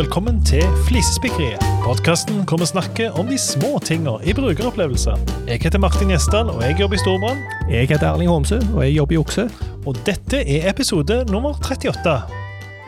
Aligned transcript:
velkommen 0.00 0.38
til 0.48 0.62
Flisespikkeriet. 0.86 1.60
Podkasten 1.84 2.38
hvor 2.48 2.56
vi 2.62 2.66
snakker 2.70 3.16
om 3.20 3.26
de 3.28 3.36
små 3.36 3.74
tinga 3.84 4.14
i 4.24 4.32
brukeropplevelser. 4.32 5.18
Jeg 5.44 5.60
heter 5.60 5.82
Martin 5.82 6.08
Gjesdal, 6.08 6.48
og 6.48 6.62
jeg 6.64 6.78
jobber 6.80 6.96
i 6.96 7.00
Storbrann. 7.02 7.42
Jeg 7.68 7.90
heter 7.90 8.06
Erling 8.08 8.30
Homsø, 8.32 8.62
og 8.72 8.80
jeg 8.86 8.94
jobber 8.94 9.14
i 9.14 9.18
Okse. 9.20 9.44
Og 9.84 9.98
dette 10.06 10.40
er 10.40 10.70
episode 10.70 11.18
nummer 11.28 11.58
38. 11.58 12.14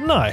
Nei, 0.09 0.31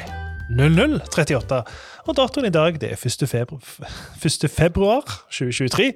0038. 0.56 1.60
Og 2.08 2.18
datoen 2.22 2.48
i 2.48 2.54
dag 2.56 2.80
det 2.80 2.94
er 2.94 3.04
1. 3.12 3.28
februar, 3.28 3.92
1. 4.24 4.48
februar 4.48 5.04
2023. 5.28 5.92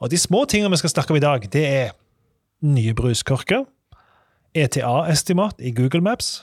Og 0.00 0.12
de 0.12 0.20
små 0.20 0.44
tingene 0.44 0.74
vi 0.76 0.82
skal 0.82 0.92
snakke 0.92 1.16
om 1.16 1.22
i 1.22 1.24
dag, 1.24 1.48
det 1.52 1.64
er 1.64 1.96
nye 2.68 2.92
bruskorker, 2.92 3.64
ETA-estimat 4.52 5.56
i 5.64 5.72
Google 5.72 6.04
Maps, 6.04 6.42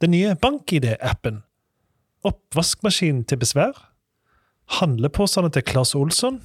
den 0.00 0.14
nye 0.14 0.38
BankID-appen, 0.38 1.42
oppvaskmaskin 2.26 3.24
til 3.28 3.40
besvær, 3.40 3.76
handleposene 4.80 5.50
til 5.54 5.64
Claes 5.66 5.94
Olsson 5.98 6.40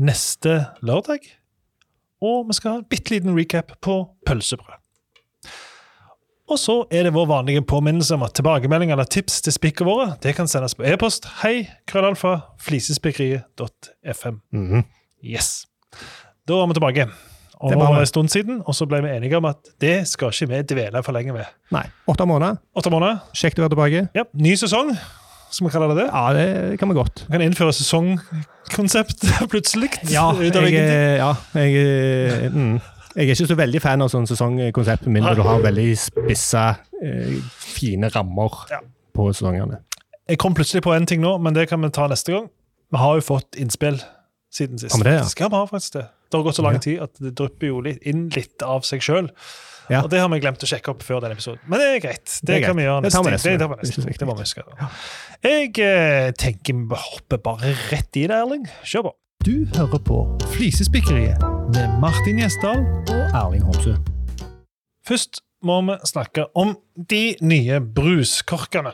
neste 0.00 0.64
lørdag, 0.86 1.24
og 2.20 2.48
vi 2.48 2.56
skal 2.56 2.72
ha 2.74 2.80
en 2.80 2.88
bitte 2.90 3.14
liten 3.14 3.36
recap 3.36 3.76
på 3.84 4.02
pølsebrød. 4.26 4.76
Og 6.50 6.58
så 6.58 6.80
er 6.90 7.06
det 7.06 7.14
vår 7.14 7.28
vanlige 7.30 7.62
påminnelse 7.62 8.16
om 8.16 8.24
at 8.26 8.34
tilbakemeldinger 8.34 8.96
eller 8.96 9.06
tips 9.06 9.38
til 9.46 9.54
spikkene 9.54 9.86
våre 9.86 10.06
det 10.22 10.34
kan 10.34 10.50
sendes 10.50 10.74
på 10.74 10.82
e-post. 10.82 11.28
Hei, 11.44 11.68
krøllalfa, 11.86 12.40
flisespikkeriet.fm. 12.58 14.40
-hmm. 14.52 14.82
Yes. 15.22 15.66
Da 16.48 16.54
er 16.54 16.66
vi 16.66 16.74
tilbake. 16.74 17.29
Det 17.60 17.76
det 17.76 17.78
var 17.78 18.00
en 18.00 18.06
stund 18.08 18.28
siden, 18.32 18.62
og 18.64 18.74
så 18.74 18.86
ble 18.88 19.02
vi 19.04 19.10
enige 19.12 19.36
om 19.36 19.44
at 19.44 19.58
det 19.82 20.06
skal 20.08 20.32
ikke 20.32 20.46
vi 20.48 20.60
dvele 20.74 21.02
for 21.04 21.12
lenge 21.12 21.34
med. 21.34 21.48
Nei, 21.74 21.82
åtte 22.08 22.24
måneder. 22.24 22.56
Åtte 22.76 22.92
måneder. 22.92 23.18
Kjekt 23.36 23.58
å 23.60 23.66
være 23.66 23.74
tilbake. 23.74 24.04
Ja, 24.16 24.24
Ny 24.32 24.54
sesong, 24.56 24.94
som 25.52 25.66
vi 25.66 25.72
kaller 25.74 25.92
det. 25.98 26.06
Ja, 26.08 26.22
det 26.32 26.78
kan 26.80 26.88
vi 26.88 26.96
godt. 26.96 27.26
Vi 27.26 27.34
kan 27.34 27.44
innføre 27.44 27.74
sesongkonsept 27.76 29.26
plutselig. 29.52 29.90
Ja, 30.08 30.30
jeg, 30.40 30.54
ja, 31.20 31.34
jeg, 31.58 32.52
mm. 32.54 32.78
jeg 33.16 33.26
er 33.26 33.34
ikke 33.34 33.50
så 33.50 33.58
veldig 33.60 33.82
fan 33.84 34.06
av 34.06 34.12
sånn 34.14 34.28
sesongkonsept, 34.30 35.04
med 35.04 35.18
mindre 35.18 35.34
du 35.36 35.42
har 35.44 35.60
veldig 35.64 35.90
spissa, 36.00 36.64
eh, 37.02 37.34
fine 37.76 38.08
rammer 38.14 38.64
Ja. 38.72 38.80
på 39.12 39.28
sesongene. 39.34 39.82
Jeg 40.30 40.38
kom 40.40 40.54
plutselig 40.56 40.80
på 40.86 40.94
en 40.96 41.04
ting 41.10 41.20
nå, 41.20 41.34
men 41.42 41.52
det 41.52 41.68
kan 41.68 41.82
vi 41.82 41.90
ta 41.92 42.06
neste 42.08 42.32
gang. 42.32 42.48
Vi 42.90 42.98
har 43.04 43.20
jo 43.20 43.26
fått 43.26 43.58
innspill 43.60 44.00
siden 44.54 44.78
sist. 44.80 44.96
Det, 45.04 45.12
ja? 45.12 45.28
Skal 45.28 45.50
vi 45.50 45.60
ha 45.60 45.66
faktisk 45.68 45.98
det. 45.98 46.06
Det 46.30 46.38
har 46.38 46.44
gått 46.46 46.56
så 46.60 46.62
lang 46.62 46.78
Ja. 46.78 46.84
tid 46.84 47.00
at 47.02 47.18
det 47.18 47.34
drypper 47.34 47.66
jo 47.66 47.80
litt 47.82 48.02
inn 48.06 48.28
litt 48.30 48.62
av 48.62 48.82
seg 48.86 49.02
sjøl. 49.02 49.30
Ja. 49.90 50.04
Og 50.04 50.10
det 50.12 50.20
har 50.22 50.28
vi 50.30 50.38
glemt 50.38 50.62
å 50.62 50.68
sjekke 50.70 50.92
opp 50.92 51.02
før 51.02 51.18
denne 51.24 51.34
episoden. 51.34 51.58
Men 51.66 51.80
det 51.82 51.86
er 51.88 52.00
greit. 52.04 52.24
Det, 52.26 52.46
Det 52.46 52.54
er 52.54 52.66
kan 52.68 52.76
greit. 52.76 52.76
Det 52.76 52.76
vi 52.76 52.84
gjøre 52.86 53.02
neste 53.02 53.22
Det, 53.22 53.58
vi 53.58 53.58
Det 53.58 53.70
neste 53.82 54.04
viktig. 54.06 54.18
Det 54.20 54.28
må 54.28 54.34
vi 54.36 54.44
huske. 54.46 54.62
Jeg 55.42 55.78
eh, 55.82 56.30
tenker 56.38 56.74
vi 56.86 57.00
hopper 57.10 57.38
bare 57.42 57.74
rett 57.90 58.16
i 58.16 58.26
det, 58.30 58.36
Erling. 58.36 58.68
Kjør 58.86 59.02
på. 59.08 59.12
Du 59.42 59.66
hører 59.74 59.98
på 60.04 60.20
Flisespikkeriet 60.52 61.40
med 61.74 61.98
Martin 61.98 62.38
Gjesdal 62.38 62.84
og 63.08 63.34
Erling 63.34 63.62
Homsø. 63.66 63.96
Først 65.08 65.40
må 65.64 65.80
vi 65.88 65.96
snakke 66.06 66.44
om 66.54 66.76
de 66.94 67.34
nye 67.42 67.80
bruskorkene. 67.80 68.92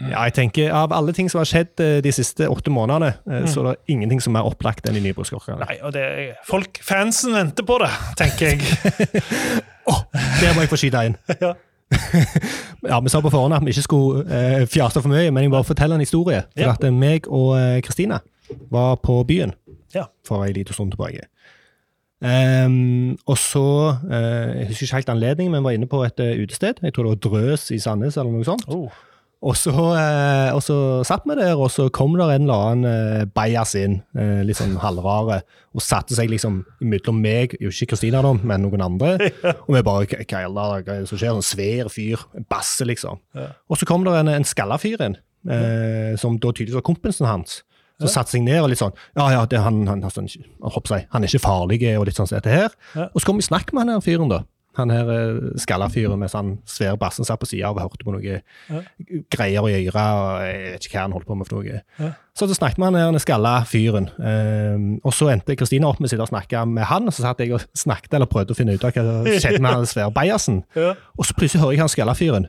Ja, 0.00 0.22
jeg 0.24 0.34
tenker 0.34 0.72
Av 0.74 0.92
alle 0.96 1.12
ting 1.12 1.28
som 1.30 1.38
har 1.42 1.48
skjedd 1.48 1.80
eh, 1.82 1.98
de 2.04 2.12
siste 2.14 2.48
åtte 2.50 2.72
månedene, 2.72 3.12
mm. 3.28 3.48
så 3.50 3.62
er 3.62 3.68
det 3.70 3.94
ingenting 3.94 4.22
som 4.24 4.36
er 4.38 4.46
opplagt 4.48 4.88
enn 4.88 4.96
i 4.98 5.02
nye. 5.04 5.14
Nei, 5.60 5.76
og 5.82 5.92
det 5.94 6.06
folk, 6.48 6.80
fansen 6.82 7.36
venter 7.36 7.66
på 7.68 7.76
det, 7.82 7.90
tenker 8.18 8.54
jeg. 8.54 9.22
Der 10.42 10.54
må 10.54 10.64
jeg 10.64 10.72
få 10.72 10.80
skyte 10.80 11.04
inn. 11.10 11.18
Ja. 11.44 11.54
ja, 12.88 13.00
Vi 13.04 13.10
sa 13.12 13.20
på 13.20 13.28
forhånd 13.28 13.52
at 13.52 13.64
vi 13.66 13.74
ikke 13.74 13.84
skulle 13.84 14.22
eh, 14.32 14.62
fjase 14.70 15.02
for 15.02 15.12
mye, 15.12 15.28
men 15.28 15.44
jeg 15.44 15.52
bare 15.52 15.66
forteller 15.68 15.98
en 15.98 16.04
historie. 16.04 16.40
For 16.54 16.64
Ja. 16.64 16.72
at 16.72 16.84
eh, 16.84 16.94
meg 16.94 17.28
og 17.28 17.58
eh, 17.58 17.82
Kristina 17.84 18.22
var 18.72 18.96
på 19.04 19.22
byen 19.28 19.52
Ja. 19.94 20.06
for 20.24 20.44
en 20.44 20.56
liten 20.56 20.74
stund 20.74 20.92
tilbake. 20.96 21.28
Um, 22.22 23.18
og 23.26 23.34
så 23.38 23.96
uh, 24.06 24.58
Jeg 24.60 24.66
husker 24.68 24.84
ikke 24.84 24.94
helt 24.94 25.08
anledningen, 25.08 25.52
men 25.52 25.64
var 25.64 25.70
inne 25.74 25.88
på 25.90 26.04
et 26.04 26.20
uh, 26.20 26.42
utested. 26.42 26.74
Jeg 26.82 26.94
tror 26.94 27.02
det 27.02 27.10
var 27.10 27.30
Drøs 27.30 27.70
i 27.70 27.78
Sandnes. 27.78 28.16
eller 28.16 28.30
noe 28.30 28.44
sånt. 28.46 28.62
Oh. 28.68 28.90
Og 29.42 29.56
så, 29.58 29.72
eh, 29.74 30.54
og 30.54 30.60
så 30.62 30.76
satt 31.06 31.24
vi 31.26 31.34
der, 31.34 31.56
og 31.58 31.66
så 31.74 31.88
kom 31.90 32.14
der 32.14 32.30
en 32.30 32.44
eller 32.44 32.60
annen 32.68 32.86
eh, 32.86 33.24
bajas 33.26 33.74
inn, 33.78 33.96
eh, 34.14 34.44
litt 34.46 34.60
sånn 34.60 34.76
halvrare, 34.78 35.40
og 35.74 35.82
satte 35.82 36.14
seg 36.14 36.30
liksom 36.30 36.60
mellom 36.78 37.18
meg, 37.24 37.56
jo 37.58 37.72
ikke 37.72 37.90
Kristina 37.90 38.20
da, 38.22 38.30
men 38.38 38.62
noen 38.62 38.84
andre. 38.86 39.16
Og 39.66 39.74
vi 39.74 39.82
bare 39.82 40.06
Hva 40.06 40.44
er 40.44 40.86
det 40.86 41.10
som 41.10 41.18
skjer? 41.18 41.34
Sånn 41.34 41.48
svær 41.48 41.90
fyr, 41.90 42.22
en 42.38 42.46
basse, 42.46 42.86
liksom. 42.86 43.18
Ja. 43.34 43.50
Og 43.66 43.80
så 43.80 43.88
kom 43.88 44.06
der 44.06 44.20
en, 44.20 44.30
en 44.30 44.46
skalla 44.46 44.78
fyr 44.78 45.02
inn, 45.08 45.18
eh, 45.50 46.14
som 46.22 46.38
da 46.38 46.54
tydeligvis 46.54 46.78
var 46.78 46.86
kompisen 46.86 47.26
hans. 47.26 47.64
Så 48.02 48.10
satte 48.10 48.34
seg 48.34 48.42
ned 48.46 48.58
og 48.62 48.70
litt 48.72 48.80
sånn 48.80 48.94
Ja, 49.14 49.28
ja, 49.30 49.42
det, 49.46 49.60
han, 49.62 49.84
han, 49.86 50.00
han, 50.02 50.30
han, 50.32 51.22
er 51.22 51.28
ikke 51.28 51.42
farlig, 51.42 51.82
og 51.98 52.06
litt 52.08 52.18
sånn 52.18 52.30
som 52.30 52.38
dette 52.38 52.50
her. 52.50 52.74
Og 53.10 53.20
så 53.20 53.28
kom 53.28 53.38
vi 53.38 53.44
i 53.46 53.50
snakk 53.50 53.74
med 53.74 53.84
han 53.84 53.96
her 53.96 54.06
fyren, 54.06 54.30
da. 54.30 54.44
Han 54.78 54.92
her 54.92 55.10
eh, 55.12 55.40
skalla 55.60 55.88
fyren 55.92 56.20
med 56.20 56.30
sånn 56.32 56.54
svær 56.68 56.96
bassen 57.00 57.26
satt 57.28 57.40
på 57.42 57.48
sida 57.50 57.68
og 57.72 57.80
hørte 57.82 58.06
på 58.06 58.14
noe 58.14 58.38
greier 59.32 59.68
i 59.68 59.74
øret, 59.82 59.98
og 59.98 60.38
jeg 60.46 60.62
vet 60.72 60.86
ikke 60.88 60.96
hva 60.96 61.04
han 61.04 61.16
holdt 61.16 61.28
på 61.28 61.36
med 61.36 61.48
for 61.50 61.60
noe. 61.60 61.82
Ja. 62.00 62.12
Så 62.32 62.48
så 62.48 62.56
snakket 62.56 62.80
vi 62.80 62.88
med 62.94 63.04
han 63.04 63.20
skalla 63.20 63.52
fyren, 63.68 64.08
um, 64.16 64.88
og 65.04 65.12
så 65.12 65.28
endte 65.34 65.56
Kristine 65.60 65.84
opp 65.88 66.00
med 66.00 66.08
å 66.08 66.14
sitte 66.14 66.24
og 66.24 66.32
snakke 66.32 66.64
med 66.70 66.88
han, 66.88 67.10
og 67.10 67.12
så 67.12 67.26
satt 67.26 67.44
jeg 67.44 67.52
og 67.52 67.66
snakket 67.76 68.16
eller 68.16 68.30
prøvde 68.32 68.56
å 68.56 68.58
finne 68.58 68.78
ut 68.78 68.88
av 68.88 68.96
hva 68.96 69.04
som 69.04 69.28
skjedde 69.44 69.60
med 69.60 69.76
han 69.76 69.88
svære 69.90 70.16
bajasen. 70.16 70.62
Ja. 70.78 70.94
Og 71.18 71.28
så 71.28 71.36
plutselig 71.36 71.60
hører 71.66 71.76
jeg 71.76 71.84
han 71.84 71.92
skalla 71.92 72.16
fyren. 72.16 72.48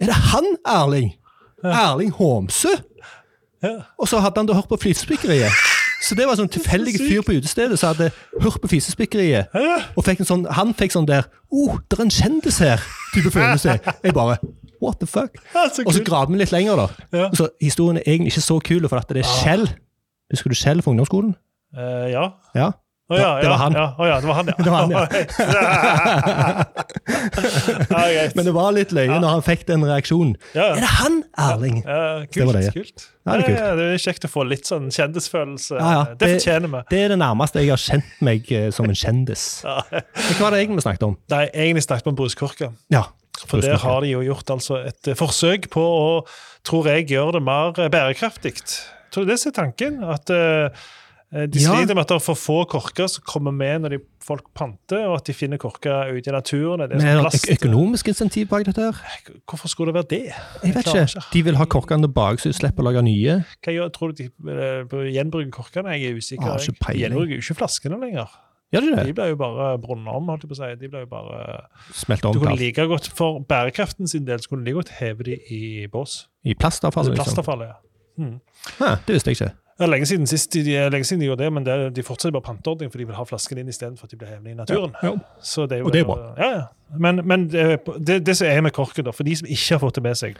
Er 0.00 0.12
det 0.12 0.20
han, 0.32 0.52
Erling? 0.64 1.12
Erling 1.64 2.12
Homsø? 2.16 2.72
Ja. 3.64 3.78
Og 4.00 4.08
så 4.08 4.20
hadde 4.24 4.40
han 4.40 4.48
da 4.48 4.56
hørt 4.56 4.72
på 4.72 4.80
Flisespikkeriet. 4.80 5.75
Så 6.06 6.14
det 6.14 6.26
var 6.26 6.36
en 6.36 6.44
sånn 6.44 6.52
tilfeldig 6.54 6.94
fyr 7.00 7.24
på 7.26 7.34
utestedet 7.34 7.78
som 7.80 7.94
hadde 7.94 8.12
hørt 8.42 8.60
på 8.62 8.70
Fisespikkeriet. 8.70 9.50
Og 9.96 10.06
fikk 10.06 10.22
en 10.22 10.28
sånn, 10.28 10.46
han 10.54 10.70
fikk 10.78 10.94
sånn 10.94 11.08
der 11.08 11.26
oh, 11.50 11.80
det 11.90 11.98
er 11.98 12.04
en 12.06 12.14
kjendis 12.14 12.60
her! 12.62 12.84
type 13.16 13.32
følelse. 13.34 13.78
Jeg 14.04 14.14
bare 14.14 14.38
What 14.82 15.00
the 15.00 15.06
fuck? 15.08 15.38
Og 15.86 15.92
så 15.94 16.02
gravde 16.04 16.34
vi 16.34 16.38
litt 16.42 16.52
lenger, 16.52 16.76
da. 16.76 17.06
Ja. 17.16 17.28
Så 17.34 17.48
historien 17.62 17.96
er 17.96 18.04
egentlig 18.04 18.34
ikke 18.34 18.44
så 18.44 18.58
kul, 18.60 18.88
for 18.88 19.00
at 19.00 19.08
det 19.08 19.24
er 19.24 19.30
Kjell. 19.40 19.64
Husker 20.30 20.52
du 20.52 20.58
Kjell 20.58 20.82
fra 20.84 20.92
ungdomsskolen? 20.92 21.32
Eh, 21.76 22.10
ja. 22.12 22.26
Ja. 22.54 22.74
Å 23.06 23.14
ja, 23.14 23.30
Det 23.38 23.46
var 23.46 23.54
ja, 23.54 23.58
han. 23.62 23.76
Ja, 23.78 23.86
å 23.94 24.06
ja, 24.08 24.14
det 24.20 24.26
var 24.26 24.34
han, 24.40 24.48
ja. 24.50 24.54
Det 24.66 24.72
var 24.74 24.80
han, 24.82 24.90
ja, 24.90 25.04
Men 28.36 28.44
det 28.46 28.54
var 28.54 28.72
litt 28.76 28.92
løye 28.96 29.18
når 29.20 29.28
han 29.36 29.44
fikk 29.46 29.66
den 29.68 29.84
reaksjonen. 29.86 30.34
Ja, 30.56 30.70
Er 30.74 30.80
det 30.82 30.90
han, 31.00 31.18
Erling? 31.46 31.78
Kult, 31.82 32.32
Det 32.36 32.46
var 32.48 32.58
det, 32.60 32.72
kult. 32.74 33.06
Ja, 33.26 33.36
det 33.36 33.42
er 33.42 33.46
kult. 33.48 33.58
Ja, 33.60 33.70
det 33.78 33.86
er 33.94 34.02
kjekt 34.06 34.26
å 34.28 34.30
få 34.30 34.44
litt 34.48 34.68
sånn 34.70 34.88
kjendisfølelse. 34.94 35.78
Det 35.78 36.18
Det- 36.18 36.32
fortjener 36.36 36.72
vi. 36.76 36.82
Det 36.90 37.00
er 37.04 37.08
det 37.14 37.18
nærmeste 37.18 37.60
jeg 37.62 37.70
har 37.74 37.82
kjent 37.82 38.20
meg 38.20 38.52
eh, 38.52 38.70
som 38.70 38.86
en 38.86 38.94
kjendis. 38.94 39.46
Hva 39.64 39.82
var 40.40 40.50
det 40.54 40.60
egentlig 40.64 40.80
vi 40.82 40.86
snakket 40.88 41.02
om? 41.08 41.16
Nei, 41.30 41.44
egentlig 41.52 41.86
snakket 41.86 42.04
vi 42.04 42.10
om 42.14 42.16
bruskorker. 42.16 42.72
Ja. 42.90 43.04
For 43.46 43.60
der 43.60 43.76
har 43.76 44.00
de 44.00 44.08
jo 44.14 44.20
gjort 44.24 44.48
altså 44.54 44.78
et 44.86 45.08
eh, 45.08 45.14
forsøk 45.18 45.68
på 45.70 45.82
å, 45.82 46.26
tror 46.64 46.86
jeg, 46.88 47.08
gjøre 47.12 47.32
det 47.36 47.42
mer 47.44 47.74
eh, 47.78 47.90
bærekraftig. 47.92 48.54
Tror 49.12 49.26
det 49.28 49.36
er 49.36 49.42
det 49.42 49.50
er 49.52 49.56
tanken. 49.62 49.98
At 50.04 50.30
eh, 50.30 50.68
de 51.32 51.58
Ja. 51.58 51.74
sliter 51.74 51.94
med 51.94 52.04
at 52.04 52.08
det 52.08 52.14
er 52.14 52.22
for 52.22 52.34
få 52.38 52.64
korker 52.70 53.08
som 53.10 53.22
kommer 53.26 53.50
med 53.50 53.80
når 53.82 53.88
de, 53.96 53.98
folk 54.22 54.44
panter, 54.54 55.06
og 55.06 55.16
at 55.16 55.26
de 55.26 55.34
finner 55.34 55.58
korker 55.58 56.12
ute 56.14 56.30
i 56.30 56.32
naturen. 56.32 56.80
Det 56.80 56.92
er 56.92 57.02
Men 57.02 57.06
er 57.06 57.28
det 57.30 57.42
et 57.50 57.58
økonomisk 57.58 58.08
insentiv 58.08 58.46
bak 58.48 58.64
dette? 58.66 58.80
her? 58.80 58.94
Hvorfor 59.48 59.68
skulle 59.68 59.92
det 59.92 59.94
være 59.94 60.10
det? 60.10 60.32
Jeg 60.62 60.74
vet 60.74 60.86
ikke. 60.86 61.22
De 61.32 61.42
vil 61.44 61.56
ha 61.56 61.64
korkene 61.64 62.06
tilbake, 62.06 62.38
så 62.38 62.48
de 62.48 62.52
slipper 62.54 62.82
å 62.82 62.90
lage 62.92 63.02
nye. 63.02 63.42
Hva 63.64 63.74
gjør, 63.74 63.88
tror 63.92 64.12
du 64.12 64.22
de 64.22 64.30
uh, 64.30 65.12
gjenbruker 65.12 65.50
korkene? 65.50 65.98
Jeg 65.98 66.12
er 66.12 66.16
usikker. 66.16 66.46
Ah, 66.46 66.62
ikke. 66.62 66.92
De 66.92 66.98
gjenbruker 67.02 67.34
jo 67.34 67.42
ikke 67.42 67.58
flaskene 67.58 68.00
lenger. 68.00 68.30
Gjør 68.72 68.80
de 68.80 69.04
De 69.06 69.12
blir 69.14 69.28
jo 69.30 69.36
bare 69.36 69.78
brunnet 69.78 70.14
om, 70.14 70.26
holdt 70.30 70.42
jeg 70.42 70.50
på 70.50 70.56
å 70.56 70.62
si. 70.62 70.70
De 70.80 70.88
blir 70.88 71.04
jo 71.04 71.10
bare... 71.10 71.66
Smelte 71.94 72.30
om 72.30 72.34
Du 72.34 72.40
kunne 72.42 72.56
like 72.58 72.86
godt, 72.90 73.10
For 73.14 73.38
bærekraften 73.46 74.08
sin 74.10 74.26
del 74.26 74.38
så 74.42 74.48
kunne 74.50 74.64
du 74.64 74.70
like 74.70 74.80
godt 74.80 74.94
heve 74.98 75.22
de 75.26 75.36
i 75.50 75.86
bås. 75.90 76.28
I 76.44 76.54
plastavfallet? 76.54 77.14
Altså 77.14 77.18
liksom. 77.18 77.24
plastavfallet, 77.24 77.66
ja. 77.66 77.78
Hmm. 78.16 78.40
Ah, 78.80 78.96
det 79.06 79.14
visste 79.18 79.30
jeg 79.30 79.40
ikke. 79.40 79.52
Det 79.76 79.84
er 79.84 79.90
lenge 79.92 80.06
siden 80.08 80.26
sist 80.26 80.54
de, 80.54 80.62
lenge 80.90 81.04
siden 81.04 81.20
de 81.20 81.26
gjorde 81.28 81.44
det, 81.44 81.52
men 81.52 81.66
det, 81.66 81.76
de 81.96 82.02
fortsetter 82.02 82.32
bare 82.32 82.46
panteordning, 82.46 82.90
for 82.92 82.98
de 82.98 83.06
vil 83.06 83.16
ha 83.18 83.24
flaskene 83.28 83.60
inn 83.60 83.68
istedenfor 83.68 84.08
at 84.08 84.14
de 84.14 84.18
blir 84.20 84.30
hevende 84.30 84.54
i 84.54 84.56
naturen. 84.56 84.94
Ja. 85.02 85.12
Så 85.44 85.66
det 85.68 85.82
jo, 85.82 85.90
Og 85.90 85.92
det 85.92 86.00
er 86.00 86.08
bra. 86.08 86.16
Ja, 86.38 86.50
ja. 86.54 86.62
Men, 86.98 87.20
men 87.28 87.48
det, 87.52 88.26
det, 88.26 88.36
som 88.36 88.48
er 88.48 88.60
med 88.64 88.72
korken, 88.72 89.04
da, 89.04 89.12
for 89.12 89.26
de 89.26 89.36
som 89.36 89.48
ikke 89.48 89.74
har 89.74 89.82
fått 89.82 89.98
det 89.98 90.02
med 90.06 90.14
seg 90.16 90.36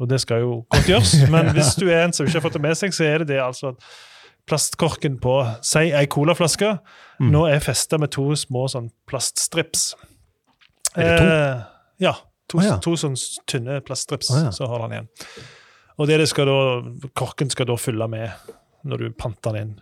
Og 0.00 0.08
det 0.10 0.20
skal 0.22 0.40
jo 0.40 0.52
godt 0.70 0.88
gjøres, 0.88 1.14
men 1.34 1.50
hvis 1.52 1.74
du 1.76 1.88
er 1.90 2.06
en 2.06 2.12
som 2.16 2.26
ikke 2.26 2.38
har 2.38 2.46
fått 2.46 2.56
det 2.56 2.64
med 2.64 2.78
seg, 2.78 2.94
så 2.94 3.04
er 3.04 3.24
det 3.24 3.34
det 3.34 3.40
altså 3.42 3.74
at 3.74 3.88
plastkorken 4.48 5.18
på 5.20 5.38
si 5.64 5.90
ei 5.96 6.06
colaflaske 6.10 6.76
Mm. 7.20 7.30
nå 7.30 7.44
er 7.46 7.60
festa 7.62 7.98
med 7.98 8.10
to 8.10 8.24
små 8.34 8.64
sånn 8.70 8.88
plaststrips. 9.06 9.92
Er 10.96 11.04
det 11.04 11.18
to? 11.18 11.26
Eh, 11.26 11.60
ja. 12.02 12.14
To, 12.50 12.60
ja. 12.60 12.78
to 12.82 12.94
sånn 12.98 13.14
tynne 13.46 13.78
plaststrips, 13.86 14.32
ja. 14.34 14.50
så 14.54 14.66
har 14.70 14.82
han 14.84 14.92
igjen. 14.96 15.06
Og 15.98 16.10
det 16.10 16.18
det 16.22 16.30
skal 16.32 16.48
da, 16.50 16.58
korken 17.14 17.52
skal 17.52 17.68
da 17.70 17.78
fylle 17.78 18.08
med 18.10 18.52
når 18.84 19.06
du 19.06 19.14
panter 19.16 19.54
den 19.54 19.62
inn. 19.62 19.78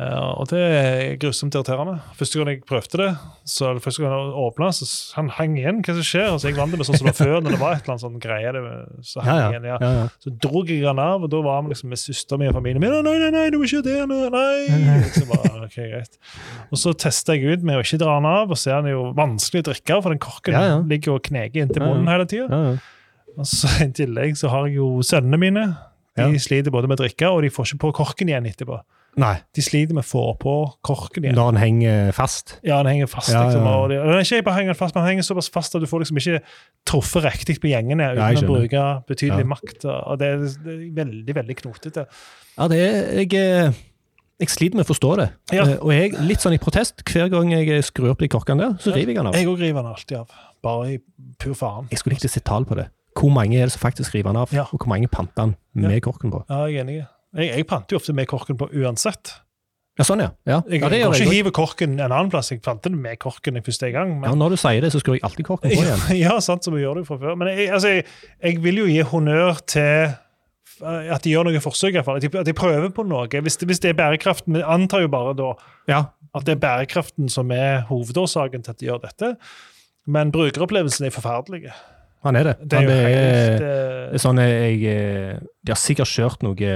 Uh, 0.00 0.38
og 0.40 0.46
det 0.48 0.58
er 0.62 1.00
grusomt 1.20 1.52
irriterende. 1.52 1.96
Første 2.16 2.38
gang 2.38 2.48
jeg 2.54 2.60
prøvde 2.64 2.98
det, 3.02 3.08
så 3.44 3.72
første 3.82 4.00
gang 4.00 4.14
jeg 4.14 4.36
åpna, 4.38 4.68
så 4.72 4.86
han 5.18 5.28
hang 5.34 5.56
igjen. 5.58 5.80
Hva 5.84 5.96
som 5.98 6.06
skjer? 6.06 6.28
Så 6.40 6.48
jeg 6.48 6.56
vant 6.56 6.72
det 6.72 6.78
med 6.80 6.88
sånn 6.88 6.96
som 6.96 7.08
det 7.08 7.12
var 7.12 7.18
før, 7.18 7.42
når 7.42 7.52
det 7.56 7.58
var 7.60 7.74
et 7.74 7.82
eller 7.82 7.96
annet 7.96 8.04
sånn 8.06 8.22
greie. 8.22 8.52
Det, 8.54 8.62
så 9.10 9.24
hang 9.26 9.28
Ja, 9.28 9.42
ja. 9.42 9.48
igjen, 9.50 9.66
ja. 9.68 9.76
ja, 9.82 9.90
ja. 9.98 10.06
Så 10.24 10.32
dro 10.46 10.62
jeg 10.70 10.86
han 10.86 11.02
av, 11.02 11.26
og 11.26 11.32
da 11.34 11.42
var 11.44 11.66
vi 11.66 11.74
liksom 11.74 11.92
med 11.92 12.00
søsteren 12.00 12.40
min 12.40 12.52
og 12.52 12.56
familien 12.56 12.84
min. 12.86 12.96
Nei, 13.04 13.16
nei, 13.26 13.32
nei, 13.34 13.42
du 13.52 13.58
må 13.60 13.68
ikke 13.68 13.82
det! 13.90 13.98
Nei, 14.08 14.22
nei. 14.32 14.94
Liksom 15.04 15.34
bare, 15.34 15.52
ok, 15.66 15.76
greit. 15.90 16.16
Og 16.70 16.80
så 16.80 16.94
testa 17.04 17.36
jeg 17.36 17.58
ut 17.58 17.66
med 17.68 17.82
å 17.82 17.84
ikke 17.84 18.00
dra 18.00 18.14
han 18.16 18.30
av, 18.30 18.54
og 18.54 18.62
så 18.62 18.70
er 18.72 18.80
han 18.80 18.88
jo 18.94 19.04
vanskelig 19.18 19.66
å 19.66 19.68
drikke 19.72 19.98
av, 19.98 20.06
for 20.06 20.14
den 20.16 20.22
korken 20.22 20.88
ligger 20.94 21.18
og 21.18 21.26
kneker 21.28 21.66
inntil 21.66 21.84
munnen 21.84 22.08
hele 22.14 22.30
tida. 22.30 22.62
Og 23.38 23.46
så 23.46 23.68
I 23.84 23.90
tillegg 23.92 24.36
så 24.36 24.48
har 24.52 24.66
jeg 24.68 24.76
jo 24.80 25.00
sønnene 25.06 25.38
mine. 25.38 25.66
De 26.16 26.22
Ja. 26.26 26.38
sliter 26.42 26.70
både 26.74 26.88
med 26.88 26.98
å 26.98 27.04
drikke, 27.04 27.28
og 27.30 27.42
de 27.42 27.48
får 27.50 27.70
ikke 27.70 27.78
på 27.86 27.92
korken 28.02 28.28
igjen 28.28 28.46
etterpå. 28.50 28.80
Nei, 29.18 29.40
De 29.54 29.62
sliter 29.62 29.92
med 29.94 30.04
å 30.04 30.06
få 30.06 30.20
på 30.38 30.52
korken 30.86 31.24
igjen. 31.24 31.34
når 31.34 31.52
den 31.52 31.60
henger 31.62 32.12
fast. 32.14 32.58
Ja, 32.62 32.76
den 32.82 32.92
henger 32.92 33.08
fast. 33.10 33.30
Ja, 33.32 33.44
liksom, 33.48 33.64
ja. 33.66 33.72
og 33.78 33.88
det, 33.90 33.98
og 33.98 34.20
ikke 34.22 34.44
bare 34.46 34.54
henger 34.60 34.74
fast, 34.78 34.94
men 34.94 35.02
den 35.04 35.10
henger 35.16 35.26
såpass 35.26 35.48
fast 35.50 35.74
at 35.74 35.80
du 35.82 35.86
får 35.90 36.04
liksom 36.04 36.16
ikke 36.20 36.40
truffet 36.86 37.24
riktig 37.26 37.56
på 37.60 37.70
gjengene 37.72 38.06
uten 38.12 38.20
Nei, 38.22 38.34
å 38.38 38.46
bruke 38.46 38.84
betydelig 39.10 39.46
makt. 39.50 39.84
og 39.90 40.18
det 40.20 40.28
er, 40.28 40.36
det 40.62 40.74
er 40.76 40.94
veldig, 41.00 41.34
veldig 41.40 41.56
knotete. 41.62 42.06
Ja, 42.58 42.68
det 42.68 42.78
er 42.78 43.18
jeg, 43.24 43.34
eh, 43.34 43.72
jeg 44.44 44.48
sliter 44.54 44.76
med 44.78 44.86
å 44.86 44.90
forstå 44.94 45.16
det. 45.18 45.28
Ja. 45.56 45.64
Eh, 45.66 45.76
Og 45.82 45.90
jeg, 45.90 46.12
litt 46.20 46.38
sånn 46.46 46.54
i 46.54 46.58
protest, 46.62 47.02
hver 47.02 47.30
gang 47.34 47.50
jeg 47.50 47.82
skrur 47.82 48.10
opp 48.14 48.18
de 48.22 48.28
korkene 48.28 48.60
der, 48.62 48.78
så 48.78 48.94
river 48.94 49.10
jeg 49.14 49.16
den 49.16 49.26
av. 49.26 49.34
Jeg 49.34 49.46
òg 49.50 49.58
river 49.58 49.82
den 49.82 49.90
alltid 49.94 50.18
av. 50.22 50.30
Bare 50.62 50.86
i 50.94 50.98
pur 51.38 51.54
faen. 51.58 51.88
Jeg 51.90 51.98
skulle 51.98 52.14
likt 52.14 52.26
å 52.30 52.30
se 52.30 52.40
tall 52.46 52.64
på 52.64 52.76
det. 52.78 52.86
Hvor 53.18 53.30
mange 53.34 53.58
er 53.58 53.66
det 53.68 53.72
som 53.74 53.80
faktisk 53.82 54.14
river 54.14 54.30
den 54.32 54.36
av, 54.40 54.52
Ja. 54.54 54.62
og 54.70 54.78
hvor 54.78 54.88
mange 54.88 55.08
panter 55.08 55.40
han 55.48 55.56
med 55.74 56.00
korken 56.02 56.30
på? 56.30 56.44
Ja, 56.48 56.64
jeg 56.66 56.76
er 56.76 56.84
enig. 56.84 56.98
Jeg, 57.36 57.48
jeg 57.56 57.66
panter 57.66 57.94
jo 57.94 58.00
ofte 58.00 58.12
med 58.14 58.26
korken 58.30 58.56
på 58.58 58.68
uansett. 58.74 59.32
Ja, 59.98 60.04
sånn, 60.06 60.20
ja. 60.22 60.30
Ja, 60.46 60.60
Jeg 60.70 60.80
ja 60.80 60.88
jeg 60.88 61.02
går 61.04 61.14
ikke 61.14 61.24
jeg. 61.26 61.32
hive 61.34 61.50
korken 61.52 61.98
en 62.00 62.12
annen 62.12 62.30
plass. 62.30 62.48
Jeg 62.50 62.62
panter 62.62 62.88
den 62.90 63.02
med 63.02 63.18
korken 63.20 63.56
i 63.58 63.60
første 63.60 63.90
gang. 63.92 64.14
Ja, 64.24 64.32
når 64.34 64.54
du 64.54 64.56
sier 64.56 64.80
det, 64.80 64.92
så 64.94 65.00
skrur 65.02 65.18
jeg 65.18 65.24
alltid 65.26 65.44
korken 65.44 65.68
på 65.70 65.82
igjen. 65.82 66.04
ja, 66.24 66.38
sant, 66.40 66.64
som 66.64 66.74
vi 66.74 66.80
gjør 66.84 67.00
det 67.02 67.06
fra 67.10 67.18
før. 67.20 67.34
Men 67.36 67.50
jeg, 67.52 67.68
altså, 67.74 67.88
jeg, 67.98 68.04
jeg 68.42 68.62
vil 68.64 68.80
jo 68.80 68.86
gi 68.88 69.02
honnør 69.10 69.60
til 69.68 70.14
eh, 70.86 71.12
at 71.12 71.22
de 71.26 71.34
gjør 71.34 71.50
noen 71.50 71.60
forsøk, 71.60 71.90
i 71.92 71.98
hvert 71.98 72.06
fall. 72.08 72.16
At 72.16 72.24
de, 72.24 72.32
at 72.38 72.46
de 72.48 72.54
prøver 72.56 72.88
på 72.96 73.04
noe. 73.04 73.26
Hvis 73.28 73.58
det, 73.60 73.68
hvis 73.68 73.82
det 73.84 73.90
er 73.92 73.98
bærekraften 73.98 74.56
Vi 74.56 74.62
antar 74.64 75.02
jo 75.04 75.08
bare 75.12 75.34
da 75.36 75.50
Ja, 75.90 76.04
at 76.34 76.46
det 76.46 76.54
er 76.56 76.62
bærekraften 76.62 77.28
som 77.28 77.50
er 77.52 77.82
hovedårsaken 77.90 78.62
til 78.64 78.70
at 78.70 78.80
de 78.80 78.86
gjør 78.88 79.02
dette. 79.04 79.34
Men 80.06 80.30
brukeropplevelsen 80.32 81.06
er 81.10 81.10
forferdelig. 81.12 81.66
Han 82.22 82.36
er 82.36 82.44
det. 82.50 82.54
Det 82.60 82.76
er 82.76 82.80
Han 82.82 82.88
det 82.90 82.96
er, 82.96 83.10
helt 83.10 83.62
eh, 83.64 84.14
er 84.14 84.22
sånn 84.24 84.40
jeg 84.42 84.82
eh, 84.90 85.38
De 85.64 85.72
har 85.72 85.80
sikkert 85.80 86.10
kjørt 86.10 86.42
noe 86.44 86.72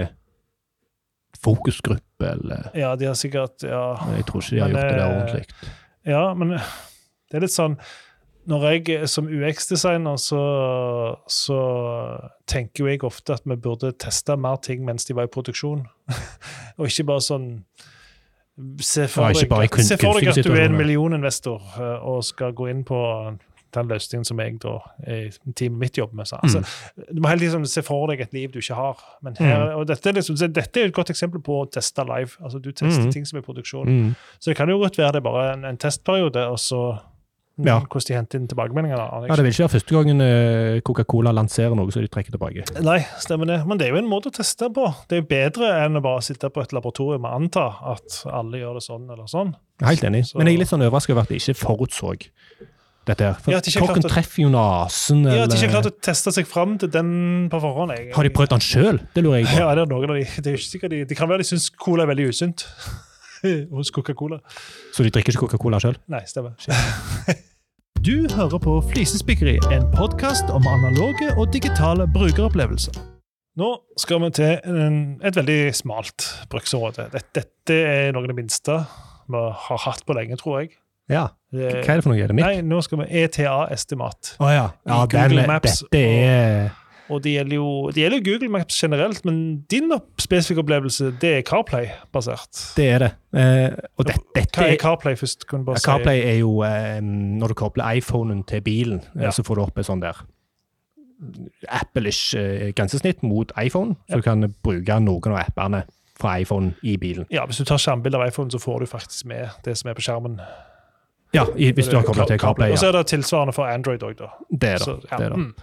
fokusgruppe, 1.44 2.25
eller 2.31 2.70
Ja, 2.79 2.94
de 2.96 3.08
har 3.11 3.14
sikkert 3.19 3.62
Ja, 3.67 3.94
Jeg 4.17 4.26
tror 4.29 4.41
ikke 4.41 4.55
de 4.55 4.61
har 4.61 4.69
Men, 4.69 4.76
gjort 4.76 4.91
det 4.91 4.99
der 4.99 5.05
eh, 5.05 5.17
ordentlig. 5.17 5.44
ja 6.06 6.25
men 6.35 6.55
det 6.55 7.38
er 7.41 7.44
litt 7.44 7.55
sånn 7.55 7.76
Når 8.46 8.64
jeg 8.70 9.08
som 9.08 9.29
UX-designer, 9.29 10.17
så, 10.20 10.41
så 11.26 11.58
tenker 12.46 12.85
jo 12.85 12.91
jeg 12.91 13.05
ofte 13.08 13.32
at 13.38 13.46
vi 13.49 13.56
burde 13.56 13.93
teste 13.96 14.37
mer 14.37 14.56
ting 14.61 14.85
mens 14.85 15.06
de 15.08 15.17
var 15.17 15.25
i 15.25 15.32
produksjon. 15.32 15.87
Og 16.79 16.91
ikke 16.91 17.06
bare 17.08 17.25
sånn 17.25 17.46
Se 18.85 19.08
for, 19.11 19.32
deg, 19.32 19.49
bare 19.50 19.82
se 19.82 19.96
for 19.99 20.20
deg 20.20 20.29
at 20.31 20.44
du 20.44 20.52
er 20.52 20.69
en 20.69 20.76
millioninvestor 20.79 21.62
eh, 21.75 22.05
og 22.06 22.20
skal 22.23 22.52
gå 22.55 22.69
inn 22.70 22.85
på 22.87 22.99
den 23.75 23.88
løsningen 23.91 24.25
som 24.29 24.38
jeg 24.41 24.59
da 24.62 24.75
i 25.06 25.31
teamet 25.55 25.79
mitt 25.79 25.99
jobber 25.99 26.15
med. 26.23 26.26
Så, 26.31 26.37
altså, 26.43 26.62
Du 27.12 27.21
må 27.21 27.29
helt 27.29 27.41
liksom 27.44 27.67
se 27.67 27.82
for 27.82 28.06
deg 28.12 28.21
et 28.21 28.32
liv 28.32 28.50
du 28.53 28.59
ikke 28.62 28.75
har. 28.79 28.97
Men 29.23 29.37
her, 29.38 29.73
og 29.75 29.87
dette, 29.91 30.12
liksom, 30.15 30.37
dette 30.53 30.81
er 30.81 30.87
et 30.91 30.94
godt 30.94 31.11
eksempel 31.15 31.43
på 31.43 31.62
å 31.65 31.71
teste 31.71 32.05
live. 32.06 32.37
Altså 32.43 32.59
Du 32.62 32.71
tester 32.73 33.05
Mm. 33.05 33.12
ting 33.12 33.25
som 33.26 33.37
er 33.38 33.43
i 33.43 33.44
produksjon. 33.53 33.87
Mm. 33.88 34.15
Så 34.38 34.50
det 34.50 34.56
kan 34.56 34.69
jo 34.69 34.79
godt 34.79 34.97
være 34.99 35.12
det 35.12 35.17
er 35.25 35.31
bare 35.31 35.53
en, 35.55 35.65
en 35.65 35.76
testperiode, 35.76 36.47
og 36.49 36.59
så 36.59 36.99
mm, 37.59 37.67
Ja. 37.67 37.79
hvordan 37.81 38.06
de 38.09 38.15
henter 38.15 38.38
inn 38.41 38.49
tilbakemeldinger. 38.49 38.97
Da. 38.97 39.26
Ja, 39.29 39.37
Det 39.37 39.44
vil 39.44 39.53
ikke 39.53 39.62
være 39.65 39.75
første 39.79 39.94
gangen 39.94 40.20
eh, 40.20 40.81
Coca-Cola 40.81 41.31
lanserer 41.32 41.75
noe 41.77 41.91
så 41.94 42.00
de 42.03 42.09
trekker 42.09 42.32
tilbake. 42.35 42.65
Nei, 42.82 42.99
stemmer 43.23 43.47
det. 43.47 43.61
Men 43.67 43.79
det 43.79 43.87
er 43.87 43.93
jo 43.94 43.99
en 44.03 44.11
måte 44.11 44.27
å 44.27 44.35
teste 44.35 44.67
på. 44.75 44.88
Det 45.09 45.19
er 45.19 45.23
jo 45.23 45.29
bedre 45.31 45.85
enn 45.85 45.97
å 45.97 46.03
bare 46.03 46.20
sitte 46.27 46.50
på 46.50 46.62
et 46.62 46.73
laboratorium 46.75 47.25
og 47.25 47.32
anta 47.43 47.67
at 47.94 48.25
alle 48.27 48.59
gjør 48.59 48.75
det 48.81 48.82
sånn 48.82 49.06
eller 49.11 49.27
sånn. 49.31 49.55
Helt 49.82 50.03
enig. 50.03 50.25
Så- 50.27 50.37
Men 50.38 50.47
jeg 50.49 50.55
er 50.56 50.59
litt 50.65 50.69
sånn 50.75 50.82
overrasket 50.82 51.11
over 51.15 51.23
at 51.23 51.29
de 51.29 51.37
ikke 51.37 51.55
forutså 51.55 52.11
dette 53.06 53.25
her. 53.27 53.35
For 53.41 53.53
Ja, 53.53 53.61
de 53.61 53.71
har 53.75 53.89
å- 53.89 54.09
treffer 54.09 54.43
jo 54.43 54.49
nesen, 54.55 55.23
de 55.25 55.56
ikke 55.59 55.71
klart 55.75 55.87
å 55.91 55.95
teste 56.01 56.33
seg 56.33 56.47
fram 56.49 56.77
til 56.79 56.89
den 56.91 57.49
på 57.53 57.61
forhånd. 57.61 57.93
Jeg, 57.97 58.12
Har 58.15 58.23
de 58.23 58.31
prøvd 58.31 58.49
den 58.55 58.61
sjøl? 58.65 59.01
Det 59.15 59.25
lurer 59.25 59.43
jeg 59.43 59.47
på. 59.53 59.59
Ja, 59.59 59.75
det 59.75 59.83
er 59.85 59.91
noen 59.95 60.11
av 60.11 60.17
de. 60.17 60.25
Det 60.43 60.47
er 60.53 60.56
ikke 60.59 60.73
sikkert 60.73 60.91
de, 60.91 61.05
det 61.05 61.17
kan 61.17 61.29
være 61.29 61.39
de 61.45 61.49
syns 61.53 61.71
cola 61.71 62.05
er 62.05 62.12
veldig 62.15 62.29
usunt 62.33 62.67
hos 63.77 63.91
Coca-Cola. 63.91 64.41
Så 64.93 65.05
de 65.05 65.11
drikker 65.11 65.33
ikke 65.35 65.47
Coca-Cola 65.47 65.79
sjøl? 65.81 65.97
Nei, 66.09 66.23
stemmer. 66.27 66.55
Du 68.05 68.27
hører 68.29 68.59
på 68.61 68.73
Flisespikkeri, 68.91 69.55
en 69.73 69.87
podkast 69.97 70.51
om 70.53 70.67
analoge 70.69 71.31
og 71.41 71.49
digitale 71.55 72.05
brukeropplevelser. 72.12 72.99
Nå 73.56 73.69
skal 73.97 74.21
vi 74.21 74.29
til 74.37 74.59
en, 74.69 74.97
et 75.25 75.37
veldig 75.39 75.73
smalt 75.79 76.27
bruksområde. 76.53 77.06
Dette, 77.15 77.31
dette 77.41 77.79
er 77.79 78.12
noe 78.12 78.27
av 78.27 78.29
det 78.29 78.37
minste 78.37 78.77
vi 79.31 79.41
har 79.41 79.81
hatt 79.87 80.03
på 80.05 80.12
lenge, 80.19 80.37
tror 80.37 80.61
jeg. 80.61 80.75
Ja. 81.11 81.27
Hva 81.55 81.69
er 81.71 82.01
det 82.01 82.03
for 82.03 82.11
noe? 82.11 82.19
Er 82.19 82.31
det 82.33 82.37
mitt? 82.39 82.47
nei, 82.47 82.62
nå 82.67 82.81
skal 82.83 83.03
vi 83.05 83.11
ETA-estimat. 83.25 84.35
Oh, 84.41 84.49
ja. 84.51 84.71
ja 84.89 85.03
I 85.05 85.11
Google 85.12 85.45
den, 85.45 85.51
Maps 85.51 85.85
Dette 85.85 86.01
er 86.01 86.73
Og 87.12 87.21
det 87.23 87.35
gjelder 87.35 87.59
jo 87.59 87.69
det 87.93 88.01
gjelder 88.01 88.23
Google 88.25 88.49
Maps 88.56 88.79
generelt, 88.83 89.25
men 89.29 89.41
din 89.71 89.93
spesifikke 90.19 90.65
opplevelse 90.65 91.12
det 91.21 91.33
er 91.39 91.43
CarPlay-basert. 91.47 92.62
Det 92.79 92.89
er 92.91 93.05
det. 93.05 93.11
Eh, 93.37 93.77
og 93.99 94.09
det, 94.09 94.17
dette 94.35 94.62
Hva 94.62 94.71
er 94.73 94.81
CarPlay 94.81 95.19
først? 95.21 95.47
Kan 95.51 95.62
du 95.62 95.69
bare 95.71 95.83
ja, 95.83 95.85
CarPlay 95.85 96.25
er 96.25 96.39
jo 96.41 96.56
eh, 96.67 97.01
når 97.05 97.53
du 97.53 97.59
kobler 97.61 98.01
iPhonen 98.01 98.43
til 98.49 98.65
bilen, 98.65 99.05
eh, 99.15 99.29
Ja. 99.29 99.35
så 99.35 99.45
får 99.45 99.61
du 99.61 99.67
opp 99.69 99.79
et 99.79 99.91
sånn 99.91 100.03
der 100.03 100.25
Apple-ish 101.71 102.35
eh, 102.37 102.73
grensesnitt 102.77 103.23
mot 103.23 103.53
iPhone, 103.61 103.95
så 104.11 104.19
du 104.19 104.25
kan 104.25 104.45
bruke 104.65 104.99
noen 105.01 105.37
av 105.37 105.45
appene 105.45 105.85
fra 106.19 106.39
iPhone 106.41 106.75
i 106.83 106.97
bilen. 106.97 107.27
Ja, 107.31 107.47
Hvis 107.47 107.59
du 107.61 107.65
tar 107.65 107.79
skjermbilde 107.81 108.19
av 108.19 108.29
iPhone, 108.29 108.51
så 108.51 108.59
får 108.59 108.81
du 108.81 108.87
faktisk 108.87 109.27
med 109.27 109.49
det 109.65 109.77
som 109.79 109.91
er 109.91 109.95
på 109.99 110.05
skjermen. 110.05 110.41
Ja, 111.34 111.44
i, 111.56 111.70
hvis 111.75 111.88
du 111.90 111.96
har 111.96 112.04
kobla 112.06 112.26
til 112.31 112.38
CarPlay. 112.38 112.70
Og 112.72 112.78
så 112.78 112.86
er 112.88 112.92
det 112.98 113.06
tilsvarende 113.10 113.52
for 113.56 113.64
Android 113.66 114.02
òg, 114.06 114.14
da. 114.19 114.28
Det 114.50 114.69
er 114.69 114.78
det. 114.78 114.84
Så, 114.84 114.98
ja. 115.10 115.16
det, 115.16 115.25
er 115.26 115.28
det. 115.28 115.38
mm. 115.38 115.54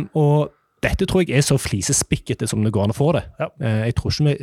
Um, 0.00 0.10
og 0.14 0.50
dette 0.82 1.06
tror 1.06 1.20
jeg 1.22 1.36
er 1.36 1.44
så 1.44 1.58
flisespikkete 1.60 2.46
som 2.48 2.64
det 2.64 2.72
går 2.72 2.88
an 2.88 2.94
å 2.94 2.96
få 2.96 3.12
det. 3.12 3.22
Ja. 3.40 3.50
Uh, 3.60 3.84
jeg 3.86 3.94
tror 4.00 4.10
ikke 4.14 4.24
vi 4.30 4.36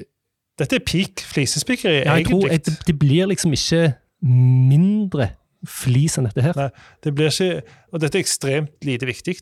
Dette 0.57 0.75
er 0.79 0.81
peak 0.85 1.21
flisespikkeri, 1.21 1.99
ja, 2.01 2.15
jeg 2.17 2.25
tror 2.31 2.47
jeg, 2.49 2.63
det, 2.87 2.93
blir 2.99 3.27
liksom 3.29 3.51
ikke 3.53 3.91
mindre 4.25 5.27
flis 5.69 6.17
enn 6.17 6.25
dette 6.25 6.41
her. 6.41 6.57
Nei. 6.57 6.69
Det 7.05 7.13
blir 7.13 7.29
ikke, 7.29 7.61
og 7.93 8.01
dette 8.01 8.17
er 8.17 8.23
ekstremt 8.25 8.87
lite 8.87 9.05
viktig. 9.05 9.35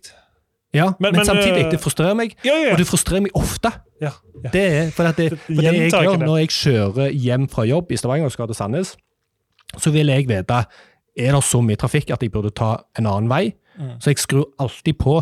Ja, 0.75 0.89
Men- 0.99 1.13
men, 1.13 1.15
men, 1.21 1.25
samtidig, 1.25 1.65
eh, 1.65 1.71
det 1.71 1.79
frustrerer 1.79 2.15
meg, 2.19 2.35
Ja, 2.43 2.51
ja, 2.65 2.71
og 2.73 2.77
det 2.77 2.87
frustrerer 2.87 3.21
meg 3.21 3.31
ofte. 3.33 3.71
ja. 4.01 4.11
ja. 4.43 4.49
Det 4.51 4.61
er, 4.71 4.91
for 4.91 5.03
Det- 5.03 5.39
for 5.39 5.53
det 5.61 5.63
jeg 5.63 5.91
gjør 5.91 6.17
når 6.25 6.37
jeg 6.37 6.49
kjører 6.49 7.09
hjem 7.11 7.47
fra 7.49 7.63
jobb 7.63 7.91
i 7.91 7.95
Stavanger 7.95 8.25
og 8.25 8.31
skal 8.31 8.47
til 8.47 8.55
Sandnes, 8.55 8.97
så 9.77 9.91
vil 9.91 10.07
jeg 10.07 10.27
vite 10.27 10.65
er 11.17 11.31
det 11.35 11.43
så 11.47 11.61
mye 11.63 11.79
trafikk 11.79 12.11
at 12.11 12.23
jeg 12.25 12.31
burde 12.33 12.51
ta 12.55 12.73
en 12.99 13.07
annen 13.07 13.29
vei. 13.31 13.53
Mm. 13.79 13.95
Så 14.03 14.11
jeg 14.11 14.19
skrur 14.23 14.49
alltid 14.59 14.97
på 14.99 15.17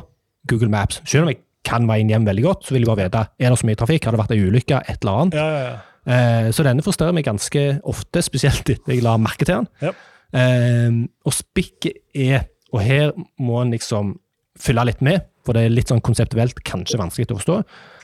Google 0.49 0.69
Maps. 0.73 1.01
Selv 1.05 1.25
om 1.27 1.31
jeg 1.33 1.39
kan 1.63 1.85
veien 1.87 2.09
hjem 2.11 2.25
veldig 2.27 2.43
godt, 2.43 2.65
så 2.67 2.73
vil 2.75 2.83
jeg 2.83 2.89
bare 2.91 3.05
vite 3.07 3.21
er 3.39 3.49
det 3.53 3.59
så 3.61 3.67
mye 3.69 3.79
trafikk, 3.79 4.05
har 4.05 4.15
det 4.15 4.19
vært 4.23 4.33
ei 4.35 4.41
ulykke, 4.43 4.81
et 4.89 4.97
eller 5.05 5.19
annet. 5.21 5.37
ja, 5.39 5.49
ja, 5.49 5.65
ja. 5.71 5.81
Eh, 6.03 6.49
så 6.51 6.65
denne 6.67 6.83
forstørrer 6.83 7.15
meg 7.15 7.23
ganske 7.23 7.61
ofte, 7.87 8.19
spesielt 8.25 8.67
etter 8.67 8.91
jeg 8.91 9.03
la 9.05 9.13
merke 9.15 9.45
til 9.47 9.61
den. 9.61 9.67
Ja. 9.79 9.93
Eh, 10.35 10.97
og 11.23 11.31
spikket 11.37 12.01
er 12.13 12.49
Og 12.73 12.81
her 12.81 13.11
må 13.37 13.59
en 13.61 13.69
liksom 13.71 14.15
fylle 14.57 14.81
litt 14.89 14.99
med, 15.05 15.21
for 15.45 15.53
det 15.53 15.67
er 15.67 15.69
litt 15.75 15.91
sånn 15.91 16.01
konseptuelt 16.01 16.57
kanskje 16.65 16.97
vanskelig 16.97 17.27
å 17.29 17.37
forstå. 17.37 17.57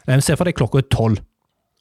Eh, 0.08 0.20
Se 0.22 0.36
for 0.38 0.46
deg 0.46 0.54
klokka 0.56 0.78
er 0.84 0.88
tolv, 0.94 1.18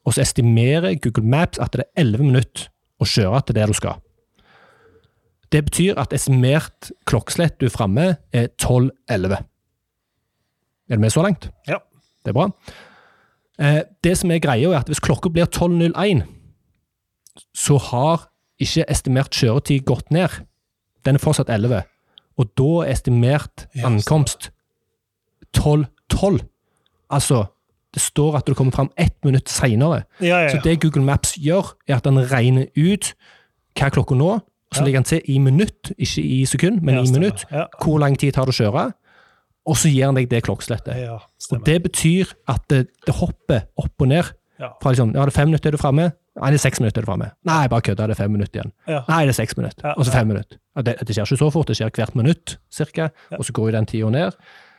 og 0.08 0.14
så 0.16 0.22
estimerer 0.24 0.96
Google 1.04 1.28
Maps 1.28 1.60
at 1.60 1.76
det 1.76 1.84
er 1.84 2.00
elleve 2.02 2.24
minutter 2.24 2.70
å 2.98 3.04
kjøre 3.04 3.42
til 3.44 3.58
der 3.60 3.68
du 3.68 3.76
skal. 3.76 4.00
Det 5.52 5.64
betyr 5.64 5.96
at 6.00 6.12
estimert 6.12 6.90
klokkeslett 7.08 7.56
du 7.60 7.66
er 7.66 7.72
framme, 7.72 8.16
er 8.32 8.48
12.11. 8.62 9.38
Er 10.88 10.96
du 10.96 11.00
med 11.00 11.10
så 11.10 11.22
langt? 11.22 11.50
Ja. 11.68 11.78
Det 12.24 12.32
er 12.32 12.36
bra. 12.36 12.50
Eh, 13.58 13.82
det 14.04 14.18
som 14.18 14.30
er 14.30 14.42
greia, 14.44 14.70
er 14.70 14.80
at 14.82 14.90
hvis 14.90 15.00
klokka 15.00 15.30
blir 15.32 15.48
12.01, 15.48 16.22
så 17.54 17.78
har 17.78 18.28
ikke 18.60 18.84
estimert 18.90 19.30
kjøretid 19.34 19.84
gått 19.86 20.10
ned. 20.10 20.40
Den 21.06 21.14
er 21.16 21.22
fortsatt 21.22 21.50
11. 21.50 21.82
Og 22.38 22.50
da 22.58 22.70
er 22.84 22.92
estimert 22.92 23.66
ankomst 23.84 24.50
12.12. 25.56 26.42
Altså, 27.10 27.44
det 27.94 28.02
står 28.02 28.36
at 28.36 28.46
du 28.46 28.54
kommer 28.54 28.72
fram 28.74 28.90
ett 28.96 29.16
minutt 29.24 29.48
seinere. 29.48 30.04
ja, 30.20 30.42
ja, 30.42 30.48
Så 30.48 30.60
det 30.64 30.80
Google 30.82 31.02
Maps 31.02 31.34
gjør, 31.40 31.74
er 31.88 31.96
at 31.96 32.04
den 32.04 32.18
regner 32.30 32.66
ut 32.76 33.14
hva 33.78 33.86
er 33.86 33.94
klokka 33.94 34.14
nå, 34.18 34.40
så 34.72 34.80
Ja. 34.80 34.84
legger 34.84 34.98
han 34.98 35.04
til 35.04 35.20
i 35.24 35.38
minutt, 35.38 35.92
ikke 35.98 36.22
i 36.22 36.44
sekund, 36.44 36.82
men 36.82 36.98
i 36.98 37.10
minutt, 37.12 37.44
hvor 37.82 37.98
lang 37.98 38.18
tid 38.18 38.32
tar 38.34 38.44
det 38.44 38.54
å 38.54 38.58
kjøre, 38.62 38.92
og 39.68 39.76
så 39.76 39.88
gir 39.92 40.04
han 40.06 40.14
deg 40.14 40.28
det 40.28 40.42
klokkeslettet. 40.44 40.96
Og 41.52 41.64
det 41.64 41.82
betyr 41.82 42.32
at 42.48 42.62
det, 42.68 42.86
det 43.06 43.14
hopper 43.14 43.66
opp 43.76 44.00
og 44.00 44.08
ned. 44.08 44.24
Fra 44.58 44.90
liksom, 44.90 45.12
ja, 45.14 45.22
det 45.24 45.32
er 45.32 45.36
fem 45.38 45.48
minutter 45.48 45.68
er 45.68 45.76
du 45.76 45.78
framme, 45.78 46.12
Nei, 46.38 46.52
det 46.54 46.58
er 46.60 46.62
seks 46.70 46.78
minutter 46.78 47.00
er 47.00 47.02
du 47.02 47.10
framme. 47.10 47.30
Nei, 47.48 47.66
bare 47.66 47.82
kødda, 47.82 48.06
det 48.06 48.14
er 48.14 48.18
fem 48.22 48.30
minutter 48.30 48.60
igjen. 48.60 48.72
Nei, 48.86 49.20
det 49.26 49.32
er 49.32 49.36
seks 49.40 49.56
minutter. 49.58 49.88
Og 49.98 50.04
så 50.06 50.12
fem 50.14 50.28
minutter. 50.30 50.58
Det, 50.86 50.94
det 51.02 51.14
skjer 51.16 51.26
ikke 51.26 51.38
så 51.40 51.48
fort, 51.50 51.66
det 51.66 51.76
skjer 51.80 51.90
hvert 51.96 52.14
minutt, 52.14 52.58
cirka. 52.70 53.08
Og 53.34 53.44
så 53.44 53.52
går 53.56 53.70
jo 53.70 53.74
den 53.74 53.86
tida 53.90 54.10
ned. 54.14 54.36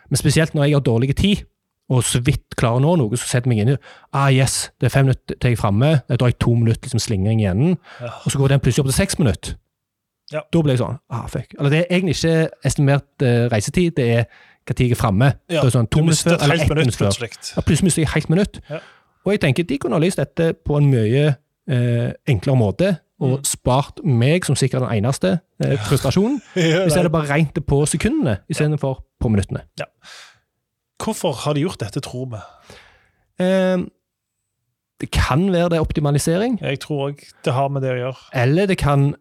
Men 0.10 0.22
spesielt 0.22 0.56
når 0.56 0.70
jeg 0.70 0.78
har 0.78 0.86
dårlig 0.88 1.16
tid, 1.20 1.44
og 1.90 2.04
så 2.06 2.22
vidt 2.24 2.56
klarer 2.56 2.80
å 2.80 2.84
nå 2.86 2.96
noe, 3.02 3.18
så 3.18 3.26
setter 3.28 3.50
jeg 3.50 3.56
meg 3.58 3.62
inn 3.66 3.72
i 3.74 3.78
ah, 4.14 4.30
yes, 4.32 4.70
det 4.80 4.88
er 4.88 4.94
fem 4.94 5.10
minutter 5.10 5.36
til 5.36 5.52
jeg 5.52 5.58
er 5.58 5.62
framme. 5.62 5.90
Da 6.08 6.20
har 6.22 6.32
jeg 6.32 6.40
to 6.40 6.54
minutter 6.56 6.86
liksom, 6.88 7.02
slingring 7.02 7.42
igjen. 7.44 7.76
Ja. 8.00 8.12
Og 8.24 8.32
så 8.32 8.40
går 8.40 8.54
den 8.54 8.62
plutselig 8.64 8.86
opp 8.86 8.92
til 8.94 9.00
seks 9.02 9.20
minutter. 9.20 9.58
Ja. 10.32 10.42
Da 10.54 10.62
blir 10.62 10.76
jeg 10.76 10.80
sånn 10.84 11.00
ah, 11.10 11.26
fuck. 11.28 11.54
Eller 11.58 11.70
det 11.74 11.80
er 11.80 11.96
egentlig 11.96 12.16
ikke 12.20 12.50
estimert 12.66 13.08
uh, 13.26 13.48
reisetid, 13.52 13.96
det 13.98 14.08
er 14.20 14.24
når 14.70 14.78
jeg 14.84 14.92
er 14.94 15.00
framme. 15.00 15.28
Ja, 15.50 15.64
sånn 15.74 15.88
to 15.90 16.04
minutter 16.06 16.36
før 16.38 16.44
eller 16.46 16.60
ett 16.62 16.70
minutt 16.70 16.96
før. 17.00 17.16
Ja, 17.56 17.62
plutselig 17.66 17.88
mister 17.90 18.02
jeg 18.04 18.08
et 18.10 18.14
helt 18.14 18.30
minutt. 18.30 18.60
Ja. 18.70 18.78
Og 19.26 19.32
jeg 19.34 19.40
tenker 19.42 19.64
de 19.66 19.78
kunne 19.82 19.98
ha 19.98 20.04
løst 20.04 20.20
dette 20.22 20.52
på 20.54 20.78
en 20.78 20.92
mye 20.92 21.24
uh, 21.34 22.12
enklere 22.30 22.58
måte, 22.60 22.92
og 23.20 23.40
Mm. 23.40 23.44
spart 23.44 23.98
meg, 24.06 24.46
som 24.46 24.56
sikkert 24.56 24.80
den 24.86 24.94
eneste, 25.04 25.40
eh, 25.60 25.76
frustrasjonen. 25.90 26.38
Ja, 26.56 26.84
Hvis 26.86 26.94
jeg 26.96 27.02
hadde 27.02 27.10
bare 27.12 27.28
regnet 27.34 27.56
det 27.56 27.66
på 27.68 27.82
sekundene 27.86 28.38
istedenfor 28.48 29.02
på 29.20 29.28
minuttene. 29.34 29.66
Hvorfor 31.04 31.34
har 31.44 31.54
de 31.58 31.66
gjort 31.66 31.80
dette, 31.82 32.00
tror 32.00 32.30
vi? 32.32 32.40
Eh, 33.44 33.78
det 35.02 35.12
kan 35.12 35.52
være 35.52 35.70
det 35.74 35.78
er 35.80 35.84
optimalisering, 35.84 36.60
Jeg 36.62 36.80
tror 36.80 37.10
òg 37.10 37.26
det 37.46 37.54
har 37.54 37.68
med 37.70 37.82
det 37.82 37.92
å 37.92 38.00
gjøre. 38.06 38.18
eller 38.34 38.66
det 38.68 38.78
kan 38.78 39.16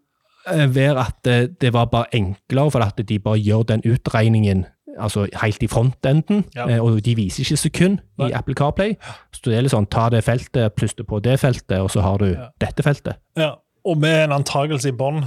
være 0.75 0.99
at 1.07 1.14
det, 1.25 1.61
det 1.61 1.73
var 1.73 1.87
bare 1.93 2.07
enklere, 2.14 2.71
for 2.71 2.81
at 2.85 3.00
de 3.09 3.19
bare 3.19 3.38
gjør 3.38 3.62
den 3.75 3.83
utregningen 3.87 4.67
altså 4.99 5.28
helt 5.43 5.62
i 5.62 5.69
frontenden, 5.71 6.45
Ja. 6.57 6.64
eh, 6.69 6.81
og 6.83 6.97
de 7.05 7.14
viser 7.14 7.45
ikke 7.45 7.57
sekund 7.57 7.99
i 8.19 8.33
Apple 8.35 8.55
CarPlay. 8.59 8.97
Så 9.33 9.40
det 9.45 9.55
er 9.55 9.62
litt 9.62 9.71
sånn, 9.71 9.87
ta 9.87 10.09
det 10.11 10.25
feltet, 10.26 10.75
pluss 10.75 10.95
det 10.99 11.07
på 11.07 11.21
det 11.23 11.37
feltet, 11.38 11.78
og 11.78 11.90
så 11.95 12.00
har 12.02 12.19
du 12.19 12.33
Ja. 12.33 12.49
dette 12.61 12.83
feltet. 12.83 13.14
Ja, 13.37 13.52
og 13.87 13.97
med 13.99 14.25
en 14.25 14.33
antakelse 14.43 14.88
i 14.88 14.97
bånn 14.97 15.23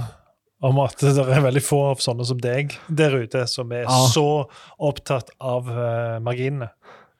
om 0.62 0.78
at 0.78 0.96
det 1.00 1.16
er 1.16 1.40
veldig 1.40 1.62
få 1.64 1.90
av 1.90 1.98
sånne 2.04 2.26
som 2.26 2.38
deg 2.38 2.76
der 2.90 3.16
ute 3.22 3.46
som 3.48 3.72
er 3.72 3.82
Ja. 3.88 4.06
så 4.12 4.46
opptatt 4.78 5.30
av 5.40 5.66
uh, 5.68 6.18
marginene. 6.20 6.68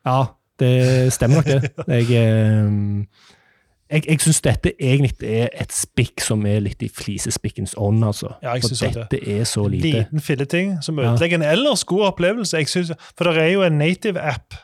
Ja, 0.04 0.26
det 0.58 1.12
stemmer 1.14 1.36
nok 1.40 1.46
det. 1.46 1.72
Jeg, 1.88 2.10
eh, 2.12 3.06
jeg, 3.92 4.04
jeg 4.08 4.20
syns 4.24 4.40
dette 4.44 4.72
egentlig 4.80 5.12
er 5.28 5.48
et 5.60 5.72
spikk 5.74 6.22
som 6.24 6.44
er 6.48 6.60
litt 6.64 6.82
i 6.82 6.88
flisespikkens 6.88 7.74
ånd, 7.78 8.02
altså. 8.06 8.32
Ja, 8.42 8.54
jeg 8.56 8.64
For 8.64 8.72
synes 8.74 8.96
dette 8.96 9.20
er 9.36 9.44
så 9.48 9.66
lite. 9.68 9.90
liten 10.00 10.20
filleting 10.24 10.74
som 10.82 10.98
Ja. 10.98 11.12
en 11.14 11.42
ellers 11.42 11.84
god 11.84 12.06
opplevelse. 12.12 12.56
Jeg 12.56 12.68
synes, 12.68 12.92
for 13.16 13.24
det 13.30 13.36
er 13.42 13.52
jo 13.52 13.62
en 13.62 13.78
native-app 13.78 14.54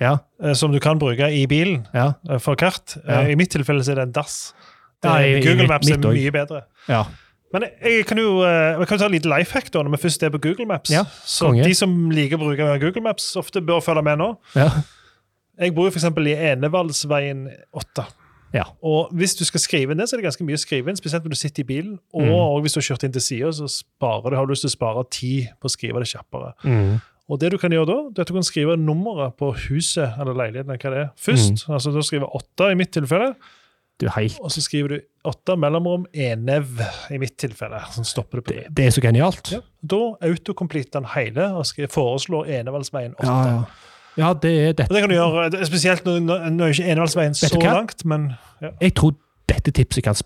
Ja, 0.00 0.16
eh, 0.42 0.54
som 0.54 0.72
du 0.72 0.80
kan 0.80 0.98
bruke 0.98 1.30
i 1.30 1.46
bilen 1.46 1.86
ja, 1.94 2.12
eh, 2.28 2.38
for 2.38 2.54
kart. 2.56 2.96
Eh, 3.08 3.30
I 3.30 3.34
mitt 3.36 3.50
tilfelle 3.50 3.84
så 3.84 3.92
er 3.92 3.94
det 3.94 4.08
en 4.08 4.12
dass. 4.12 4.52
Det, 5.02 5.44
Google 5.44 5.68
Maps 5.68 5.88
er 5.88 5.98
mye 5.98 6.30
bedre. 6.32 6.62
ja. 6.88 7.04
Men 7.52 7.62
jeg, 7.84 8.04
kan 8.06 8.18
jo 8.18 8.42
jeg 8.42 8.88
kan 8.88 8.98
ta 8.98 9.06
litt 9.06 9.24
life 9.24 9.52
hack 9.52 9.70
da, 9.70 9.82
når 9.82 9.90
vi 9.94 10.08
først 10.08 10.22
er 10.24 10.30
på 10.30 10.40
Google 10.42 10.66
Maps. 10.66 10.90
Ja, 10.90 11.04
så 11.24 11.52
de 11.54 11.72
som 11.74 12.10
liker 12.10 12.36
å 12.36 12.40
bruke 12.40 12.80
Google 12.80 13.02
Maps, 13.02 13.36
ofte 13.36 13.60
bør 13.62 13.78
følge 13.80 14.02
med 14.02 14.18
nå. 14.18 14.36
ja. 14.56 14.70
Jeg 15.60 15.70
bor 15.72 15.86
jo 15.86 15.92
f.eks. 15.94 16.04
i 16.26 16.34
Enevaldsveien 16.50 17.44
8. 17.72 18.04
Ja. 18.54 18.64
Og 18.86 19.10
hvis 19.18 19.34
du 19.36 19.42
skal 19.44 19.60
skrive 19.60 19.92
inn 19.92 19.98
det, 19.98 20.06
så 20.08 20.14
er 20.16 20.22
det 20.22 20.28
ganske 20.28 20.46
mye 20.46 20.58
å 20.58 20.62
skrive 20.62 20.92
inn, 20.92 20.96
spesielt 21.00 21.24
når 21.26 21.34
du 21.34 21.40
sitter 21.40 21.64
i 21.64 21.66
bilen. 21.72 21.96
Og, 22.14 22.22
Mm. 22.22 22.34
og 22.38 22.60
hvis 22.62 22.76
du 22.76 22.80
har 22.80 22.86
kjørt 22.88 23.04
inn 23.08 23.12
til 23.16 23.24
sida, 23.24 23.50
så 23.52 23.66
sparer 23.68 24.30
du, 24.30 24.36
har 24.38 24.46
du 24.46 24.52
lyst 24.54 24.62
til 24.62 24.70
å 24.70 24.76
spare 24.78 25.04
tid 25.10 25.48
på 25.60 25.66
å 25.68 25.74
skrive 25.74 25.98
det 26.04 26.08
kjappere. 26.12 26.52
Mm. 26.64 27.00
Og 27.30 27.40
det 27.40 27.50
du 27.54 27.58
kan 27.58 27.72
gjøre 27.72 27.86
da, 27.88 27.98
det 28.12 28.18
er 28.18 28.26
at 28.26 28.28
du 28.28 28.34
kan 28.36 28.44
skrive 28.46 28.76
nummeret 28.76 29.36
på 29.40 29.48
huset 29.66 30.18
eller 30.20 30.34
leiligheten 30.36 30.76
hva 30.76 30.90
det 30.92 31.02
er, 31.02 31.10
først. 31.16 31.66
Altså 31.72 31.92
da 31.94 32.02
skriver 32.04 32.28
åtte 32.36 32.70
i 32.70 32.74
mitt 32.78 32.92
tilfelle, 32.92 33.34
Du 34.00 34.08
og 34.08 34.50
så 34.50 34.60
skriver 34.60 34.88
du 34.88 35.00
åtte 35.24 35.54
mellomrom 35.56 36.04
enev 36.12 36.66
i 37.14 37.18
mitt 37.22 37.36
tilfelle. 37.38 37.78
Sånn 37.94 38.04
stopper 38.04 38.40
det 38.40 38.44
på 38.44 38.50
det. 38.50 38.62
det, 38.66 38.74
det 38.74 38.86
er 38.86 38.90
så 38.90 39.00
genialt. 39.00 39.50
Ja. 39.54 39.60
Da 39.86 40.00
autocompleter 40.20 40.98
den 40.98 41.04
hele 41.14 41.46
og 41.54 41.64
foreslår 41.94 42.50
Enevaldsveien 42.58 43.14
8. 43.20 43.22
Ja, 43.22 43.36
ja. 43.46 43.62
Ja, 44.16 44.32
det 44.42 44.52
er 44.52 44.72
dette. 44.72 44.88
Og 44.90 44.94
det 44.94 45.02
kan 45.04 45.10
du 45.10 45.16
gjøre, 45.16 45.66
spesielt 45.66 46.06
når, 46.06 46.20
når, 46.24 46.46
nå 46.54 46.64
er 46.66 46.76
ikke 46.76 46.92
Enevaldsveien 46.94 47.34
så 47.38 47.50
langt, 47.62 48.04
men 48.04 48.32
ja. 48.62 48.70
Jeg 48.80 48.94
tror 48.98 49.16
dette 49.50 49.74
tipset 49.74 50.04
kan 50.06 50.16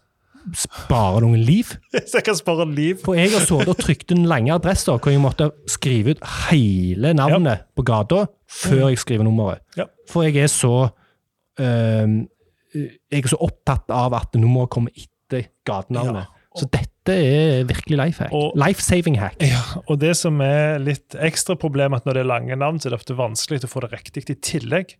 spare 0.56 1.20
noen 1.24 1.40
liv. 1.44 1.74
Jeg 2.14 2.24
kan 2.24 2.36
spare 2.38 2.66
liv. 2.70 3.00
For 3.04 3.18
jeg 3.18 3.32
har 3.34 3.44
sittet 3.44 3.68
og 3.68 3.80
trykt 3.80 4.14
en 4.14 4.24
lange 4.30 4.52
adresser 4.54 4.96
hvor 4.96 5.12
jeg 5.12 5.20
måtte 5.20 5.50
skrive 5.68 6.14
ut 6.14 6.22
hele 6.48 7.12
navnet 7.16 7.66
på 7.76 7.84
gata 7.84 8.24
før 8.48 8.88
jeg 8.88 9.00
skriver 9.02 9.26
nummeret. 9.26 9.60
Ja. 9.76 9.88
For 10.08 10.24
jeg 10.24 10.38
er 10.46 10.50
så 10.52 10.88
øh, 11.60 12.14
Jeg 12.72 13.24
er 13.24 13.28
så 13.28 13.40
opptatt 13.44 13.90
av 13.92 14.14
at 14.16 14.36
nummeret 14.40 14.70
kommer 14.72 14.92
etter 14.96 15.50
gatenavnet. 15.68 16.28
Så 16.58 16.68
dette 16.70 17.14
er 17.14 17.64
virkelig 17.64 17.96
life 17.96 18.22
hack. 18.24 18.32
Og- 18.32 18.56
Life-saving 18.56 19.16
hack. 19.18 19.36
Ja, 19.40 19.62
og 19.88 19.98
det 20.02 20.16
som 20.16 20.40
er 20.44 20.78
litt 20.78 21.14
ekstra 21.14 21.56
problem, 21.58 21.94
at 21.94 22.04
når 22.04 22.14
det 22.14 22.20
er 22.24 22.28
lange 22.28 22.56
navn, 22.56 22.78
så 22.78 22.86
er 22.88 22.90
det 22.96 23.00
ofte 23.00 23.16
vanskelig 23.16 23.62
å 23.64 23.70
få 23.70 23.80
det 23.86 23.92
riktig 23.92 24.28
i 24.30 24.34
tillegg. 24.34 24.96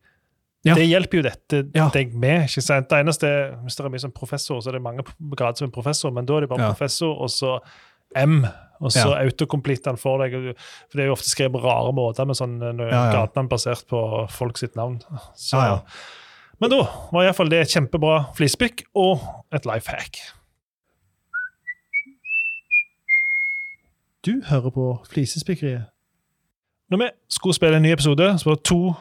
Ja. 0.65 0.75
Det 0.75 0.89
hjelper 0.89 1.19
jo 1.21 1.23
dette 1.23 1.71
Ja. 1.75 1.89
deg 1.95 2.15
med. 2.15 2.49
ikke 2.49 2.63
sant? 2.63 2.89
Det 2.89 2.99
eneste 3.07 3.29
Hvis 3.65 3.77
det 3.77 3.85
er 3.87 3.91
mye 3.91 4.01
som 4.01 4.11
professor, 4.13 4.59
så 4.61 4.69
er 4.69 4.73
det 4.73 4.83
mange 4.83 5.05
grader 5.37 5.57
som 5.59 5.67
en 5.67 5.73
professor, 5.73 6.11
men 6.11 6.25
da 6.27 6.37
er 6.37 6.41
det 6.41 6.49
bare 6.49 6.61
Ja. 6.61 6.73
professor, 6.73 7.15
og 7.15 7.29
så 7.29 7.61
M, 8.17 8.45
og 8.81 8.91
så 8.91 9.11
Ja. 9.15 9.23
autocomplete 9.29 9.97
for 9.99 10.19
deg. 10.19 10.33
For 10.91 10.97
det 10.99 11.05
er 11.05 11.07
jo 11.09 11.13
ofte 11.15 11.29
skrevet 11.29 11.53
på 11.53 11.63
rare 11.63 11.93
måter 11.93 12.27
med 12.27 12.37
sånn 12.37 12.63
eh, 12.63 13.13
gatenavn 13.13 13.49
basert 13.49 13.87
på 13.87 14.29
folk 14.31 14.57
sitt 14.57 14.75
navn. 14.75 15.01
Så. 15.37 15.83
Men 16.61 16.71
da 16.71 16.83
var 17.13 17.23
iallfall 17.23 17.49
det 17.51 17.61
et 17.61 17.69
kjempebra 17.69 18.35
flisespikk 18.35 18.83
og 18.97 19.21
et 19.53 19.65
life 19.65 19.87
hack. 19.87 20.17
Du 24.27 24.43
hører 24.49 24.71
på 24.71 24.85
Flisespikkeriet. 25.11 25.85
Når 26.91 26.99
vi 26.99 27.09
skulle 27.31 27.55
spille 27.55 27.77
en 27.77 27.83
ny 27.83 27.93
episode, 27.93 28.39
så 28.39 28.45
var 28.49 28.55
det 28.55 28.65
to 28.65 28.93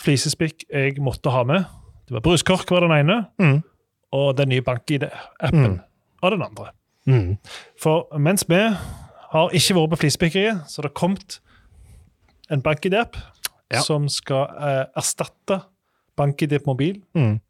flisespikk 0.00 0.64
jeg 0.72 0.96
måtte 1.04 1.30
ha 1.30 1.42
med. 1.44 1.64
Det 2.08 2.14
var 2.16 2.20
bruskork 2.24 2.70
var 2.70 2.80
den 2.80 2.90
ene, 2.98 3.24
Mm. 3.38 3.62
og 4.12 4.36
den 4.36 4.48
nye 4.48 4.60
BankID-appen 4.62 5.66
Mm. 5.70 5.80
var 6.22 6.30
den 6.30 6.42
andre. 6.42 6.66
Mm. 7.06 7.36
For 7.82 8.18
mens 8.18 8.44
vi 8.48 8.54
har 9.32 9.48
ikke 9.52 9.74
vært 9.74 9.90
på 9.90 9.96
Flisespikkeriet, 9.96 10.60
så 10.68 10.82
har 10.82 10.88
det 10.88 10.94
kommet 10.94 11.40
en 12.50 12.62
BankID-app 12.62 13.16
Ja. 13.72 13.80
som 13.80 14.08
skal 14.08 14.46
eh, 14.60 14.84
erstatte 14.96 15.60
BankID 16.16 16.48
på 16.58 16.66
mobil. 16.66 17.02
Mm. 17.14 17.40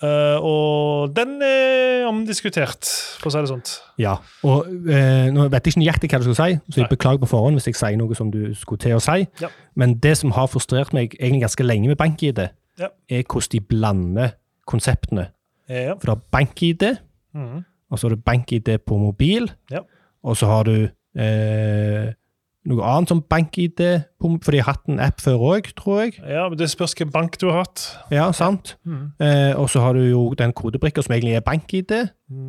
Eh, 0.00 0.38
og 0.40 1.10
den 1.12 1.34
er 1.44 2.06
omdiskutert, 2.08 2.88
for 3.20 3.28
å 3.28 3.32
si 3.34 3.40
det 3.44 3.50
sånt. 3.50 3.72
Ja, 4.00 4.14
og 4.48 4.68
uh, 4.68 5.26
nå 5.34 5.44
vet 5.52 5.66
jeg 5.68 5.74
ikke 5.74 5.82
nøyaktig 5.82 6.08
hva 6.12 6.20
du 6.22 6.28
skal 6.30 6.38
si, 6.38 6.56
så 6.72 6.80
jeg 6.80 6.86
Nei. 6.86 6.92
beklager 6.94 7.20
på 7.20 7.28
forhånd 7.28 7.58
hvis 7.58 7.68
jeg 7.68 7.76
sier 7.76 7.98
noe 8.00 8.16
som 8.16 8.30
du 8.32 8.54
skulle 8.56 8.80
til 8.80 8.96
å 8.96 9.02
si. 9.04 9.26
Ja. 9.42 9.50
Men 9.76 9.98
det 10.00 10.14
som 10.22 10.32
har 10.36 10.48
frustrert 10.48 10.94
meg 10.96 11.12
egentlig 11.18 11.44
ganske 11.44 11.66
lenge 11.66 11.92
med 11.92 12.00
BankID, 12.00 12.46
Ja. 12.80 12.88
er 13.12 13.22
hvordan 13.28 13.52
de 13.52 13.60
blander 13.60 14.30
konseptene. 14.66 15.26
Ja. 15.68 15.94
For 16.00 16.08
du 16.08 16.14
har 16.14 16.22
BankID, 16.32 16.86
mm. 17.36 17.58
og 17.90 17.98
så 17.98 18.08
har 18.08 18.16
du 18.16 18.22
BankID 18.24 18.72
på 18.86 18.96
mobil, 18.98 19.50
Ja. 19.70 19.84
og 20.24 20.36
så 20.40 20.46
har 20.46 20.64
du 20.64 20.88
eh, 21.20 22.12
noe 22.68 22.84
annet 22.84 23.08
som 23.08 23.22
BankID, 23.22 23.80
for 24.20 24.52
de 24.52 24.60
har 24.60 24.74
hatt 24.74 24.88
en 24.92 25.00
app 25.00 25.20
før 25.20 25.38
òg, 25.54 25.70
tror 25.76 26.00
jeg. 26.02 26.18
ja, 26.28 26.48
men 26.48 26.58
det 26.58 26.68
spørs 26.70 26.92
hvilken 26.92 27.12
bank 27.12 27.38
du 27.40 27.46
har 27.48 27.62
hatt. 27.64 27.84
Ja, 28.12 28.26
sant? 28.36 28.76
Mm. 28.84 29.12
Eh, 29.20 29.54
og 29.56 29.70
så 29.72 29.80
har 29.80 29.92
du 29.96 30.02
jo 30.04 30.34
den 30.36 30.52
kodebrikka 30.52 31.02
som 31.02 31.14
egentlig 31.14 31.34
er 31.38 31.40
BankID, 31.46 31.92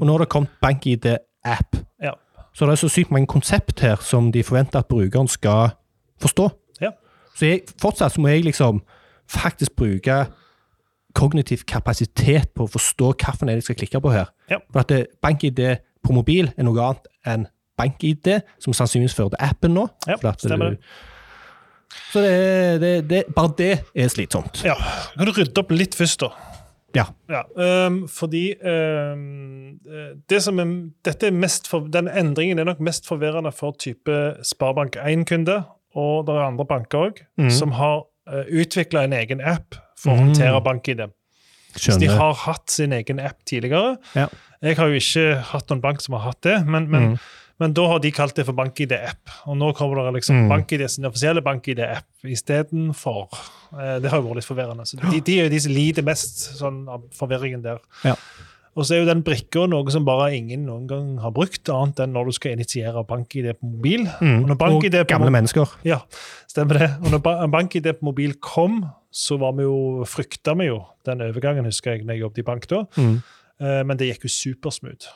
og 0.01 0.03
nå 0.05 0.11
har 0.17 0.25
det 0.25 0.29
kommet 0.29 0.51
BankID-app. 0.61 1.77
Ja. 2.03 2.11
Så 2.53 2.65
det 2.67 2.71
er 2.75 2.81
så 2.83 2.89
sykt 2.91 3.11
mange 3.11 3.27
konsept 3.31 3.79
her 3.79 3.95
som 4.03 4.31
de 4.31 4.43
forventer 4.43 4.79
at 4.83 4.87
brukeren 4.91 5.27
skal 5.31 5.69
forstå. 6.19 6.49
Ja. 6.81 6.91
Så 7.35 7.45
jeg, 7.47 7.61
fortsatt 7.81 8.11
så 8.11 8.21
må 8.21 8.27
jeg 8.27 8.43
liksom 8.43 8.81
faktisk 9.31 9.75
bruke 9.79 10.25
kognitiv 11.15 11.63
kapasitet 11.67 12.51
på 12.55 12.65
å 12.67 12.71
forstå 12.71 13.13
hvilken 13.15 13.49
jeg 13.53 13.63
skal 13.63 13.75
klikke 13.79 14.01
på 14.03 14.11
her. 14.11 14.27
Ja. 14.51 14.57
For 14.71 14.79
at 14.83 14.89
det- 14.89 15.07
BankID 15.21 15.77
på 16.03 16.13
mobil 16.13 16.51
er 16.57 16.63
noe 16.63 16.81
annet 16.81 17.07
enn 17.25 17.47
BankID, 17.81 18.29
som 18.61 18.77
sannsynligvis 18.77 19.17
fører 19.17 19.33
til 19.35 19.41
appen 19.49 19.75
nå. 19.75 19.87
Ja, 20.07 20.19
stemmer 20.37 20.75
det. 20.75 20.79
Så 22.11 22.21
det, 22.23 22.81
det, 22.81 22.93
det, 23.09 23.23
bare 23.35 23.51
det 23.57 23.71
er 23.95 24.07
slitsomt. 24.11 24.63
Ja, 24.63 24.77
Kan 25.17 25.27
du 25.27 25.33
rydde 25.35 25.59
opp 25.59 25.73
litt 25.75 25.95
først, 25.97 26.23
da? 26.23 26.31
Ja. 26.95 27.05
Ja, 27.31 27.41
um, 27.87 28.01
fordi 28.11 28.51
eh, 28.51 29.21
det 30.29 30.41
som 30.43 30.59
er, 30.59 30.71
dette 31.07 31.29
er 31.29 31.35
mest 31.35 31.69
for, 31.71 31.87
Den 31.87 32.09
endringen 32.11 32.59
er 32.59 32.67
nok 32.67 32.81
mest 32.83 33.07
forvirrende 33.07 33.53
for 33.55 33.75
type 33.79 34.17
Sparebank1-kunde, 34.43 35.61
og 35.95 36.27
det 36.27 36.35
er 36.35 36.45
andre 36.49 36.67
banker 36.67 37.07
òg, 37.07 37.23
mm. 37.39 37.49
som 37.51 37.75
har 37.79 38.03
uh, 38.31 38.43
utvikla 38.47 39.05
en 39.07 39.15
egen 39.15 39.43
app 39.43 39.75
for 39.99 40.13
å 40.13 40.19
håndtere 40.19 40.51
håndtere 40.51 40.63
bank-ID. 40.67 41.03
Så 41.79 41.95
de 41.99 42.09
har 42.11 42.35
hatt 42.43 42.71
sin 42.71 42.91
egen 42.95 43.19
app 43.23 43.45
tidligere. 43.47 43.95
Ja. 44.15 44.27
Jeg 44.61 44.75
har 44.77 44.91
jo 44.91 44.99
ikke 44.99 45.27
hatt 45.53 45.71
noen 45.71 45.83
bank 45.83 46.03
som 46.03 46.17
har 46.17 46.25
hatt 46.27 46.43
det, 46.43 46.57
men, 46.67 46.89
men, 46.91 47.13
Mhm. 47.13 47.19
Men 47.61 47.73
da 47.77 47.83
har 47.91 47.99
de 48.01 48.09
kalt 48.15 48.33
det 48.39 48.43
for 48.47 48.57
BankID-app. 48.57 49.29
Og 49.51 49.57
nå 49.61 49.71
kommer 49.77 50.01
det 50.01 50.15
liksom 50.19 50.43
mm. 50.43 50.49
BankID 50.49 50.83
sin 50.89 51.05
offisielle 51.07 51.43
BankID-app 51.45 52.25
istedenfor. 52.25 53.27
Eh, 53.77 53.97
det 54.01 54.09
har 54.11 54.19
jo 54.21 54.27
vært 54.31 54.41
litt 54.41 54.47
forvirrende. 54.49 54.85
Så 54.89 54.97
de, 55.01 55.19
de 55.21 55.35
er 55.39 55.45
jo 55.47 55.51
de 55.53 55.59
som 55.63 55.75
lider 55.75 56.05
mest 56.07 56.41
sånn, 56.57 56.81
av 56.91 57.03
forvirringen 57.17 57.61
der. 57.65 57.79
Ja. 58.07 58.15
Og 58.71 58.85
så 58.87 58.95
er 58.95 59.01
jo 59.01 59.07
den 59.09 59.19
brikka 59.27 59.65
noe 59.67 59.91
som 59.91 60.05
bare 60.07 60.29
ingen 60.37 60.61
noen 60.63 60.85
gang 60.87 61.07
har 61.19 61.33
brukt, 61.35 61.67
annet 61.69 61.99
enn 62.05 62.13
når 62.15 62.29
du 62.29 62.35
skal 62.37 62.53
initiere 62.55 63.01
bank-ID 63.09 63.49
på 63.59 63.67
mobil. 63.73 64.05
Mm. 64.23 64.45
Og 64.47 64.53
på 64.63 65.03
gamle 65.11 65.27
mo- 65.27 65.35
mennesker. 65.35 65.73
Ja, 65.83 65.97
stemmer 66.49 66.79
det. 66.79 66.89
Og 67.03 67.11
når 67.11 67.23
ba- 67.25 67.35
bank-ID 67.51 67.91
på 67.99 68.07
mobil 68.07 68.37
kom, 68.39 68.85
så 69.11 69.35
var 69.41 69.57
vi 69.57 69.65
jo, 69.67 70.05
frykta 70.07 70.55
vi 70.57 70.69
jo 70.69 70.79
den 71.05 71.19
overgangen, 71.27 71.67
husker 71.67 71.97
jeg, 71.97 72.05
når 72.07 72.15
jeg 72.15 72.23
jobbet 72.23 72.39
i 72.39 72.47
bank 72.47 72.69
da. 72.71 72.81
Mm. 72.95 73.17
Eh, 73.59 73.81
Men 73.83 73.99
det 73.99 74.07
gikk 74.13 74.23
jo 74.29 74.31
supersmooth. 74.39 75.11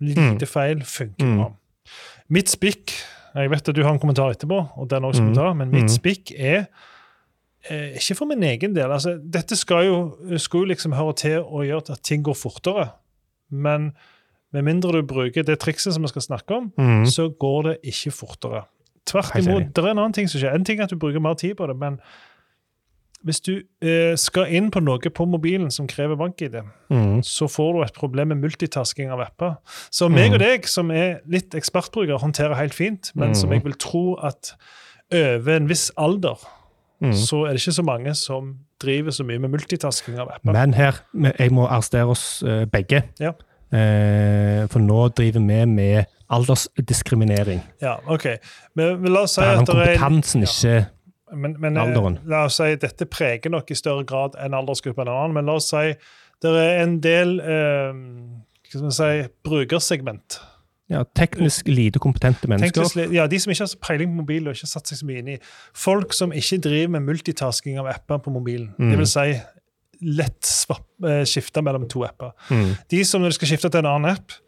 Lite 0.00 0.46
feil, 0.48 0.78
funker 0.86 1.26
Mm. 1.26 1.42
Mitt 2.30 2.48
spikk 2.48 2.92
Jeg 3.34 3.50
vet 3.50 3.68
at 3.68 3.74
du 3.76 3.82
har 3.84 3.92
en 3.94 4.00
kommentar 4.02 4.32
etterpå, 4.34 4.56
og 4.76 4.88
den 4.90 5.04
også 5.06 5.20
skal 5.20 5.26
vi 5.28 5.30
Mm. 5.30 5.36
ta, 5.38 5.52
men 5.54 5.70
mitt 5.70 5.82
Mm. 5.84 5.88
spikk 5.98 6.32
er 6.38 6.66
eh, 7.70 7.92
ikke 7.94 8.16
for 8.16 8.26
min 8.26 8.42
egen 8.42 8.74
del. 8.74 8.90
altså 8.90 9.20
Dette 9.22 9.54
skal 9.56 9.84
jo, 9.86 10.16
skal 10.38 10.60
jo 10.60 10.64
liksom 10.66 10.92
høre 10.96 11.14
til 11.14 11.42
å 11.42 11.60
gjøre 11.62 11.90
at 11.92 12.02
ting 12.02 12.22
går 12.24 12.34
fortere. 12.34 12.90
Men 13.50 13.92
med 14.52 14.64
mindre 14.64 14.92
du 14.92 15.02
bruker 15.06 15.44
det 15.44 15.60
trikset 15.60 15.92
som 15.92 16.02
vi 16.02 16.08
skal 16.08 16.22
snakke 16.22 16.50
om, 16.56 16.72
Mm. 16.78 17.04
så 17.06 17.28
går 17.38 17.62
det 17.62 17.76
ikke 17.84 18.10
fortere. 18.12 18.64
Tvert 19.06 19.36
imot. 19.46 19.72
Det 19.74 19.84
er 19.84 19.88
en 19.90 19.98
annen 19.98 20.12
ting 20.12 20.26
som 20.28 20.40
skjer. 20.40 20.54
En 20.54 20.64
ting 20.64 20.80
er 20.80 20.84
at 20.84 20.90
du 20.90 20.96
bruker 20.96 21.20
mer 21.20 21.34
tid 21.34 21.54
på 21.56 21.66
det, 21.68 21.76
men 21.76 22.00
hvis 23.24 23.40
du 23.44 23.62
eh, 23.82 24.14
skal 24.16 24.46
inn 24.48 24.70
på 24.70 24.80
noe 24.82 24.98
på 25.12 25.26
mobilen 25.28 25.70
som 25.70 25.86
krever 25.86 26.16
bank-ID, 26.16 26.62
Mm. 26.90 27.22
så 27.22 27.46
får 27.48 27.72
du 27.74 27.82
et 27.84 27.94
problem 27.94 28.28
med 28.28 28.40
multitasking 28.42 29.10
av 29.12 29.20
apper. 29.20 29.56
Så 29.90 30.08
meg 30.10 30.30
Mm. 30.30 30.34
og 30.34 30.38
deg, 30.40 30.66
som 30.66 30.90
er 30.90 31.20
litt 31.28 31.50
ekspertbrukere, 31.54 32.18
håndterer 32.18 32.56
helt 32.56 32.74
fint, 32.74 33.12
men 33.14 33.34
som 33.34 33.48
Mm. 33.50 33.54
jeg 33.54 33.64
vil 33.64 33.72
tro 33.74 34.14
at 34.22 34.54
over 35.12 35.56
en 35.56 35.66
viss 35.68 35.90
alder, 35.98 36.36
Mm. 37.02 37.12
så 37.14 37.44
er 37.46 37.52
det 37.52 37.60
ikke 37.60 37.72
så 37.80 37.84
mange 37.84 38.14
som 38.14 38.56
driver 38.80 39.10
så 39.10 39.24
mye 39.24 39.38
med 39.40 39.50
multitasking 39.50 40.18
av 40.18 40.28
apper. 40.28 40.52
Men 40.52 40.72
her, 40.74 40.92
jeg 41.38 41.50
må 41.50 41.66
arrestere 41.68 42.06
oss 42.08 42.42
eh, 42.42 42.64
begge. 42.66 43.02
Ja. 43.20 43.32
Eh, 43.72 44.66
for 44.66 44.78
nå 44.80 45.08
driver 45.14 45.40
vi 45.40 45.64
med 45.66 46.06
aldersdiskriminering. 46.30 47.60
Ja, 47.82 47.96
ok. 48.08 48.26
Men, 48.74 49.02
la 49.04 49.20
oss 49.26 49.34
si 49.34 49.40
at 49.42 49.64
det 49.66 49.74
er 49.76 49.96
kompetansen, 49.98 50.42
ikke 50.46 50.86
Men, 51.32 51.56
men 51.62 51.76
eh, 51.78 51.98
la 52.30 52.44
oss 52.48 52.58
si 52.58 52.74
dette 52.80 53.06
preger 53.10 53.52
nok 53.52 53.70
i 53.70 53.78
større 53.78 54.06
grad 54.08 54.38
enn 54.40 54.56
aldersgruppen 54.56 55.06
enn 55.06 55.12
en 55.12 55.18
annen, 55.18 55.36
men 55.38 55.50
la 55.50 55.58
oss 55.60 55.70
si 55.72 55.92
det 56.40 56.54
er 56.56 56.80
en 56.82 56.96
del 57.04 57.36
eh, 57.44 57.98
hva 58.70 58.72
skal 58.72 58.86
man 58.86 58.96
si, 58.96 59.28
brukersegment. 59.46 60.40
ja, 60.90 61.04
teknisk 61.14 61.68
lite 61.68 62.02
kompetente 62.02 62.48
mennesker. 62.50 62.86
Teknisk, 62.86 63.14
ja, 63.14 63.26
De 63.30 63.40
som 63.42 63.52
ikke 63.52 63.66
har 63.66 63.72
så 63.72 63.80
peiling 63.82 64.12
på 64.12 64.22
mobil 64.22 64.46
og 64.48 64.56
ikke 64.56 64.66
har 64.66 64.74
satt 64.74 64.90
seg 64.90 65.00
så 65.02 65.08
mye 65.08 65.22
inn 65.22 65.32
i 65.34 65.38
Folk 65.76 66.14
som 66.16 66.34
ikke 66.34 66.60
driver 66.66 66.94
med 66.96 67.06
multitasking 67.06 67.80
av 67.82 67.90
apper 67.92 68.22
på 68.24 68.34
mobilen. 68.34 68.72
Mm. 68.78 68.92
Det 68.92 69.00
vil 69.02 69.10
si 69.10 69.26
lett 70.00 70.52
eh, 71.04 71.24
skifte 71.28 71.62
mellom 71.62 71.84
to 71.90 72.06
apper. 72.06 72.32
Mm. 72.48 72.70
De 72.90 73.02
som 73.04 73.20
når 73.20 73.34
de 73.34 73.38
skal 73.40 73.52
skifte 73.52 73.70
til 73.70 73.82
en 73.82 73.90
annen 73.90 74.14
app, 74.16 74.38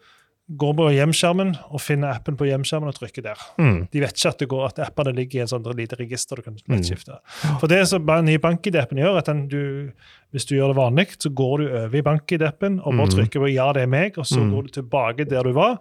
går 0.51 0.73
på 0.75 0.89
hjemskjermen 0.91 1.53
og 1.71 1.79
finner 1.81 2.11
appen 2.17 2.35
på 2.35 2.45
hjemskjermen 2.49 2.89
og 2.91 2.95
trykker 2.97 3.23
der. 3.23 3.39
Mm. 3.57 3.87
De 3.93 3.99
vet 4.03 4.11
ikke 4.17 4.29
at, 4.33 4.39
det 4.39 4.47
går, 4.51 4.65
at 4.65 4.79
appene 4.89 5.13
ligger 5.15 5.39
i 5.39 5.41
en 5.45 5.47
sånn 5.47 5.63
lite 5.77 5.95
register 5.95 6.35
du 6.35 6.41
kan 6.41 6.57
Mm. 6.67 6.83
skifte. 6.83 7.17
For 7.61 7.67
det 7.67 7.87
som 7.87 8.03
nye 8.05 8.37
bank-ID-appen 8.39 8.97
gjør, 8.99 9.17
at 9.17 9.25
den 9.25 9.47
du, 9.47 9.91
hvis 10.33 10.45
du 10.45 10.55
gjør 10.55 10.73
det 10.73 10.75
vanlig, 10.81 11.07
så 11.17 11.29
går 11.33 11.57
du 11.59 11.67
over 11.69 11.95
i 11.95 12.01
bank-ID-appen 12.01 12.81
og 12.83 12.91
bare 12.97 13.07
Mm. 13.07 13.15
trykker 13.15 13.39
på 13.39 13.53
'ja, 13.53 13.71
det 13.73 13.83
er 13.83 13.87
meg', 13.87 14.17
og 14.17 14.25
så 14.25 14.39
Mm. 14.43 14.51
går 14.51 14.61
du 14.63 14.81
tilbake 14.81 15.29
der 15.29 15.43
du 15.43 15.53
var, 15.53 15.79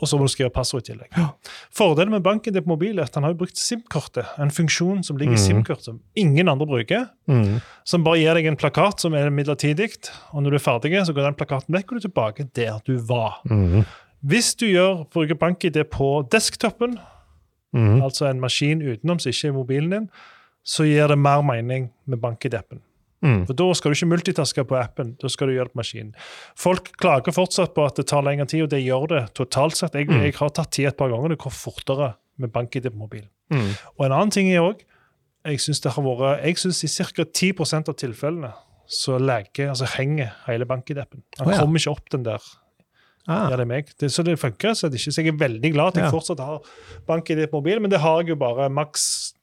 og 0.00 0.08
så 0.08 0.18
må 0.18 0.26
du 0.26 0.32
skrive 0.32 0.50
passord 0.52 0.82
i 0.84 0.92
tillegg. 0.92 1.08
Ja. 1.16 1.28
Fordelen 1.72 2.10
med 2.12 2.22
bank-ID 2.22 2.60
på 2.62 2.68
mobil 2.74 2.98
er 2.98 3.04
at 3.08 3.14
han 3.14 3.24
har 3.24 3.34
brukt 3.34 3.56
SIM-kortet, 3.56 4.26
en 4.38 4.50
funksjon 4.50 5.02
som 5.04 5.16
ligger 5.16 5.32
i 5.32 5.40
Mm. 5.40 5.44
SIM-kort 5.64 5.82
som 5.82 6.00
ingen 6.16 6.48
andre 6.48 6.66
bruker, 6.66 7.08
Mm. 7.28 7.60
som 7.84 8.04
bare 8.04 8.18
gir 8.18 8.34
deg 8.34 8.46
en 8.46 8.56
plakat 8.56 9.00
som 9.00 9.14
er 9.14 9.30
midlertidig, 9.30 10.10
og 10.32 10.42
når 10.42 10.50
du 10.50 10.56
er 10.56 10.66
ferdig, 10.66 11.06
så 11.06 11.14
går 11.14 11.24
den 11.32 11.34
plakaten 11.34 11.74
vekk, 11.74 11.92
og 11.92 12.00
du 12.00 12.08
er 12.08 12.08
tilbake 12.10 12.48
der 12.54 12.80
du 12.84 12.98
var. 12.98 13.40
Mm. 13.48 13.84
Hvis 14.24 14.54
du 14.56 14.66
gjør, 14.66 15.04
bruker 15.10 15.34
bank-ID 15.34 15.84
på 15.90 16.28
desktopen, 16.30 16.98
Mm. 17.74 18.00
altså 18.02 18.26
en 18.30 18.40
maskin 18.40 18.80
utenom 18.80 19.18
som 19.20 19.30
ikke 19.30 19.48
er 19.48 19.52
mobilen 19.52 19.90
din, 19.90 20.10
så 20.64 20.84
gir 20.84 21.06
det 21.08 21.18
mer 21.18 21.42
mening 21.42 21.90
med 22.06 22.18
bank-ID-appen. 22.20 22.80
Mm. 23.24 23.46
For 23.48 23.54
Da 23.54 23.66
skal 23.74 23.90
du 23.92 23.96
ikke 23.96 24.10
multitaske 24.12 24.64
på 24.68 24.76
appen, 24.76 25.14
da 25.20 25.28
skal 25.32 25.48
du 25.48 25.54
gjøre 25.54 25.68
det 25.70 25.72
på 25.72 25.80
maskinen. 25.80 26.14
Folk 26.56 26.90
klager 27.00 27.32
fortsatt 27.32 27.72
på 27.74 27.86
at 27.86 27.96
det 27.96 28.06
tar 28.10 28.22
lengre 28.22 28.46
tid, 28.46 28.62
og 28.66 28.68
det 28.70 28.82
gjør 28.84 29.06
det 29.08 29.22
totalt 29.34 29.76
sett. 29.76 29.94
Jeg, 29.94 30.08
Mm. 30.08 30.20
jeg 30.22 30.34
har 30.34 30.50
tatt 30.50 30.70
tid 30.70 30.86
et 30.88 30.96
par 30.96 31.08
ganger, 31.08 31.28
det 31.30 31.38
går 31.38 31.50
fortere 31.52 32.14
med 32.38 32.52
bank-ID 32.52 32.90
på 32.92 32.96
mobil. 32.96 33.24
Mm. 33.50 33.70
Og 33.98 34.06
en 34.06 34.12
annen 34.12 34.30
ting 34.30 34.48
er 34.52 34.60
òg 34.60 34.80
jeg 35.46 35.60
syns 35.62 35.80
det 35.80 35.92
har 35.92 36.02
vært, 36.02 36.42
jeg 36.44 36.56
synes 36.58 36.84
i 36.84 36.88
ca. 37.04 37.24
10% 37.24 37.88
av 37.88 37.94
tilfellene 37.94 38.52
så 38.86 39.16
lagger, 39.18 39.68
altså 39.70 39.86
henger 39.96 40.32
hele 40.46 40.66
bank-ID-appen. 40.66 41.22
Han 41.38 41.46
oh, 41.48 41.52
ja. 41.52 41.58
kommer 41.60 41.78
ikke 41.78 41.90
opp 41.92 42.10
den 42.10 42.24
der. 42.24 42.42
Ah. 43.28 43.48
Ja, 43.50 43.56
det 43.56 43.60
er 43.64 43.70
meg. 43.70 43.88
Det, 43.98 44.10
så 44.12 44.22
det 44.22 44.38
funker 44.38 44.74
så 44.74 44.88
det 44.90 45.00
ikke. 45.00 45.12
Så 45.14 45.22
jeg 45.22 45.32
er 45.34 45.38
veldig 45.38 45.72
glad 45.74 45.86
at 45.88 45.94
jeg 46.02 46.04
Ja. 46.04 46.10
fortsatt 46.10 46.38
har 46.42 46.60
bank-ID 47.06 47.46
på 47.50 47.58
mobil, 47.60 47.80
men 47.80 47.90
det 47.90 48.00
har 48.00 48.20
jeg 48.20 48.28
jo 48.28 48.36
bare 48.36 48.68
maks 48.70 49.34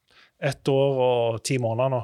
ett 0.42 0.64
år 0.72 1.00
og 1.08 1.44
ti 1.44 1.58
måneder 1.58 1.90
nå. 1.90 2.04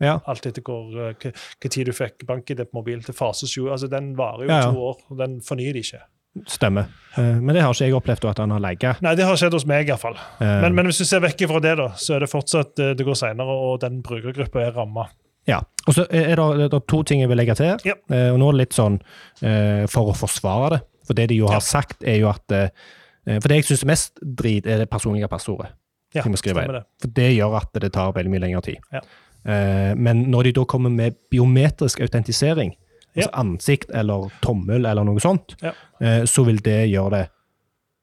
Ja. 0.00 0.18
Alt 0.30 0.46
etter 0.46 0.62
hvor, 0.62 0.92
eh, 1.08 1.32
hva 1.58 1.70
tid 1.70 1.86
du 1.90 1.92
fikk 1.96 2.26
bank-ID 2.28 2.64
på 2.68 2.78
mobil 2.78 3.02
til 3.02 3.14
fases 3.14 3.56
jo. 3.56 3.66
Altså, 3.72 3.88
den 3.90 4.12
varer 4.18 4.44
jo 4.46 4.50
Ja, 4.52 4.60
ja. 4.62 4.70
to 4.70 4.84
år, 4.92 5.00
og 5.10 5.18
den 5.18 5.40
fornyer 5.44 5.72
de 5.74 5.82
ikke. 5.82 6.02
Stemmer. 6.46 6.86
Eh, 7.16 7.40
Men 7.40 7.54
det 7.56 7.62
har 7.62 7.72
ikke 7.74 7.84
jeg 7.88 7.94
opplevd, 7.98 8.24
at 8.30 8.38
han 8.38 8.50
har 8.54 8.60
legget. 8.62 9.00
Nei, 9.02 9.14
det 9.18 9.24
har 9.26 9.36
skjedd 9.36 9.56
hos 9.56 9.66
meg 9.66 9.88
iallfall. 9.88 10.14
Um, 10.40 10.60
Men, 10.62 10.74
men 10.74 10.86
hvis 10.86 10.98
du 11.02 11.04
ser 11.08 11.20
vekk 11.24 11.48
fra 11.50 11.60
det, 11.64 11.76
da, 11.80 11.88
så 11.98 12.14
er 12.14 12.20
det 12.20 12.30
fortsatt 12.30 12.78
eh, 12.78 12.92
det 12.94 13.06
går 13.06 13.18
seinere, 13.18 13.56
og 13.70 13.80
den 13.80 14.02
brukergruppa 14.02 14.62
er 14.68 14.76
ramma. 14.76 15.08
Ja. 15.48 15.62
Og 15.88 15.94
så 15.96 16.04
er 16.12 16.36
det, 16.36 16.46
det 16.70 16.76
er 16.76 16.86
to 16.86 17.02
ting 17.02 17.22
jeg 17.22 17.30
vil 17.30 17.40
legge 17.40 17.56
til. 17.58 17.74
Ja. 17.88 17.96
Eh, 18.12 18.30
og 18.34 18.38
nå 18.38 18.50
er 18.50 18.58
det 18.58 18.62
litt 18.66 18.76
sånn 18.76 19.00
eh, 19.42 19.86
for 19.90 20.12
å 20.12 20.16
forsvare 20.16 20.70
det. 20.76 20.80
For 21.08 21.16
det 21.16 21.30
de 21.30 21.38
jo 21.40 21.48
har 21.48 21.64
sagt, 21.64 22.04
er 22.04 22.18
jo 22.20 22.28
at 22.28 22.52
eh, 22.52 22.68
For 23.28 23.48
det 23.48 23.62
jeg 23.62 23.64
syns 23.70 23.86
mest 23.88 24.20
drit, 24.22 24.66
er 24.68 24.78
det 24.82 24.90
personlige 24.92 25.28
passordet. 25.28 25.72
Ja, 26.16 26.22
det. 26.24 26.84
For 27.02 27.10
det 27.12 27.26
gjør 27.36 27.56
at 27.58 27.74
det 27.82 27.90
tar 27.92 28.14
veldig 28.16 28.30
mye 28.32 28.40
lengre 28.40 28.62
tid. 28.64 28.78
Ja. 28.92 29.02
Eh, 29.46 29.94
men 29.96 30.24
når 30.30 30.44
de 30.44 30.52
da 30.52 30.64
kommer 30.64 30.90
med 30.90 31.14
biometrisk 31.30 32.00
autentisering, 32.00 32.74
Ja. 33.16 33.22
altså 33.22 33.30
ansikt 33.40 33.90
eller 33.94 34.30
tommel 34.42 34.86
eller 34.86 35.04
noe 35.04 35.18
sånt, 35.20 35.56
Ja. 35.62 35.72
eh, 36.00 36.22
så 36.24 36.44
vil 36.44 36.58
det 36.62 36.90
gjøre 36.90 37.10
det 37.10 37.28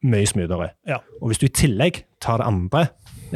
mye 0.04 0.26
smoothere. 0.28 0.72
Ja. 0.88 0.98
Og 1.22 1.30
hvis 1.30 1.38
du 1.40 1.46
i 1.46 1.50
tillegg 1.50 2.04
tar 2.22 2.38
det 2.38 2.46
andre 2.48 2.88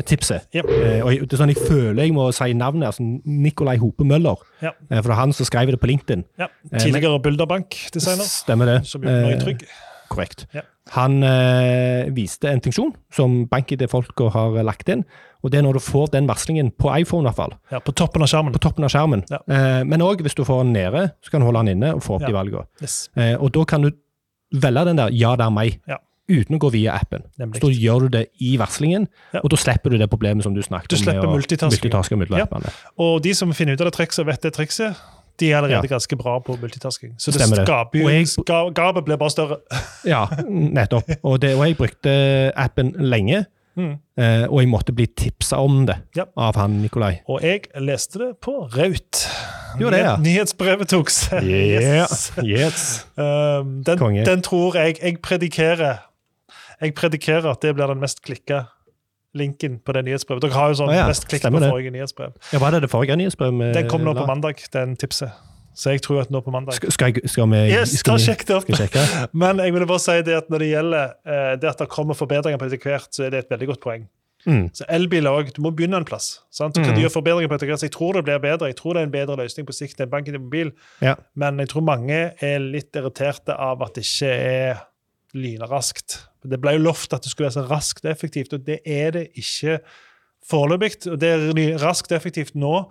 tipset 0.06 0.42
Ja. 0.54 0.62
eh, 0.62 1.02
og 1.04 1.12
jeg- 1.12 1.22
det 1.30 1.34
er 1.34 1.38
sånn 1.46 1.48
Jeg 1.54 1.58
føler 1.68 2.04
jeg 2.04 2.12
må 2.14 2.32
si 2.34 2.54
navnet. 2.54 2.88
altså 2.88 3.22
Nikolai 3.26 3.78
Hope 3.78 4.04
Møller. 4.04 4.36
Ja. 4.62 4.72
For 4.90 5.02
det 5.02 5.10
er 5.12 5.14
han 5.14 5.34
som 5.34 5.46
skrev 5.46 5.68
det 5.72 5.80
på 5.80 5.88
LinkedIn. 5.88 6.24
Ja. 6.38 6.48
Tidligere 6.78 7.20
Bulderbank-designer, 7.22 8.24
Stemmer 8.24 8.66
det. 8.66 8.86
som 8.88 9.02
gjorde 9.02 9.22
meg 9.30 9.40
Trygg. 9.42 9.64
Korrekt. 10.10 10.46
Ja. 10.54 10.62
Han 10.96 11.22
eh, 11.24 12.10
viste 12.16 12.50
en 12.50 12.62
funksjon 12.66 12.96
som 13.14 13.46
BankID-folka 13.52 14.30
har 14.34 14.58
lagt 14.66 14.90
inn. 14.90 15.04
og 15.44 15.52
Det 15.52 15.60
er 15.60 15.64
når 15.68 15.74
du 15.78 15.80
får 15.86 16.10
den 16.12 16.28
varslingen 16.28 16.72
på 16.76 16.90
iPhone, 17.00 17.24
i 17.24 17.30
hvert 17.30 17.36
fall, 17.38 17.54
Ja, 17.72 17.80
på 17.80 17.94
toppen 17.94 18.22
av 18.26 18.28
skjermen. 18.28 18.52
på 18.54 18.60
toppen 18.60 18.84
av 18.84 18.90
skjermen. 18.90 19.24
Ja. 19.30 19.38
Eh, 19.48 19.84
men 19.86 20.02
òg 20.02 20.22
hvis 20.26 20.36
du 20.36 20.44
får 20.44 20.64
den 20.66 20.74
nede, 20.74 21.12
så 21.24 21.32
kan 21.32 21.42
du 21.42 21.46
holde 21.46 21.62
den 21.66 21.78
inne 21.78 21.94
og 21.96 22.02
få 22.04 22.16
opp 22.18 22.22
Ja. 22.22 22.28
de 22.28 22.34
valgene. 22.34 22.66
Yes. 22.82 23.10
Eh, 23.16 23.36
og 23.40 23.52
da 23.54 23.64
kan 23.66 23.82
du 23.82 23.92
velge 24.54 24.86
den 24.86 24.96
der 24.98 25.10
'ja, 25.12 25.36
det 25.36 25.46
er 25.46 25.50
meg', 25.52 25.80
Ja. 25.88 25.98
uten 26.30 26.56
å 26.58 26.60
gå 26.60 26.72
via 26.72 26.94
appen. 26.94 27.22
Nemlig. 27.40 27.56
Så 27.62 27.62
da 27.62 27.68
gjør 27.70 28.00
du 28.02 28.10
det 28.10 28.28
i 28.42 28.58
varslingen, 28.58 29.08
Ja. 29.34 29.40
og 29.44 29.50
da 29.52 29.56
slipper 29.56 29.90
du 29.92 29.98
det 29.98 30.10
problemet 30.10 30.42
som 30.44 30.54
du 30.56 30.62
snakket 30.62 30.90
Du 30.90 30.96
om. 30.96 31.02
slipper 31.04 31.28
multitasking. 31.28 31.90
multitasking. 31.92 32.38
Ja. 32.38 32.46
Og 32.98 33.22
de 33.22 33.34
som 33.34 33.52
finner 33.54 33.74
ut 33.74 33.82
av 33.82 33.86
det 33.92 33.94
trikset 33.94 34.20
og 34.20 34.26
vet 34.28 34.42
det 34.42 34.54
trikset, 34.54 34.96
de 35.40 35.52
er 35.52 35.58
allerede 35.58 35.88
Ja. 35.88 35.96
ganske 35.96 36.16
bra 36.18 36.40
på 36.40 36.58
multitasking. 36.62 37.14
Så 37.18 37.32
det 37.32 37.42
Stemmer 37.42 37.66
skaper 37.66 38.00
jo 38.00 38.06
Og 38.06 38.12
jeg- 38.12 38.28
ska- 38.28 38.74
Gapet 38.74 39.06
blir 39.06 39.18
bare 39.18 39.30
større. 39.30 39.58
Ja, 40.06 40.26
nettopp. 40.50 41.10
Og, 41.24 41.40
det, 41.42 41.56
og 41.56 41.66
jeg 41.68 41.78
brukte 41.78 42.52
appen 42.56 42.92
lenge, 42.98 43.46
Mm. 43.78 43.94
eh, 44.18 44.44
og 44.50 44.60
jeg 44.60 44.68
måtte 44.68 44.92
bli 44.96 45.06
tipsa 45.08 45.56
om 45.64 45.86
det 45.86 45.96
Ja. 46.18 46.24
av 46.38 46.56
han 46.56 46.82
Nikolai. 46.82 47.20
Og 47.30 47.42
jeg 47.42 47.62
leste 47.80 48.20
det 48.20 48.42
på 48.42 48.68
Raut. 48.76 49.28
Jo, 49.80 49.90
det, 49.90 50.00
ja. 50.00 50.18
Nyhetsbrevet 50.18 50.88
tok 50.90 51.10
seg. 51.10 51.44
Yes. 51.44 52.32
Yes. 52.44 53.06
Um, 53.18 53.84
den, 53.84 53.98
den 54.26 54.42
tror 54.42 54.74
jeg 54.76 54.98
Jeg 55.02 55.22
predikerer 55.22 56.00
Jeg 56.82 56.94
predikerer 56.96 57.46
at 57.52 57.62
det 57.62 57.76
blir 57.76 57.88
den 57.88 58.00
mest 58.00 58.22
klikka 58.24 58.66
linken 59.38 59.80
på 59.86 59.94
det 59.94 60.06
nyhetsbrevet. 60.08 60.42
Dere 60.42 60.54
har 60.58 60.70
jo 60.74 60.80
sånn 60.82 60.90
ah, 60.90 60.96
ja, 60.96 61.08
mest 61.08 61.28
klikk 61.30 61.44
på 61.46 61.60
forrige 61.62 61.92
nyhetsbrev. 61.94 62.34
Ja, 62.54 62.60
Var 62.60 62.72
det 62.72 62.82
det 62.82 62.90
forrige 62.90 63.16
nyhetsbrevet? 63.20 63.74
Den 63.76 63.88
kom 63.92 64.02
nå 64.08 64.14
på 64.18 64.26
mandag, 64.28 64.62
den 64.74 64.96
tipset. 64.98 65.32
Så 65.80 65.94
jeg 65.94 66.02
tror 66.04 66.22
at 66.26 66.32
nå 66.34 66.42
på 66.44 66.52
mandag 66.52 66.74
Skal, 66.76 66.92
skal, 66.92 67.14
jeg, 67.14 67.30
skal 67.30 67.46
vi 67.48 67.60
Yes, 67.72 67.94
skal 68.02 68.18
vi- 68.18 68.24
sjekk 68.26 68.42
det 68.48 68.56
opp. 68.58 68.66
Sjekke? 68.76 69.04
Men 69.44 69.62
jeg 69.64 69.72
ville 69.74 69.86
bare 69.88 70.02
si 70.04 70.16
det 70.28 70.34
at 70.36 70.50
når 70.52 70.60
det 70.66 70.70
gjelder 70.74 71.14
eh, 71.24 71.52
det 71.62 71.70
at 71.70 71.78
det 71.80 71.88
kommer 71.94 72.18
forbedringer 72.18 72.58
på 72.60 72.66
etter 72.68 72.82
hvert, 72.84 73.08
så 73.16 73.24
er 73.28 73.30
det 73.36 73.46
et 73.46 73.54
veldig 73.54 73.68
godt 73.70 73.80
poeng. 73.86 74.08
Mm. 74.48 74.66
Så 74.76 74.84
elbiler 74.90 75.30
òg. 75.36 75.54
Du 75.56 75.62
må 75.62 75.72
begynne 75.76 76.00
en 76.02 76.06
plass. 76.08 76.40
Sant? 76.52 76.74
Du 76.76 76.82
kan 76.84 76.96
Mm. 76.96 77.00
gjøre 77.06 77.12
forbedringer 77.14 77.48
på 77.52 77.56
etter 77.60 77.68
hvert, 77.70 77.80
så 77.80 77.88
Jeg 77.88 77.92
tror 77.96 78.14
det 78.18 78.26
blir 78.26 78.40
bedre. 78.40 78.68
Jeg 78.74 78.76
tror 78.82 78.94
det 78.94 79.02
er 79.02 79.08
en 79.08 79.12
bedre 79.12 79.36
løsning 79.38 79.68
på 79.68 79.76
sikt 79.78 80.00
enn 80.02 80.10
banken 80.10 80.36
i 80.36 80.40
mobil. 80.40 80.72
Ja. 81.06 81.16
Men 81.36 81.60
jeg 81.60 81.70
tror 81.70 81.82
mange 81.86 82.34
er 82.42 82.60
litt 82.60 82.92
irriterte 82.96 83.56
av 83.56 83.82
at 83.84 83.94
det 83.96 84.04
ikke 84.08 84.32
er 84.34 84.82
lynraskt. 85.36 86.26
Det 86.48 86.60
ble 86.62 86.72
jo 86.78 86.84
lovt 86.86 87.14
at 87.14 87.24
det 87.24 87.32
skulle 87.32 87.50
være 87.50 87.58
så 87.58 87.66
raskt 87.70 88.06
og 88.06 88.12
effektivt, 88.12 88.54
og 88.54 88.66
det 88.66 88.80
er 88.86 89.12
det 89.12 89.28
ikke 89.36 89.80
foreløpig. 90.50 91.08
Og 91.12 91.20
det 91.22 91.30
er 91.30 91.78
raskt 91.84 92.12
og 92.12 92.18
effektivt 92.18 92.56
nå 92.56 92.86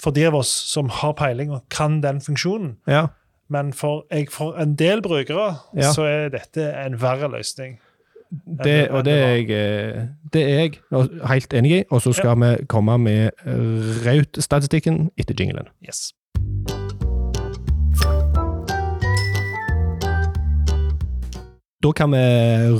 for 0.00 0.10
de 0.16 0.26
av 0.28 0.34
oss 0.34 0.48
som 0.48 0.88
har 0.88 1.12
peiling 1.16 1.50
og 1.52 1.64
kan 1.70 2.00
den 2.02 2.20
funksjonen. 2.20 2.76
ja. 2.88 3.06
Men 3.48 3.72
for, 3.72 4.06
jeg, 4.10 4.26
for 4.34 4.56
en 4.58 4.72
del 4.74 4.98
brukere 5.02 5.56
Ja. 5.76 5.92
så 5.92 6.02
er 6.02 6.28
dette 6.34 6.64
en 6.86 6.96
verre 7.00 7.28
løsning. 7.30 7.76
Det, 8.64 8.90
og 8.90 9.04
det 9.04 9.12
er 9.12 9.28
jeg, 9.36 9.50
eh, 9.50 10.02
det 10.32 10.42
er 10.42 10.48
jeg 10.58 10.80
helt 11.28 11.54
enig 11.54 11.70
i. 11.76 11.84
Og 11.90 12.02
så 12.02 12.12
skal 12.12 12.34
vi 12.40 12.66
komme 12.66 12.98
med 12.98 13.30
Raut-statistikken 14.06 15.10
etter 15.16 15.34
jinglen. 15.38 15.68
Yes. 15.86 16.12
Da 21.84 21.90
kan 21.92 22.10
vi 22.10 22.20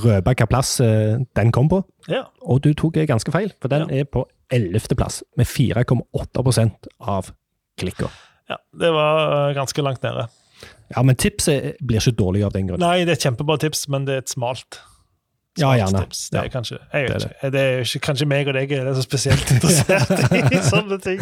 røpe 0.00 0.22
hvilken 0.30 0.48
plass 0.48 0.80
eh, 0.80 1.18
den 1.36 1.50
kom 1.52 1.68
på. 1.68 1.82
Ja. 2.08 2.22
Og 2.48 2.62
du 2.64 2.70
tok 2.74 2.96
eh, 2.96 3.06
ganske 3.06 3.30
feil, 3.34 3.52
for 3.60 3.68
den 3.68 3.90
er 3.92 4.04
på 4.08 4.24
11. 4.50 4.94
plass, 4.96 5.22
med 5.36 5.46
4,8% 5.46 6.88
av 7.00 7.30
klikka. 7.78 8.08
ja. 8.48 8.56
Det 8.72 8.90
var 8.94 9.48
eh, 9.50 9.54
ganske 9.58 9.82
langt 9.84 10.02
nede. 10.02 10.26
Ja, 10.94 11.02
men 11.02 11.16
tipset 11.18 11.76
blir 11.84 12.00
ikke 12.00 12.16
dårlig 12.16 12.44
av 12.46 12.52
den 12.54 12.68
grunn. 12.70 12.80
Nei, 12.80 13.00
det 13.04 13.12
er 13.12 13.18
et 13.18 13.24
kjempebra 13.26 13.58
tips, 13.60 13.88
men 13.92 14.06
det 14.06 14.14
er 14.14 14.22
et 14.24 14.30
smalt. 14.32 14.78
Ja, 15.58 15.70
smalt 15.72 15.80
gjerne. 15.82 16.02
Tips. 16.06 16.20
Det 16.30 16.38
er 16.40 16.44
Ja. 16.44 16.52
kanskje, 16.52 16.78
jeg 16.92 17.08
Det 17.08 17.16
er 17.16 17.26
ikke. 17.28 17.50
Det 17.52 17.60
er 17.60 17.80
ikke, 17.84 18.00
kanskje 18.06 18.26
meg 18.28 18.48
og 18.48 18.54
deg 18.54 18.72
er 18.72 18.92
så 18.94 19.02
spesielt 19.04 19.50
interessert 19.50 20.52
i 20.54 20.60
sånne 20.72 20.98
ting. 21.04 21.20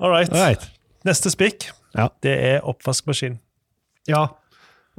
All 0.00 0.10
right. 0.10 0.30
All 0.32 0.40
right. 0.44 0.70
Neste 1.04 1.30
spikk, 1.32 1.70
Ja. 1.96 2.08
det 2.22 2.36
er 2.38 2.60
oppvaskmaskin. 2.68 3.38
Ja. 4.08 4.26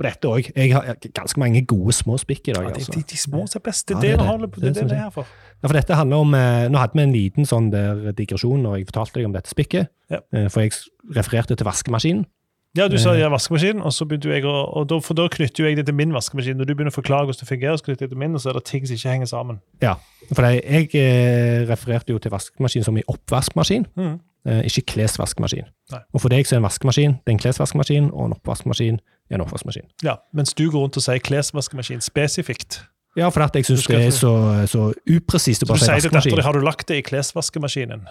Og 0.02 0.08
dette 0.08 0.26
òg. 0.32 0.48
Jeg 0.58 0.72
har 0.74 0.96
ganske 1.14 1.38
mange 1.40 1.62
gode 1.70 1.94
små 1.94 2.18
spikk 2.18 2.48
i 2.50 2.56
dag. 2.58 2.64
Ja, 2.66 2.74
de, 2.74 2.82
altså. 2.82 2.92
de, 2.98 3.04
de 3.12 3.18
små 3.22 3.44
er 3.46 3.62
best. 3.62 3.88
Det 3.88 3.94
Ja, 3.94 4.00
er 4.00 4.02
det 4.02 4.10
det 4.10 4.14
er 4.14 4.18
det. 4.18 4.28
holder. 4.32 4.48
Det 4.48 4.62
Det 4.62 4.74
det 4.82 4.90
det 4.90 4.98
er 4.98 5.04
her 5.04 5.10
for. 5.14 5.28
Ja, 5.62 5.68
for 5.68 5.78
dette 5.78 5.96
handler 6.00 6.18
om, 6.26 6.34
eh, 6.34 6.68
Nå 6.74 6.78
hadde 6.82 6.98
vi 6.98 7.04
en 7.06 7.14
liten 7.14 7.46
sånn 7.46 7.70
der 7.72 8.12
digresjon 8.18 8.64
når 8.66 8.78
jeg 8.82 8.88
fortalte 8.90 9.20
deg 9.20 9.26
om 9.30 9.34
dette 9.38 9.50
spikket. 9.54 9.92
Ja. 10.10 10.20
Eh, 10.34 10.48
For 10.50 10.62
jeg 10.66 10.72
refererte 11.16 11.56
til 11.56 11.66
vaskemaskinen. 11.70 12.26
Ja, 12.74 12.88
du 12.88 12.96
Eh. 12.96 13.00
sa 13.04 13.12
ja, 13.14 13.28
vaskemaskin, 13.30 13.82
og 13.84 13.92
så 13.92 14.06
begynte 14.08 14.32
jeg 14.32 14.46
å, 14.48 14.78
og 14.78 14.88
da, 14.88 14.98
for 15.04 15.14
da 15.14 15.28
knytter 15.28 15.60
jo 15.60 15.68
jeg 15.68 15.76
det 15.76 15.86
til 15.86 15.94
min 15.96 16.14
vaskemaskin. 16.16 16.56
Når 16.56 16.66
du 16.66 16.74
begynner 16.74 16.94
å 16.94 16.96
forklare 17.04 17.28
hvordan 17.28 17.44
det 17.44 17.50
fungerer, 17.50 17.76
så 17.78 17.84
knytter 17.84 18.06
jeg 18.06 18.10
det 18.10 18.16
til 18.16 18.18
min, 18.18 18.34
og 18.34 18.40
så 18.42 18.50
er 18.50 18.54
det 18.54 18.64
ting 18.64 18.86
som 18.88 18.96
ikke 18.96 19.12
henger 19.12 19.28
sammen. 19.28 19.60
Ja, 19.82 19.96
for 20.34 20.42
jeg, 20.48 20.64
jeg 20.64 20.96
eh, 20.96 21.68
refererte 21.68 22.14
jo 22.14 22.18
til 22.18 22.32
vaskemaskin 22.32 22.84
som 22.88 22.96
i 22.98 23.04
oppvaskmaskin, 23.12 23.86
mm. 23.98 24.20
eh, 24.48 24.62
ikke 24.72 24.86
klesvaskemaskin. 24.96 25.68
Nei. 25.92 26.00
Og 26.14 26.22
for 26.22 26.30
deg 26.30 26.48
så 26.48 26.56
er 26.56 26.62
en 26.64 26.64
vaskemaskin 26.70 27.12
det 27.20 27.28
er 27.28 27.32
en 27.36 27.44
klesvaskemaskin, 27.44 28.08
og 28.14 28.26
en 28.30 28.34
oppvaskmaskin 28.40 29.00
er 29.32 29.40
en 29.40 29.46
oppvaskmaskin. 29.46 29.88
Ja, 30.06 30.18
Mens 30.38 30.54
du 30.54 30.66
går 30.70 30.80
rundt 30.88 30.98
og 31.00 31.04
sier 31.06 31.20
klesvaskemaskin 31.24 32.02
spesifikt. 32.06 32.82
Ja, 33.20 33.28
for 33.30 33.44
at 33.44 33.56
jeg 33.56 33.66
syns 33.68 33.88
det 33.92 33.98
er 34.06 34.12
så, 34.16 34.32
så 34.72 34.90
upresist 35.12 35.64
å 35.64 35.68
Så 35.68 35.72
bare 35.74 35.80
du 35.80 35.84
si 35.84 35.88
sier 35.90 36.00
til 36.06 36.12
dattera 36.12 36.20
vaskemaskin. 36.22 36.38
di 36.40 36.46
har 36.48 36.54
du 36.54 36.62
lagt 36.68 36.88
det 36.88 37.00
i 37.02 37.02
klesvaskemaskinen. 37.08 38.06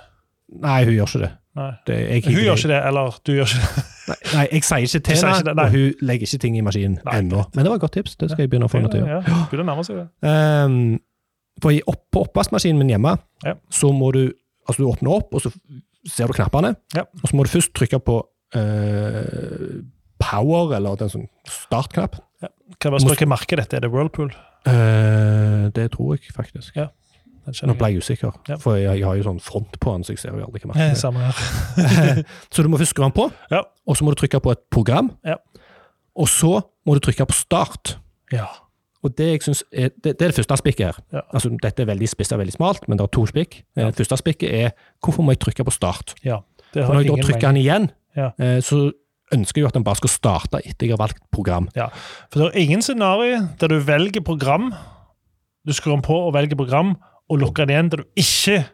Nei, 0.61 0.81
hun 0.85 0.93
gjør 0.97 1.07
ikke 1.13 1.21
det. 1.23 1.31
Det 1.87 1.97
jeg, 2.01 2.23
Hun 2.27 2.43
gjør 2.43 2.57
ikke 2.59 2.69
det, 2.73 2.81
eller 2.89 3.17
du 3.27 3.33
gjør 3.37 3.53
ikke 3.53 3.61
det. 3.71 3.85
Nei, 4.11 4.17
nei, 4.35 4.45
jeg 4.51 4.65
sier 4.67 4.87
ikke 4.87 5.01
til 5.07 5.17
henne, 5.21 5.45
det, 5.47 5.55
og 5.63 5.71
hun 5.77 6.07
legger 6.09 6.27
ikke 6.27 6.41
ting 6.43 6.57
i 6.59 6.65
maskinen 6.67 6.99
ennå. 7.15 7.45
Men 7.55 7.65
det 7.65 7.71
var 7.71 7.79
et 7.79 7.85
godt 7.85 7.95
tips. 7.97 8.17
Det 8.19 8.29
skal 8.33 8.43
jeg 8.45 8.51
begynne 8.51 8.67
å 8.67 8.73
få 8.73 8.81
henne 8.81 8.91
til 8.91 9.05
å 9.05 9.07
gjøre. 9.07 9.95
Det. 10.01 10.07
Ehm, 10.27 10.99
for 11.63 11.71
i 11.77 11.81
opp, 11.87 12.03
på 12.11 12.25
oppvaskmaskinen 12.27 12.79
min 12.83 12.91
hjemme, 12.97 13.15
Ja. 13.47 13.55
så 13.71 13.93
må 13.95 14.11
du 14.13 14.33
altså 14.69 14.83
du 14.83 14.89
åpner 14.91 15.15
opp, 15.21 15.33
og 15.35 15.41
så 15.43 15.51
ser 16.07 16.27
du 16.27 16.33
knappene. 16.37 16.75
Ja. 16.95 17.03
Og 17.23 17.29
så 17.31 17.37
må 17.37 17.45
du 17.47 17.51
først 17.55 17.73
trykke 17.75 17.99
på 18.03 18.19
eh, 18.55 19.81
power, 20.21 20.75
eller 20.77 21.01
en 21.03 21.13
sånn 21.13 21.27
startknapp. 21.49 22.19
Kan 22.79 22.87
jeg 22.87 22.93
bare 22.93 23.01
spørre 23.03 23.17
hvilket 23.17 23.29
merke 23.33 23.57
dette 23.59 23.77
er? 23.77 23.81
Det 23.85 23.91
Whirlpool? 23.93 24.31
Eh, 24.69 25.69
det 25.75 25.91
tror 25.97 26.15
jeg 26.17 26.33
faktisk. 26.37 26.77
Ja. 26.77 26.89
Nå 27.67 27.75
ble 27.75 27.89
jeg 27.91 28.03
usikker, 28.05 28.35
Ja. 28.49 28.57
for 28.61 28.77
jeg, 28.77 29.03
har 29.05 29.17
jo 29.17 29.25
sånn 29.27 29.41
front 29.43 29.79
på 29.81 29.93
den, 29.97 30.05
så 30.05 30.13
jeg 30.13 30.19
ser 30.23 30.37
jo 30.37 30.45
aldri 30.45 30.61
hva 30.61 30.71
Eh, 30.71 30.77
merket 30.77 30.91
er. 30.93 31.01
Samme 31.05 31.21
her. 31.25 32.25
Så 32.55 32.63
du 32.63 32.69
må 32.71 32.79
først 32.79 32.93
skru 32.95 33.03
den 33.09 33.13
på, 33.17 33.31
Ja. 33.51 33.63
og 33.89 33.97
så 33.97 34.05
må 34.05 34.13
du 34.15 34.21
trykke 34.21 34.41
på 34.45 34.53
et 34.53 34.61
program. 34.71 35.11
Ja. 35.27 35.35
Og 36.17 36.29
så 36.29 36.61
må 36.87 36.95
du 36.95 37.01
trykke 37.01 37.27
på 37.27 37.35
start. 37.35 37.97
Ja. 38.33 38.47
Og 39.03 39.17
det 39.17 39.27
jeg 39.33 39.43
synes 39.43 39.65
er, 39.73 39.89
det, 40.05 40.19
det 40.21 40.23
er 40.23 40.29
det 40.31 40.37
første 40.37 40.57
spikket 40.61 40.87
her. 40.87 40.97
Ja. 41.13 41.21
Altså, 41.33 41.49
dette 41.63 41.83
er 41.83 41.87
veldig 41.89 42.09
spisset 42.09 42.37
og 42.37 42.43
veldig 42.45 42.53
smalt, 42.55 42.87
men 42.89 42.99
det 42.99 43.05
er 43.05 43.13
to 43.17 43.27
spikk. 43.27 43.63
Ja. 43.77 43.87
Det 43.89 43.97
første 43.97 44.17
spikket 44.21 44.53
er 44.53 44.71
hvorfor 45.03 45.25
må 45.25 45.33
jeg 45.33 45.41
trykke 45.41 45.65
på 45.65 45.71
start? 45.75 46.15
ja. 46.25 46.39
Det 46.75 46.85
har 46.87 46.95
når 46.95 47.01
jeg 47.03 47.17
da 47.17 47.23
trykker 47.27 47.49
den 47.49 47.57
igjen, 47.57 47.91
Ja. 48.17 48.29
eh, 48.39 48.61
så 48.63 48.93
ønsker 49.33 49.61
jo 49.63 49.67
at 49.69 49.75
den 49.75 49.85
bare 49.87 49.97
skal 50.01 50.11
starte 50.11 50.61
etter 50.65 50.87
jeg 50.89 50.95
har 50.97 51.01
valgt 51.03 51.23
program. 51.31 51.69
Ja, 51.77 51.89
For 52.33 52.41
det 52.41 52.49
er 52.55 52.61
ingen 52.65 52.83
scenario 52.83 53.49
der 53.61 53.69
du 53.69 53.79
velger 53.81 54.21
program, 54.27 54.73
du 55.67 55.73
skrur 55.73 55.93
den 55.97 56.03
på 56.03 56.15
og 56.27 56.35
velger 56.35 56.57
program, 56.57 56.97
og 57.31 57.39
lukker 57.39 57.65
den 57.67 57.75
igjen 57.77 57.91
der 57.93 58.03
du 58.03 58.05
ikke 58.17 58.65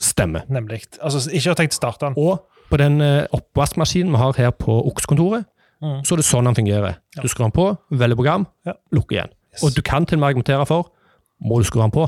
Stemmer. 0.00 0.42
nemlig, 0.48 0.82
altså 1.02 1.30
ikke 1.30 1.50
har 1.50 1.54
tenkt 1.60 1.74
å 1.74 1.80
starte 1.80 2.06
den. 2.06 2.14
Og 2.16 2.46
på 2.70 2.76
den 2.80 3.00
eh, 3.04 3.26
oppvaskmaskinen 3.36 4.12
vi 4.14 4.16
har 4.20 4.32
her 4.38 4.50
på 4.50 4.78
Oksekontoret, 4.92 5.44
Mm. 5.80 6.02
så 6.04 6.12
er 6.12 6.16
det 6.20 6.24
sånn 6.28 6.44
den 6.44 6.54
fungerer. 6.54 6.96
Ja. 7.16 7.22
Du 7.22 7.28
skrur 7.32 7.46
den 7.48 7.52
på, 7.56 7.78
velger 7.96 8.14
program, 8.18 8.42
Ja. 8.66 8.74
lukker 8.92 9.16
igjen. 9.16 9.30
Yes. 9.54 9.62
Og 9.64 9.72
du 9.74 9.80
kan 9.80 10.04
til 10.04 10.18
og 10.18 10.20
med 10.20 10.28
argumentere 10.28 10.66
for 10.68 10.90
må 11.42 11.56
du 11.56 11.64
skru 11.64 11.80
den 11.80 11.90
på. 11.90 12.04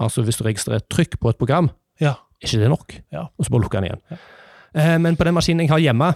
Altså 0.00 0.22
hvis 0.24 0.38
du 0.38 0.44
registrerer 0.44 0.80
trykk 0.88 1.18
på 1.20 1.28
et 1.28 1.36
program, 1.36 1.68
Ja. 2.00 2.14
er 2.40 2.46
ikke 2.48 2.60
det 2.62 2.70
nok? 2.70 2.94
Ja. 3.12 3.26
Og 3.38 3.44
så 3.44 3.50
bare 3.50 3.60
lukker 3.60 3.80
den 3.82 3.90
igjen. 3.90 4.18
Eh, 4.74 4.96
men 4.98 5.16
på 5.16 5.24
den 5.24 5.34
maskinen 5.34 5.60
jeg 5.60 5.68
har 5.68 5.78
hjemme, 5.80 6.14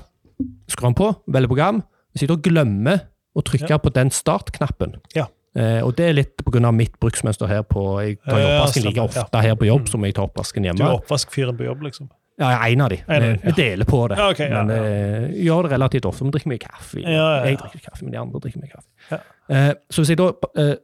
skrur 0.68 0.88
den 0.88 0.94
på, 0.98 1.09
velger 1.29 1.48
program. 1.48 1.83
Hvis 2.12 2.22
jeg 2.24 2.29
da 2.31 2.37
glemmer 2.37 3.01
å 3.37 3.42
trykke 3.42 3.79
på 3.83 3.92
den 3.94 4.11
startknappen, 4.11 4.96
Ja. 5.14 5.27
eh, 5.57 5.81
og 5.85 5.96
det 5.96 6.09
er 6.09 6.12
litt 6.14 6.37
pga. 6.44 6.72
mitt 6.72 6.98
bruksmønster 7.01 7.46
her 7.48 7.62
på 7.62 8.01
Jeg 8.05 8.18
tar 8.29 8.38
Ja, 8.38 8.61
oppvasken 8.62 8.85
like 8.85 8.98
ofte 9.01 9.40
her 9.42 9.55
på 9.57 9.66
jobb 9.66 9.88
som 9.88 10.03
jeg 10.05 10.14
tar 10.14 10.27
oppvasken 10.29 10.62
Du 10.62 10.68
hjemme. 10.68 10.81
er 10.90 10.98
oppvaskfyren 11.01 11.57
på 11.59 11.64
jobb, 11.64 11.83
liksom. 11.83 12.11
Ja, 12.38 12.51
jeg 12.51 12.59
er 12.61 12.72
en 12.77 12.81
av 12.83 12.88
de. 12.90 12.96
En 13.09 13.22
av 13.22 13.42
de, 13.42 13.53
Vi- 13.53 13.53
deler 13.62 13.85
på 13.85 14.09
det. 14.09 14.16
Ja, 14.18 14.29
ok, 14.31 14.38
men 14.38 14.68
ja. 14.68 14.74
eh, 14.74 15.29
gjør 15.44 15.62
det 15.68 15.72
relativt 15.72 16.05
ofte. 16.07 16.24
Vi 16.24 16.31
drikker 16.31 16.48
mye 16.48 16.59
kaffe. 16.61 17.01
Ja, 17.03 17.09
ja, 17.11 17.37
ja. 17.38 17.44
Jeg 17.46 17.59
drikker 17.59 17.81
kaffe, 17.90 18.03
men 18.05 18.12
de 18.12 18.18
andre 18.18 18.40
drikker 18.40 18.61
mye 18.61 18.70
kaffe. 18.70 18.87
Ja. 19.11 19.18
Eh, 19.51 19.74
så 19.90 20.03
hvis 20.05 20.09
jeg 20.11 20.18
da 20.18 20.29
eh, 20.57 20.77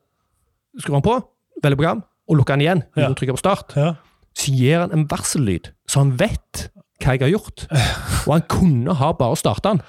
skrur 0.80 1.00
den 1.00 1.02
på, 1.02 1.24
velger 1.62 1.76
program, 1.76 2.02
og 2.28 2.36
lukker 2.36 2.56
den 2.56 2.60
igjen, 2.66 2.82
Ja. 2.96 3.08
trykker 3.14 3.34
på 3.36 3.38
start, 3.38 3.76
Ja. 3.76 3.94
så 4.34 4.50
gir 4.52 4.80
han 4.80 4.90
en 4.92 5.06
varsellyd, 5.06 5.70
så 5.86 5.98
han 6.00 6.16
vet 6.16 6.70
hva 7.04 7.14
jeg 7.18 7.22
har 7.26 7.32
gjort. 7.34 7.66
Og 8.26 8.32
han 8.34 8.44
kunne 8.50 8.96
ha 9.00 9.12
bare 9.20 9.36
starta 9.40 9.74
den, 9.74 9.82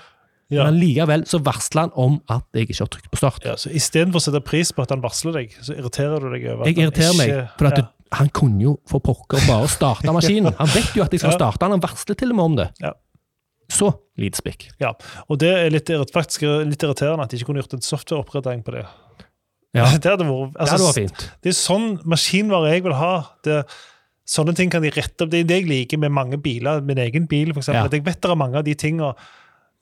Ja. 0.54 0.66
men 0.68 0.76
likevel 0.78 1.24
så 1.26 1.40
varsler 1.42 1.88
han 1.88 1.94
om 1.98 2.20
at 2.30 2.44
jeg 2.54 2.68
ikke 2.70 2.84
har 2.84 2.90
trykt 2.94 3.10
på 3.12 3.18
start. 3.18 3.46
ja, 3.48 3.56
så 3.58 3.72
Istedenfor 3.74 4.22
å 4.22 4.26
sette 4.28 4.42
pris 4.46 4.72
på 4.76 4.84
at 4.86 4.92
han 4.94 5.02
varsler 5.02 5.34
deg, 5.40 5.56
så 5.62 5.74
irriterer 5.74 6.20
du 6.22 6.30
deg 6.36 6.46
over 6.52 6.62
at 6.62 6.68
Jeg 6.70 6.76
han 6.78 6.86
irriterer 6.92 7.18
meg, 7.18 7.50
for 7.58 7.66
at 7.72 7.78
ja. 7.80 7.82
du, 7.88 7.88
han 8.20 8.30
kunne 8.30 8.62
jo 8.62 8.76
for 8.88 9.00
pokker 9.02 9.42
bare 9.48 9.68
starte 9.72 10.14
maskinen. 10.14 10.54
Han 10.60 10.68
vet 10.76 10.94
jo 10.96 11.02
at 11.04 11.12
jeg 11.16 11.20
skal 11.24 11.34
Ja. 11.34 11.40
starte 11.40 11.60
den, 11.66 11.72
han 11.72 11.82
varsler 11.82 12.16
til 12.20 12.30
og 12.30 12.36
med 12.38 12.46
om 12.46 12.56
det. 12.62 12.68
Ja. 12.84 12.92
Så 13.74 13.90
lite 14.22 14.38
spikk. 14.38 14.68
Ja, 14.80 14.92
og 15.28 15.40
det 15.42 15.50
er 15.50 15.72
litt, 15.74 15.90
faktisk 16.14 16.42
litt 16.70 16.84
irriterende 16.86 17.24
at 17.26 17.32
de 17.34 17.40
ikke 17.40 17.48
kunne 17.50 17.64
gjort 17.64 17.74
en 17.74 17.82
softwareoppgradering 17.82 18.62
på 18.64 18.76
det. 18.78 18.86
Ja, 19.74 19.90
Det 19.98 20.06
hadde 20.06 20.24
vært, 20.30 20.54
det 20.54 20.62
hadde 20.62 20.72
altså, 20.78 20.86
vært 20.86 21.00
fint. 21.02 21.26
det 21.42 21.50
er 21.50 21.58
sånn 21.58 21.88
maskinvare 22.06 22.70
jeg 22.76 22.84
vil 22.86 22.94
ha. 22.94 23.10
Det, 23.44 23.64
sånne 24.26 24.56
ting 24.58 24.72
kan 24.72 24.82
de 24.82 24.90
rette 24.90 25.22
opp. 25.24 25.30
Det 25.32 25.40
er 25.40 25.50
det 25.50 25.58
jeg 25.62 25.68
liker 25.70 25.98
med 26.02 26.10
mange 26.12 26.38
biler. 26.42 26.82
Min 26.82 26.98
egen 26.98 27.28
bil, 27.28 27.54
for. 27.54 27.62
Ja. 27.72 27.84
At 27.86 27.94
jeg 27.94 28.06
vet 28.06 28.22
det 28.22 28.32
er 28.32 28.36
mange 28.36 28.58
av 28.58 28.64
de 28.66 28.74
tingene 28.74 29.14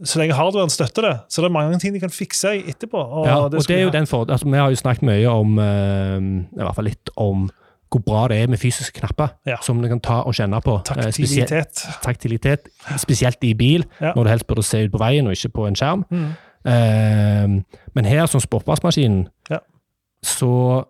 Så 0.04 0.18
lenge 0.20 0.34
hardwaren 0.36 0.70
støtter 0.74 1.02
det, 1.06 1.12
så 1.30 1.40
er 1.40 1.46
det 1.46 1.52
mange 1.54 1.78
ting 1.80 1.94
de 1.94 2.00
kan 2.02 2.10
fikse 2.12 2.50
etterpå. 2.68 2.98
Og 2.98 3.28
Ja, 3.28 3.36
og 3.46 3.52
det 3.52 3.70
er 3.70 3.84
jo 3.84 3.90
den 3.94 4.08
for, 4.08 4.26
altså, 4.26 4.50
Vi 4.50 4.58
har 4.58 4.70
jo 4.70 4.76
snakket 4.76 5.04
mye 5.08 5.30
om 5.30 5.60
eh, 5.60 6.18
i 6.52 6.60
hvert 6.64 6.76
fall 6.76 6.86
litt 6.90 7.10
om 7.16 7.50
hvor 7.94 8.02
bra 8.02 8.28
det 8.28 8.40
er 8.42 8.48
med 8.50 8.58
fysiske 8.58 9.00
knapper 9.00 9.30
Ja. 9.46 9.58
som 9.62 9.80
du 9.82 9.88
kan 9.88 10.00
ta 10.00 10.24
og 10.26 10.34
kjenne 10.34 10.60
på. 10.66 10.80
Eh, 10.98 11.12
spesielt- 11.14 11.48
Taktilitet. 11.48 12.02
taktilitet, 12.02 12.68
spesielt 12.98 13.38
i 13.44 13.54
bil, 13.54 13.86
Ja. 14.02 14.14
når 14.16 14.24
du 14.24 14.30
helst 14.30 14.48
burde 14.48 14.64
se 14.64 14.84
ut 14.84 14.92
på 14.92 14.98
veien 15.00 15.28
og 15.28 15.34
ikke 15.38 15.54
på 15.54 15.68
en 15.68 15.76
skjerm. 15.76 16.04
Mm. 16.10 16.34
Uh, 16.66 17.62
men 17.94 18.06
her, 18.06 18.26
som 18.26 18.42
sportvaskmaskinen, 18.42 19.28
Ja. 19.52 19.60
så 20.26 20.86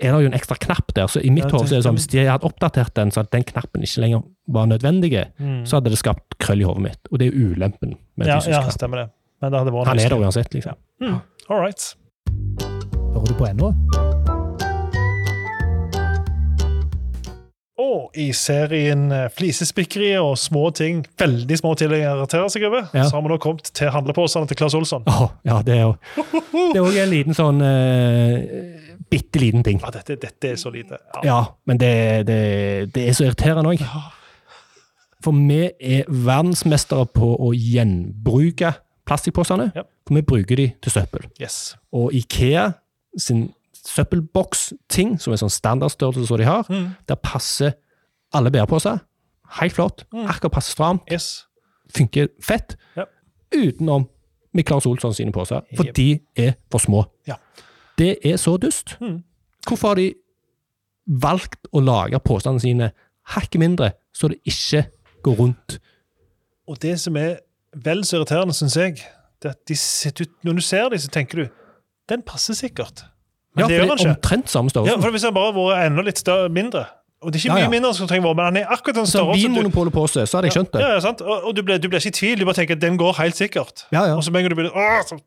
er 0.00 0.12
det 0.16 0.22
jo 0.24 0.28
en 0.30 0.36
ekstra 0.38 0.56
knapp 0.58 0.94
der. 0.96 1.06
Så 1.12 1.20
i 1.24 1.30
mitt 1.30 1.44
Ja, 1.44 1.50
hode 1.50 1.68
så 1.68 1.74
er 1.76 1.82
det 1.82 1.86
sånn, 1.86 1.96
hvis 1.98 2.08
de 2.08 2.24
hadde 2.26 2.46
oppdatert 2.48 2.94
den, 2.94 3.10
så 3.12 3.20
at 3.20 3.30
den 3.30 3.44
knappen 3.44 3.82
ikke 3.84 4.00
lenger 4.00 4.22
var 4.48 4.66
nødvendig, 4.66 5.12
Mm. 5.38 5.64
så 5.66 5.76
hadde 5.78 5.90
det 5.90 5.98
skapt 5.98 6.38
krøll 6.38 6.60
i 6.60 6.64
hodet 6.64 6.82
mitt. 6.82 6.98
Og 7.12 7.18
det 7.18 7.28
er 7.28 7.32
jo 7.36 7.50
ulempen 7.54 7.96
med 8.16 8.26
Ja, 8.26 8.38
fysisk 8.40 8.50
ja, 8.54 8.62
knapp. 8.62 8.72
stemmer 8.78 8.96
det. 9.04 9.10
Men 9.42 9.52
det 9.52 9.58
hadde 9.60 9.72
vært 9.72 9.86
Han 9.86 9.98
er 9.98 10.08
der 10.08 10.18
uansett, 10.20 10.50
liksom. 10.54 10.74
Mm. 11.00 11.20
All 11.48 11.60
right. 11.60 11.94
Hører 13.12 13.26
du 13.26 13.34
på 13.34 13.46
ennå? 13.48 13.74
Og 17.80 18.10
i 18.20 18.26
serien 18.36 19.06
eh, 19.14 19.28
Flisespikkeri 19.32 20.10
og 20.20 20.34
små 20.38 20.66
ting, 20.76 21.00
veldig 21.18 21.56
små 21.62 21.72
ting 21.80 21.88
å 21.88 21.96
irritere 21.96 22.50
seg 22.52 22.66
over, 22.68 22.90
Ja. 22.92 23.06
så 23.08 23.16
har 23.16 23.22
vi 23.24 23.28
nå 23.32 23.38
kommet 23.40 23.70
til 23.72 23.88
handleposene 23.94 24.46
til 24.50 24.56
Claes 24.60 24.74
Olsson. 24.76 25.02
Oh, 25.08 25.30
ja, 25.48 25.62
det 25.62 25.78
er 25.78 25.86
jo 25.86 25.94
Det 26.74 26.76
er 26.76 26.84
òg 26.84 26.98
en 27.00 27.10
liten 27.10 27.34
sånn 27.34 27.62
uh, 27.64 28.36
bitte 29.10 29.38
liten 29.42 29.62
ting. 29.66 29.80
Ja, 29.82 29.90
dette, 29.90 30.16
dette 30.22 30.48
er 30.52 30.56
så 30.60 30.70
lite. 30.70 30.98
Ja. 31.16 31.20
Ja, 31.26 31.38
men 31.66 31.78
det, 31.80 32.26
det, 32.28 32.94
det 32.94 33.08
er 33.08 33.12
så 33.16 33.24
irriterende 33.26 33.72
òg. 33.72 33.82
For 35.24 35.36
vi 35.36 35.58
er 35.80 36.04
verdensmestere 36.08 37.06
på 37.12 37.32
å 37.36 37.50
gjenbruke 37.52 38.72
plastikkposene. 39.08 39.70
Ja. 39.76 39.82
For 40.06 40.16
vi 40.16 40.22
bruker 40.22 40.56
de 40.56 40.68
til 40.82 40.94
søppel. 40.94 41.26
Yes. 41.42 41.74
Og 41.92 42.14
Ikea 42.16 42.70
sin 43.18 43.48
søppelboks-ting, 43.80 45.16
som 45.20 45.32
er 45.34 45.40
sånn 45.40 45.52
standardstørrelse 45.52 46.26
som 46.28 46.38
de 46.40 46.44
har, 46.48 46.66
Mm. 46.68 46.94
der 47.08 47.14
passer 47.16 47.72
alle 48.32 48.50
bæreposer. 48.50 48.98
Helt 49.60 49.72
flott. 49.74 50.04
Mm. 50.12 50.26
Akkurat 50.28 50.52
passe 50.52 50.70
stramt. 50.72 51.02
Yes. 51.12 51.46
Funker 51.96 52.28
fett. 52.42 52.76
Ja. 52.96 53.04
utenom 53.52 54.04
Miklas 54.54 54.86
Olsson 54.86 55.12
sine 55.14 55.32
poser, 55.32 55.60
for 55.76 55.84
yep. 55.86 55.94
de 55.96 56.20
er 56.36 56.52
for 56.70 56.78
små. 56.78 57.04
Ja. 57.26 57.34
Det 58.00 58.14
er 58.24 58.36
så 58.40 58.56
dust. 58.60 58.94
Mm. 59.00 59.18
Hvorfor 59.68 59.92
har 59.92 60.00
de 60.00 60.08
valgt 61.20 61.68
å 61.74 61.82
lage 61.84 62.20
påstandene 62.24 62.62
sine 62.64 62.90
hakket 63.34 63.60
mindre, 63.62 63.92
så 64.16 64.30
det 64.32 64.40
ikke 64.48 64.84
går 65.26 65.38
rundt? 65.42 65.78
Og 66.70 66.78
det 66.82 66.96
som 67.02 67.16
er 67.20 67.38
vel 67.84 68.04
så 68.06 68.20
irriterende, 68.20 68.54
syns 68.56 68.76
jeg, 68.78 69.00
det 69.42 69.50
er 69.50 69.56
at 69.56 69.62
de 69.70 69.76
sitter 69.78 70.26
ut, 70.28 70.32
når 70.46 70.60
du 70.60 70.64
ser 70.64 70.88
dem, 70.92 71.02
så 71.02 71.10
tenker 71.12 71.44
du 71.44 71.48
den 72.10 72.22
passer 72.26 72.56
sikkert. 72.58 73.04
Men 73.54 73.64
Ja, 73.64 73.68
det 73.68 73.76
gjør 73.80 73.90
er 73.90 73.96
ikke. 73.98 74.10
omtrent 74.14 74.48
samme 74.50 74.70
Ja, 74.70 74.74
størrelse. 74.76 75.02
for 75.02 75.10
Hvis 75.10 75.24
han 75.26 75.34
bare 75.34 75.52
hadde 75.52 75.62
vært 75.66 75.86
enda 75.90 76.02
litt 76.06 76.18
større, 76.18 76.48
mindre 76.48 76.84
Og 77.22 77.32
det 77.32 77.36
er 77.36 77.48
ikke 77.50 77.50
Ja, 77.50 77.54
mye 77.58 77.62
ja. 77.66 77.68
mindre 77.68 77.94
som 77.94 78.06
trenger 78.08 78.22
vår, 78.28 78.34
men 78.36 78.44
han 78.46 78.56
er 78.56 78.66
akkurat 78.72 78.94
den 78.94 79.04
Sånn 79.04 79.26
størrelse. 79.26 79.42
du- 79.42 79.48
Vinmonopolet-pose, 79.48 80.26
så 80.26 80.38
hadde 80.38 80.46
jeg 80.48 80.52
skjønt 80.56 80.72
det. 80.72 80.80
Ja, 80.80 80.88
ja, 80.94 81.00
sant? 81.00 81.20
Og, 81.20 81.44
og 81.44 81.54
du, 81.54 81.62
blir, 81.62 81.76
ikke 81.78 82.06
i 82.06 82.10
tvil, 82.10 82.38
du 82.38 82.44
bare 82.46 82.54
tenker 82.54 82.72
at 82.76 82.80
den 82.80 82.96
går 82.96 83.12
helt 83.18 83.36
sikkert. 83.36 83.84
Ja, 83.92 84.04
ja. 84.06 84.14
Og 84.16 84.22
så 84.24 84.30
mener 84.32 84.48
du 84.48 84.54
blir 84.54 84.70
Åh, 84.72 85.02
så, 85.04 85.14
og, 85.16 85.22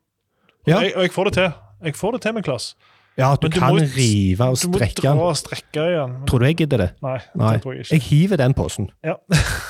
jeg, 0.66 0.92
og 0.96 1.02
jeg 1.02 1.12
får 1.12 1.24
det 1.24 1.32
til. 1.34 1.52
Jeg 1.84 1.94
får 1.96 2.12
det 2.16 2.22
til 2.26 2.34
med 2.34 2.44
Klass. 2.46 2.74
Ja, 3.16 3.28
at 3.32 3.42
du, 3.44 3.46
du 3.46 3.54
kan 3.60 3.70
må- 3.76 3.78
rive 3.94 4.46
og 4.50 4.56
strekke. 4.58 5.02
Du 5.02 5.08
må 5.14 5.20
dra 5.20 5.28
og 5.30 5.36
strekke 5.38 5.82
igjen. 5.86 6.14
den. 6.16 6.26
Tror 6.26 6.38
du 6.42 6.44
jeg 6.48 6.56
gidder 6.58 6.80
det? 6.82 6.88
Nei, 7.04 7.18
Nei. 7.38 7.52
det 7.54 7.62
tror 7.62 7.72
jeg 7.76 7.84
ikke. 7.84 7.92
Jeg 7.94 8.02
hiver 8.08 8.36
den 8.40 8.54
posen. 8.58 8.88
Ja. 9.06 9.12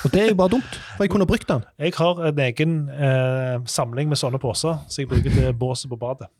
Og 0.04 0.12
det 0.14 0.22
er 0.22 0.28
jo 0.30 0.34
bare 0.38 0.48
dumt, 0.54 0.78
for 0.96 1.04
jeg 1.04 1.10
kunne 1.12 1.26
brukt 1.28 1.48
den. 1.48 1.64
Jeg 1.84 1.92
har 1.98 2.22
en 2.30 2.38
egen 2.46 2.88
eh, 2.88 3.58
samling 3.66 4.08
med 4.08 4.16
sånne 4.16 4.40
poser, 4.40 4.78
så 4.88 5.02
jeg 5.02 5.08
bruker 5.10 5.30
til 5.30 5.52
båset 5.60 5.90
på 5.92 5.96
badet. 6.00 6.30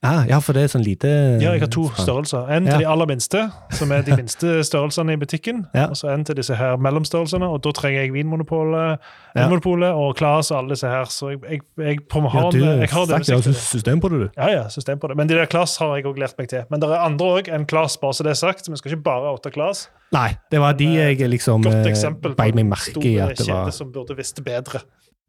Ah, 0.00 0.22
ja, 0.28 0.36
for 0.38 0.54
det 0.54 0.62
er 0.62 0.68
sånn 0.70 0.84
lite 0.86 1.08
Ja, 1.42 1.50
jeg 1.56 1.64
har 1.64 1.70
to 1.74 1.88
størrelser. 1.98 2.46
En 2.54 2.66
Ja. 2.66 2.70
til 2.76 2.84
de 2.84 2.86
aller 2.86 3.06
minste, 3.10 3.50
som 3.74 3.90
er 3.90 4.02
de 4.06 4.14
minste 4.14 4.46
størrelsene 4.70 5.12
i 5.12 5.16
butikken. 5.18 5.64
Ja. 5.74 5.88
Og 5.90 5.96
så 5.98 6.12
en 6.14 6.22
til 6.24 6.36
disse 6.38 6.54
her 6.54 6.76
mellomstørrelsene, 6.76 7.42
og 7.42 7.62
da 7.64 7.72
trenger 7.74 8.04
jeg 8.04 8.12
Vinmonopolet 8.14 8.98
Ja. 9.34 9.42
Vinmonopolet 9.42 9.90
og 9.90 10.14
Claes 10.16 10.52
og 10.52 10.58
alle 10.58 10.70
disse 10.76 10.86
her. 10.86 11.04
Så 11.10 11.30
jeg, 11.34 11.40
jeg, 11.50 11.60
jeg, 11.82 11.98
på 12.08 12.22
Ja, 12.22 12.28
har, 12.28 12.50
du 12.52 12.58
jeg 12.58 12.88
har 12.90 13.06
det 13.06 13.08
snakker 13.08 13.34
altså 13.40 13.52
system 13.52 14.00
på 14.00 14.08
det, 14.08 14.20
du. 14.20 14.28
Ja, 14.38 14.48
ja, 14.54 14.68
system 14.68 14.98
på 15.02 15.08
det. 15.08 15.16
Men 15.16 15.28
de 15.28 15.34
der 15.34 15.46
Claes 15.50 15.76
har 15.82 15.96
jeg 15.96 16.06
også 16.06 16.20
lært 16.20 16.38
meg 16.38 16.48
til. 16.48 16.62
Men 16.70 16.80
det 16.80 16.90
er 16.90 17.02
andre 17.02 17.26
òg 17.26 17.48
enn 17.54 17.66
Claes, 17.66 17.96
bare 17.98 18.12
så 18.14 18.22
det 18.22 18.30
er 18.30 18.38
sagt. 18.38 18.64
Så 18.64 18.70
vi 18.70 18.76
skal 18.78 18.92
ikke 18.94 19.02
bare 19.02 19.32
oute 19.34 19.50
Claes. 19.50 19.88
Nei, 20.12 20.36
det 20.50 20.60
var 20.62 20.72
de 20.78 20.86
jeg 20.94 21.18
liksom 21.28 21.66
eh, 21.66 21.82
eksempel 21.90 22.32
på 22.32 22.36
beit 22.38 22.54
meg 22.54 22.64
merke 22.70 23.02
i 23.04 23.18
at 23.18 23.36
det 23.36 23.48
var 23.50 23.68
som 23.74 23.90
burde 23.92 24.14
visst 24.16 24.38
bedre. 24.44 24.80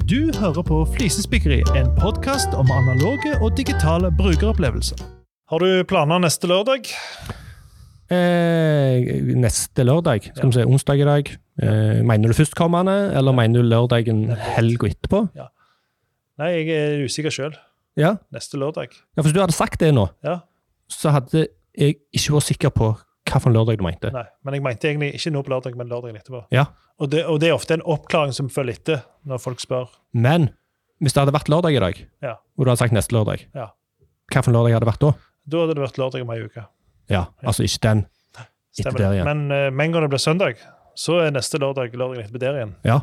Du 0.07 0.31
hører 0.39 0.63
på 0.65 0.77
Flisespikkeri, 0.95 1.59
en 1.77 1.89
podkast 1.99 2.53
om 2.57 2.69
analoge 2.73 3.35
og 3.43 3.51
digitale 3.57 4.09
brukeropplevelser. 4.17 5.01
Har 5.51 5.59
du 5.62 5.83
planer 5.89 6.21
neste 6.23 6.47
lørdag? 6.49 6.88
eh, 8.09 9.21
Neste 9.38 9.83
lørdag, 9.85 10.31
skal 10.35 10.49
vi 10.49 10.55
se, 10.55 10.65
onsdag 10.65 11.01
i 11.01 11.05
dag. 11.09 11.29
Eh, 11.62 12.01
mener 12.05 12.27
du 12.31 12.33
førstkommende, 12.33 13.12
eller 13.17 13.31
mener 13.35 13.62
du 13.62 13.67
lørdagen 13.69 14.23
helga 14.55 14.88
etterpå? 14.89 15.23
Nei, 16.39 16.49
jeg 16.55 16.69
er 16.69 17.05
usikker 17.05 17.29
sjøl. 17.33 17.57
Ja. 17.97 18.15
Neste 18.33 18.57
lørdag. 18.57 18.88
ja, 18.95 19.21
for 19.21 19.23
hvis 19.29 19.33
du 19.33 19.41
hadde 19.41 19.53
sagt 19.57 19.79
det 19.79 19.93
nå, 19.93 20.07
Ja. 20.23 20.39
så 20.89 21.09
hadde 21.12 21.47
jeg 21.77 21.95
ikke 22.13 22.33
vært 22.33 22.43
sikker 22.49 22.69
på 22.69 22.95
hvilken 23.31 23.55
lørdag 23.55 23.79
du 23.79 23.83
mente. 23.85 24.11
Nei, 24.13 24.25
men 24.45 24.57
jeg 24.57 24.63
mente 24.65 24.89
egentlig 24.89 25.11
ikke 25.19 25.31
nå 25.35 25.43
på 25.45 25.53
lørdag, 25.53 25.75
men 25.79 25.89
lørdagen 25.91 26.17
etterpå. 26.19 26.43
Ja. 26.55 26.65
Og 26.99 27.09
det, 27.13 27.23
og 27.31 27.39
det 27.39 27.49
er 27.49 27.55
ofte 27.55 27.77
en 27.77 27.85
oppklaring 27.85 28.33
som 28.35 28.49
følger 28.51 28.79
etter 28.79 29.03
når 29.29 29.41
folk 29.43 29.61
spør. 29.63 29.87
Men 30.13 30.49
hvis 30.99 31.15
det 31.15 31.21
hadde 31.23 31.35
vært 31.35 31.51
lørdag 31.51 31.77
i 31.77 31.83
dag, 31.83 32.01
Ja. 32.25 32.33
og 32.57 32.65
du 32.65 32.69
hadde 32.71 32.81
sagt 32.81 32.93
neste 32.93 33.15
lørdag, 33.15 33.45
Ja. 33.55 33.69
hvilken 34.31 34.53
lørdag 34.53 34.73
hadde 34.73 34.85
det 34.85 34.93
vært 34.93 35.05
da? 35.05 35.11
Da 35.49 35.57
hadde 35.63 35.75
det 35.75 35.83
vært 35.85 35.97
lørdag 36.01 36.21
om 36.21 36.31
ei 36.35 36.41
uke. 36.43 36.65
Ja, 37.09 37.25
altså 37.43 37.63
ikke 37.63 37.81
den. 37.87 38.05
Etter 38.79 38.91
der 38.97 39.11
igjen. 39.13 39.25
Men 39.25 39.51
uh, 39.51 39.71
med 39.73 39.85
en 39.85 39.91
gang 39.93 40.03
det 40.05 40.11
blir 40.11 40.21
søndag, 40.21 40.59
så 40.95 41.19
er 41.25 41.31
neste 41.31 41.57
lørdag 41.57 41.95
lørdagen 41.95 42.25
etterpå 42.25 42.39
der 42.39 42.59
igjen. 42.59 42.75
Ja. 42.85 42.99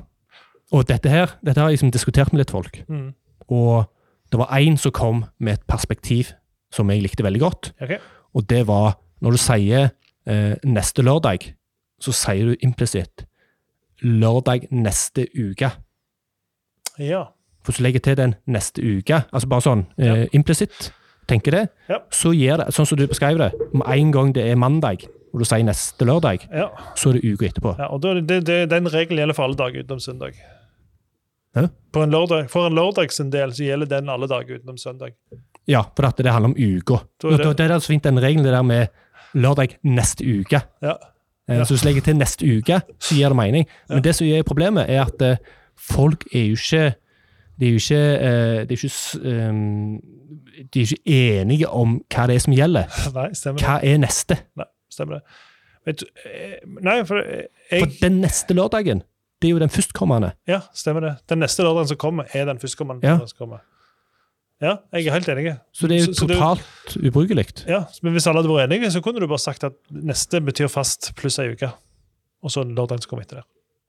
Og 0.72 0.86
dette 0.86 1.08
her, 1.10 1.32
dette 1.44 1.60
har 1.60 1.70
jeg 1.70 1.78
liksom 1.78 1.92
diskutert 1.94 2.32
med 2.32 2.42
litt 2.42 2.50
folk. 2.54 2.78
Mm. 2.88 3.14
Og 3.48 3.86
det 4.32 4.38
var 4.40 4.46
én 4.58 4.76
som 4.78 4.92
kom 4.92 5.24
med 5.38 5.58
et 5.58 5.66
perspektiv 5.66 6.32
som 6.74 6.90
jeg 6.90 7.02
likte 7.04 7.22
veldig 7.22 7.40
godt. 7.40 7.72
Okay. 7.80 7.98
Og 8.34 8.46
det 8.50 8.64
var 8.66 8.96
når 9.22 9.36
du 9.36 9.40
sier 9.40 9.84
eh, 9.86 9.90
neste 10.26 11.02
lørdag, 11.06 11.54
så 12.00 12.12
sier 12.12 12.46
du 12.52 12.56
implisitt 12.66 13.24
lørdag 14.02 14.66
neste 14.70 15.26
uke. 15.38 15.70
Ja. 16.98 17.24
For 17.64 17.72
hvis 17.72 17.78
du 17.80 17.82
legger 17.86 18.00
til 18.04 18.16
den 18.18 18.34
neste 18.46 18.82
uke, 18.82 19.22
altså 19.32 19.48
bare 19.50 19.64
sånn 19.64 19.86
eh, 19.98 20.06
Ja. 20.06 20.26
implisitt, 20.32 20.90
tenker 21.28 21.50
det, 21.50 21.68
Ja. 21.88 21.98
så 22.10 22.32
gir 22.34 22.56
det, 22.58 22.66
sånn 22.74 22.86
som 22.86 22.98
du 22.98 23.06
beskrev 23.06 23.38
det, 23.38 23.52
med 23.74 23.86
en 23.88 24.12
gang 24.12 24.32
det 24.32 24.44
er 24.50 24.56
mandag, 24.56 25.04
og 25.34 25.40
du 25.40 25.44
sier 25.44 25.64
neste 25.64 26.04
lørdag, 26.06 26.46
ja. 26.52 26.68
så 26.94 27.10
er 27.10 27.12
det 27.20 27.24
uka 27.24 27.46
etterpå. 27.46 27.76
ja 27.78 27.88
og 27.90 28.00
da, 28.02 28.10
er 28.14 28.20
det, 28.20 28.44
det, 28.46 28.68
den 28.70 28.86
regelen 28.86 29.18
gjelder 29.18 29.34
for 29.34 29.44
alle 29.44 29.56
dager 29.56 29.82
utenom 29.82 30.00
søndag. 30.00 30.34
Hæ? 31.56 31.68
En 31.96 32.10
lørdag, 32.12 32.50
for 32.50 32.66
en 32.66 32.74
lørdag 32.74 33.10
sin 33.12 33.30
del 33.30 33.50
så 33.50 33.64
gjelder 33.64 33.86
den 33.88 34.08
alle 34.08 34.26
dager 34.28 34.58
utenom 34.60 34.76
søndag. 34.78 35.12
Ja, 35.66 35.82
for 35.96 36.02
det 36.12 36.26
handler 36.32 36.50
om 36.52 36.56
uka. 36.56 37.00
Det- 37.20 37.56
Det 37.56 37.60
er 37.70 37.78
så 37.80 37.88
fint 37.88 38.02
den 38.04 38.18
regelen 38.20 38.44
det 38.44 38.52
der 38.52 38.62
med 38.62 38.88
lørdag 39.36 39.76
neste 39.84 40.24
uke. 40.40 40.62
Ja. 40.82 40.96
Eh, 41.48 41.56
Ja. 41.60 41.64
Så 41.64 41.74
hvis 41.76 41.82
du 41.84 41.86
legger 41.86 42.02
til 42.02 42.16
neste 42.18 42.42
uke, 42.58 42.80
så 42.98 43.14
gir 43.14 43.28
det 43.30 43.36
mening. 43.38 43.66
Men 43.88 44.02
det 44.02 44.14
som 44.18 44.26
er 44.26 44.42
problemet, 44.42 44.88
er 44.90 45.04
at 45.04 45.22
eh, 45.22 45.36
folk 45.78 46.24
er 46.32 46.48
jo 46.48 46.56
ikke 46.58 46.94
de 47.60 47.66
er 47.66 47.70
jo 47.70 47.76
ikke, 47.80 48.00
eh, 48.20 48.64
de 48.68 48.74
er 48.74 48.80
ikke, 48.84 49.28
ehm, 49.30 50.00
de 50.74 50.80
er 50.80 50.86
ikke 50.90 51.40
enige 51.40 51.68
om 51.68 51.94
hva 52.12 52.26
det 52.28 52.34
er 52.36 52.42
som 52.44 52.52
gjelder. 52.52 52.90
Nei, 53.16 53.28
stemmer 53.32 53.58
det. 53.60 53.64
Hva 53.68 53.76
er 53.82 54.00
neste? 54.02 54.36
Nei, 54.60 54.66
stemmer 54.92 55.14
det. 55.20 55.22
Vet 55.86 56.02
du, 56.02 56.06
nei, 56.82 56.96
for 57.06 57.22
jeg 57.22 57.80
For 57.84 57.92
den 58.02 58.18
neste 58.20 58.54
lørdagen, 58.58 59.00
det 59.40 59.48
er 59.48 59.52
jo 59.54 59.58
den 59.62 59.70
førstkommende. 59.70 60.32
Ja, 60.50 60.60
stemmer 60.74 61.00
det. 61.06 61.14
Den 61.30 61.38
neste 61.44 61.62
lørdagen 61.62 61.88
som 61.92 61.96
kommer, 62.02 62.26
er 62.34 62.44
den 62.50 62.58
førstkommende. 62.58 63.06
Ja. 63.06 63.20
som 63.22 63.38
kommer. 63.38 63.62
Ja, 64.62 64.76
jeg 64.94 65.06
er 65.06 65.12
helt 65.12 65.28
enig. 65.28 65.50
Så 65.76 65.86
det 65.88 65.96
er 65.98 66.06
jo 66.06 66.12
Så- 66.14 66.22
så 66.24 66.26
det- 66.28 66.36
totalt 66.38 66.96
ubrukelig. 67.04 67.66
Ja, 67.68 67.84
men 68.02 68.12
Hvis 68.14 68.26
alle 68.26 68.40
hadde 68.42 68.48
vært 68.48 68.70
enige, 68.72 68.90
så 68.90 69.02
kunne 69.02 69.20
du 69.20 69.26
bare 69.26 69.38
sagt 69.38 69.64
at 69.64 69.74
neste 69.92 70.40
betyr 70.40 70.68
fast 70.70 71.12
pluss 71.16 71.38
ei 71.38 71.52
uke. 71.52 71.72
Og 72.42 72.50
så 72.50 72.64
lørdagen 72.64 73.00
som 73.02 73.10
kommer 73.10 73.24
etter 73.24 73.36
det. 73.36 73.44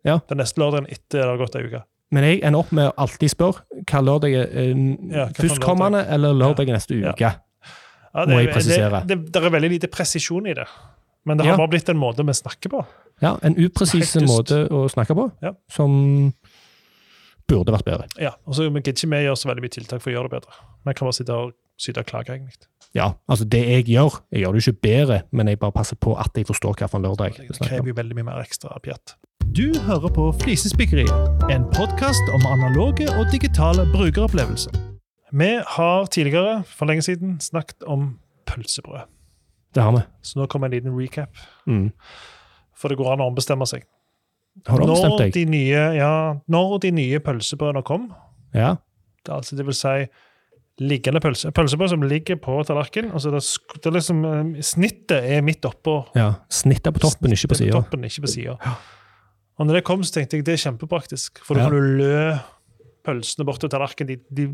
Ja. 0.05 0.19
Den 0.27 0.37
neste 0.39 0.57
lørdagen 0.59 0.87
etter 0.89 1.21
det 1.21 1.23
har 1.25 1.37
gått 1.37 1.55
ei 1.55 1.63
uke. 1.67 1.83
Men 2.11 2.23
jeg 2.23 2.41
ender 2.43 2.59
opp 2.59 2.71
med 2.71 2.91
å 2.91 2.93
alltid 2.97 3.29
spørre 3.29 3.61
hva 3.85 4.01
lørdag 4.03 4.33
er 4.35 4.47
eh, 4.57 5.17
Ja, 5.17 5.25
førstkommende 5.27 6.05
eller 6.09 6.33
lørdag 6.33 6.67
neste 6.67 6.99
Ja. 7.01 7.11
uke. 7.11 7.35
Ja, 8.15 8.25
Må 8.25 8.39
jeg 8.43 8.53
presisere. 8.53 9.05
Det, 9.05 9.07
det, 9.25 9.31
det 9.33 9.43
er 9.43 9.49
veldig 9.49 9.69
lite 9.69 9.87
presisjon 9.87 10.47
i 10.47 10.53
det. 10.53 10.65
Men 11.25 11.37
det 11.37 11.45
har 11.45 11.57
bare 11.57 11.67
blitt 11.67 11.89
en 11.89 11.97
måte 11.97 12.25
vi 12.25 12.31
snakker 12.33 12.69
på. 12.69 12.85
Ja, 13.21 13.37
En 13.43 13.55
upresis 13.55 14.15
måte 14.23 14.67
å 14.69 14.89
snakke 14.89 15.13
på, 15.15 15.31
Ja. 15.43 15.51
som 15.69 16.33
burde 17.47 17.73
vært 17.75 17.87
bedre. 17.87 18.07
Ja, 18.21 18.35
og 18.45 18.57
så 18.57 18.67
gidder 18.67 18.93
ikke 18.93 19.09
vi 19.11 19.23
gjøre 19.25 19.39
så 19.39 19.49
veldig 19.51 19.63
mye 19.63 19.75
tiltak 19.77 20.03
for 20.03 20.11
å 20.11 20.17
gjøre 20.17 20.29
det 20.29 20.39
bedre. 20.39 20.57
Vi 20.87 20.95
kan 20.97 21.07
bare 21.07 21.17
sitte 21.17 21.37
og 21.37 21.53
syte 21.81 22.03
og 22.03 22.09
klage, 22.09 22.33
egentlig. 22.33 22.67
Ja, 22.95 23.11
altså 23.27 23.45
det 23.45 23.61
jeg 23.67 23.85
gjør, 23.91 24.19
jeg 24.31 24.41
gjør 24.41 24.55
det 24.55 24.61
jo 24.61 24.71
ikke 24.71 24.81
bedre, 24.87 25.21
men 25.31 25.51
jeg 25.51 25.59
bare 25.59 25.75
passer 25.75 25.99
på 25.99 26.15
at 26.17 26.37
jeg 26.37 26.47
forstår 26.47 26.77
hvilken 26.79 27.03
lørdag 27.03 27.37
Det 27.37 27.47
vi 27.49 27.67
krever 27.67 27.91
jo 27.91 27.97
veldig 27.97 28.17
mye 28.17 28.27
mer 28.29 28.41
ekstra 28.41 28.77
pjatt. 28.83 29.17
Du 29.55 29.73
hører 29.87 30.11
på 30.13 30.29
Flisespikkeri, 30.41 31.05
en 31.53 31.67
podkast 31.75 32.31
om 32.35 32.47
analoge 32.49 33.07
og 33.13 33.27
digitale 33.31 33.85
brukeropplevelser. 33.93 34.73
Vi 35.31 35.51
har 35.67 36.05
tidligere, 36.05 36.63
for 36.63 36.87
lenge 36.87 37.01
siden, 37.01 37.39
snakket 37.41 37.83
om 37.83 38.17
pølsebrød. 38.47 39.07
Det 39.75 39.83
har 39.83 39.91
vi. 39.91 40.01
Så 40.21 40.39
nå 40.39 40.47
kommer 40.47 40.67
en 40.67 40.73
liten 40.73 40.95
recap. 40.99 41.35
Mm. 41.67 41.91
For 42.77 42.89
det 42.89 42.97
går 42.97 43.13
an 43.13 43.23
å 43.25 43.27
ombestemme 43.31 43.67
seg. 43.69 43.83
Har 44.65 44.77
du 44.79 44.83
ombestemt 44.87 45.11
Når 45.13 45.17
deg? 45.19 45.33
de 45.33 45.45
nye, 45.45 45.83
ja, 45.97 46.33
når 46.49 46.79
de 46.81 46.91
nye 46.91 47.19
pølsebrødene 47.19 47.83
kom, 47.83 48.13
Ja. 48.53 48.75
det, 49.25 49.33
altså, 49.33 49.55
det 49.55 49.65
vil 49.65 49.73
si 49.77 50.07
liggende 50.79 51.19
pølse, 51.19 51.51
pølsebrød 51.51 51.89
som 51.89 52.01
ligger 52.05 52.35
på 52.37 52.63
tallerkenen, 52.65 53.11
Altså 53.11 53.31
det, 53.33 53.41
det 53.83 53.93
liksom, 53.93 54.25
eh, 54.25 54.61
snittet 54.61 55.23
er 55.25 55.41
midt 55.41 55.61
oppå 55.65 56.07
ja. 56.15 56.33
Snittet 56.49 56.93
på 56.93 56.99
toppen, 56.99 57.31
ikke 57.33 57.47
på 57.47 57.55
sida. 57.55 57.83
siden. 58.27 58.57
Og 59.59 59.65
når 59.65 59.73
det 59.79 59.83
kom, 59.83 60.03
så 60.03 60.13
tenkte 60.13 60.37
jeg 60.37 60.45
det 60.45 60.53
er 60.53 60.71
kjempepraktisk, 60.71 61.39
for 61.43 61.55
da 61.55 61.61
Ja. 61.61 61.69
kan 61.69 61.75
du 61.75 61.81
lø 61.97 62.39
pølsene 63.07 63.45
bort 63.47 63.61
til 63.63 63.71
tallerkenen. 63.71 64.11
De, 64.11 64.17
de, 64.37 64.45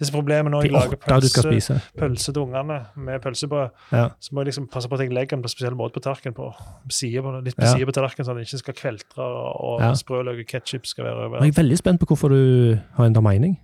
disse 0.00 0.14
problemene 0.14 0.50
når 0.54 0.66
jeg 0.66 0.72
lager 0.74 1.00
pølse, 1.04 1.76
pølse 2.00 2.32
til 2.34 2.42
ungene 2.42 2.80
med 2.96 3.20
pølsebrød, 3.24 3.70
Ja. 3.92 4.08
så 4.18 4.32
må 4.34 4.42
jeg 4.42 4.50
liksom 4.52 4.68
passe 4.72 4.88
på 4.90 4.96
at 4.98 5.04
jeg 5.04 5.12
legger 5.14 5.36
den 5.36 5.44
på 5.44 5.52
spesiell 5.52 5.76
måte 5.78 5.94
på 5.98 6.04
tallerkenen, 6.08 6.34
på 6.34 6.48
på, 6.48 7.32
litt 7.44 7.56
på 7.56 7.64
Ja. 7.64 7.72
siden 7.74 7.86
på 7.86 7.96
tallerkenen, 8.00 8.24
sånn 8.26 8.36
at 8.36 8.42
den 8.42 8.48
ikke 8.48 8.62
skal 8.64 8.74
kveltre, 8.74 9.22
og 9.68 9.80
Ja. 9.84 9.92
sprøløk 9.94 10.40
og 10.40 10.46
ketchup 10.46 10.86
skal 10.86 11.04
være 11.04 11.26
over. 11.28 11.42
Jeg 11.44 11.54
er 11.56 11.62
veldig 11.62 11.78
spent 11.78 12.00
på 12.00 12.06
hvorfor 12.06 12.28
du 12.34 12.80
har 12.96 13.06
endret 13.06 13.22
mening. 13.22 13.58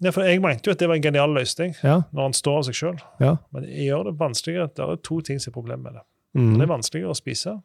Ja, 0.00 0.10
for 0.14 0.22
jeg 0.22 0.40
mente 0.40 0.68
jo 0.68 0.70
at 0.70 0.78
det 0.78 0.86
var 0.88 0.94
en 0.94 1.02
genial 1.02 1.30
løsning, 1.34 1.74
Ja. 1.82 2.02
når 2.14 2.22
han 2.22 2.32
står 2.32 2.58
av 2.58 2.62
seg 2.68 2.74
sjøl. 2.74 3.00
Ja. 3.20 3.36
Men 3.52 3.64
jeg 3.64 3.88
gjør 3.90 4.04
det 4.04 4.18
vanskeligere. 4.18 4.68
Det 4.74 4.78
er 4.84 4.96
to 5.02 5.20
ting 5.20 5.40
som 5.40 5.50
er 5.50 5.60
problemet 5.60 5.82
med 5.82 5.92
det. 5.94 6.02
Mm. 6.36 6.52
Det 6.58 6.62
er 6.62 6.70
vanskeligere 6.70 7.10
å 7.10 7.16
spise, 7.16 7.62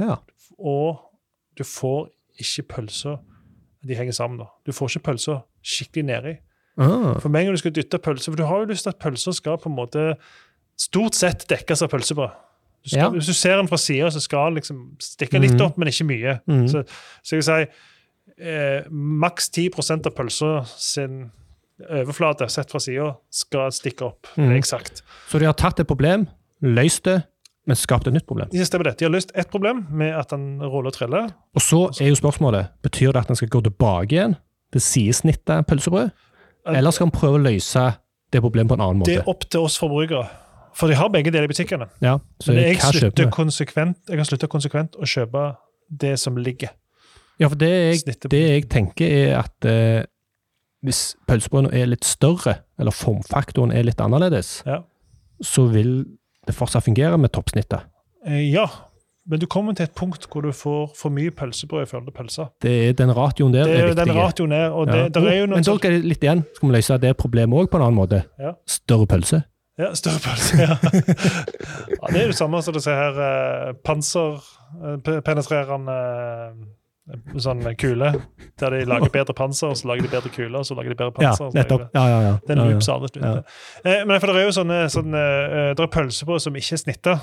ja. 0.00 0.16
og 0.58 0.98
du 1.56 1.62
får 1.64 2.08
ikke 2.40 2.62
pølser 2.68 3.18
De 3.84 3.94
henger 3.98 4.12
sammen, 4.14 4.38
da. 4.38 4.46
Du 4.64 4.70
får 4.70 4.88
ikke 4.96 5.02
pølser 5.10 5.42
skikkelig 5.62 6.04
nedi. 6.08 6.36
Ah. 6.78 7.18
For 7.20 7.28
meg 7.28 7.44
gang 7.46 7.54
du 7.54 7.60
skal 7.60 7.74
dytte 7.76 7.98
pølser 8.00 8.32
For 8.32 8.36
du 8.40 8.46
har 8.48 8.62
jo 8.62 8.70
lyst 8.70 8.86
til 8.86 8.94
at 8.94 8.98
pølser 8.98 9.34
skal 9.36 9.58
på 9.60 9.68
en 9.68 9.76
måte 9.76 10.14
stort 10.80 11.14
sett 11.14 11.44
dekkes 11.50 11.82
av 11.84 11.90
pølsebrød. 11.92 12.30
Du 12.82 12.88
skal, 12.88 12.98
Ja. 12.98 13.08
Hvis 13.10 13.26
du 13.28 13.32
ser 13.36 13.56
den 13.60 13.68
fra 13.68 13.76
sida, 13.76 14.08
så 14.10 14.20
skal 14.20 14.46
den 14.50 14.54
liksom 14.62 14.96
stikke 14.98 15.38
litt 15.40 15.52
Mhm. 15.52 15.60
opp, 15.66 15.76
men 15.78 15.88
ikke 15.88 16.06
mye. 16.08 16.40
Mm. 16.48 16.66
Så, 16.68 16.84
så 17.22 17.36
jeg 17.36 17.42
vil 17.42 17.42
si 17.42 18.46
eh, 18.48 18.82
maks 18.90 19.50
10% 19.50 20.06
av 20.06 20.14
pølsa 20.16 20.64
sin 20.66 21.30
overflate 21.90 22.48
sett 22.50 22.70
fra 22.70 22.80
sida 22.80 23.12
skal 23.30 23.70
stikke 23.74 24.06
opp. 24.06 24.26
Mm. 24.36 24.56
Eksakt. 24.56 25.02
Så 25.28 25.38
de 25.38 25.46
har 25.48 25.54
tatt 25.58 25.80
et 25.82 25.86
problem, 25.88 26.26
løst 26.62 27.04
det, 27.04 27.24
men 27.66 27.76
skapt 27.78 28.06
et 28.08 28.14
nytt 28.16 28.26
problem. 28.26 28.48
De 28.50 28.64
stemmer 28.66 28.84
det. 28.90 28.96
De 28.98 29.04
har 29.06 29.12
løst 29.14 29.30
ett 29.38 29.50
problem 29.50 29.84
med 29.90 30.14
at 30.18 30.30
den 30.34 30.58
ruller 30.62 30.90
og 30.90 30.94
triller. 30.96 31.28
Og 31.54 31.62
så 31.62 31.84
er 32.00 32.08
jo 32.10 32.14
spørsmålet, 32.18 32.68
betyr 32.82 33.12
det 33.12 33.22
at 33.22 33.28
den 33.28 33.36
skal 33.36 33.48
gå 33.48 33.62
tilbake 33.68 34.16
igjen 34.16 34.36
til 34.72 34.80
sidesnittet 34.84 35.66
pølsebrød, 35.68 36.10
eller 36.72 36.90
skal 36.94 37.08
han 37.08 37.14
prøve 37.14 37.38
å 37.40 37.42
løse 37.42 37.82
det 38.32 38.40
problemet 38.44 38.70
på 38.72 38.78
en 38.78 38.84
annen 38.86 39.02
måte? 39.02 39.10
Det 39.10 39.20
er 39.22 39.28
opp 39.32 39.44
til 39.50 39.60
oss 39.66 39.78
forbrukere. 39.80 40.28
For 40.72 40.88
de 40.88 40.96
har 40.96 41.10
begge 41.12 41.28
deler 41.34 41.44
i 41.44 41.50
butikkene. 41.52 41.88
Ja, 42.00 42.14
så 42.40 42.54
Men 42.54 42.62
jeg 42.64 42.78
slutter 42.80 43.28
konsekvent, 43.34 43.98
jeg 44.08 44.16
har 44.22 44.24
slutte 44.28 44.48
konsekvent 44.48 44.96
å 44.96 45.04
kjøpe 45.08 45.42
det 46.00 46.14
som 46.22 46.38
ligger. 46.40 46.72
Ja, 47.40 47.48
for 47.50 47.58
det 47.60 47.68
jeg, 47.68 48.16
det 48.30 48.40
jeg 48.40 48.68
tenker 48.72 49.04
er 49.12 49.34
at 49.42 49.66
eh, 49.68 50.04
hvis 50.86 51.02
pølsebrødene 51.28 51.74
er 51.76 51.90
litt 51.92 52.06
større, 52.08 52.62
eller 52.80 52.94
formfaktoren 52.94 53.72
er 53.74 53.84
litt 53.84 54.00
annerledes, 54.00 54.62
Ja. 54.66 54.80
så 55.44 55.66
vil 55.72 56.04
det 56.46 56.54
fortsatt 56.56 56.84
fungere 56.88 57.18
med 57.20 57.32
toppsnittet. 57.36 57.84
Eh, 58.26 58.48
ja, 58.54 58.64
men 59.28 59.38
du 59.40 59.46
kommer 59.46 59.72
til 59.74 59.84
et 59.84 59.94
punkt 59.94 60.26
hvor 60.30 60.42
du 60.42 60.50
får 60.52 60.90
for 60.98 61.10
mye 61.10 61.30
pølsebrød 61.30 61.82
i 61.82 61.86
forhold 61.86 62.06
til 62.10 62.16
pølser. 62.16 62.48
Det 62.62 62.72
er 62.88 62.92
den 62.98 63.12
ratioen 63.16 63.52
der 63.54 63.64
Det 63.64 63.74
er 63.76 63.84
er 63.84 63.88
jo 63.88 63.94
den 63.94 64.08
viktig. 64.08 64.22
ratioen 64.22 64.52
er, 64.52 64.70
og 64.70 64.86
det, 64.86 64.96
Ja. 64.96 65.08
der 65.08 65.28
er 65.28 65.36
jo 65.40 65.46
noen 65.46 65.56
Men 65.60 65.64
sånn 65.64 65.78
er 65.84 65.90
det 65.90 66.04
litt 66.04 66.22
igjen. 66.22 66.44
Skal 66.56 66.68
vi 66.68 66.74
løse 66.74 66.98
det 67.00 67.16
problemet 67.16 67.54
òg 67.62 67.70
på 67.70 67.76
en 67.78 67.82
annen 67.86 67.98
måte? 68.00 68.24
Ja. 68.38 68.52
Større 68.66 69.06
pølse. 69.06 69.42
Ja, 69.78 69.94
større 69.94 70.20
pølse, 70.20 70.56
ja. 70.60 70.76
ja. 70.82 72.08
Det 72.12 72.20
er 72.22 72.26
det 72.26 72.36
samme 72.36 72.60
som 72.62 72.74
du 72.74 72.80
ser 72.80 72.94
her. 72.94 73.22
Eh, 73.22 73.72
panser, 73.84 74.42
eh, 74.84 74.98
eh, 75.88 77.38
sånn 77.40 77.62
kule. 77.78 78.12
Der 78.60 78.70
de 78.70 78.84
lager 78.86 79.08
bedre 79.10 79.34
panser, 79.34 79.68
og 79.72 79.76
så 79.76 79.88
lager 79.88 80.02
de 80.02 80.08
bedre 80.12 80.30
kuler, 80.34 80.58
og 80.58 80.66
så 80.68 80.74
lager 80.76 80.90
de 80.92 80.96
bedre 80.98 81.12
panser. 81.16 81.50
de- 81.50 81.58
nettopp. 81.62 81.88
Ja, 81.94 82.04
ja, 82.06 82.20
ja. 82.20 82.32
Det 82.46 82.50
er 82.50 82.52
en 82.52 82.58
ja, 82.58 82.64
ja. 82.64 82.72
loop 82.72 82.82
som 82.82 82.94
aldri 83.00 83.08
slutter. 83.14 83.44
Eh, 83.84 84.04
men 84.04 84.20
for 84.20 84.26
det 84.26 84.36
er 84.36 84.44
jo 84.44 84.56
sånne, 84.60 84.78
sånne 84.92 85.22
eh, 85.22 85.74
det 85.74 85.80
er 85.80 85.86
pølsebrød 85.96 86.40
som 86.40 86.54
ikke 86.54 86.72
er 86.72 86.82
snitta. 86.84 87.20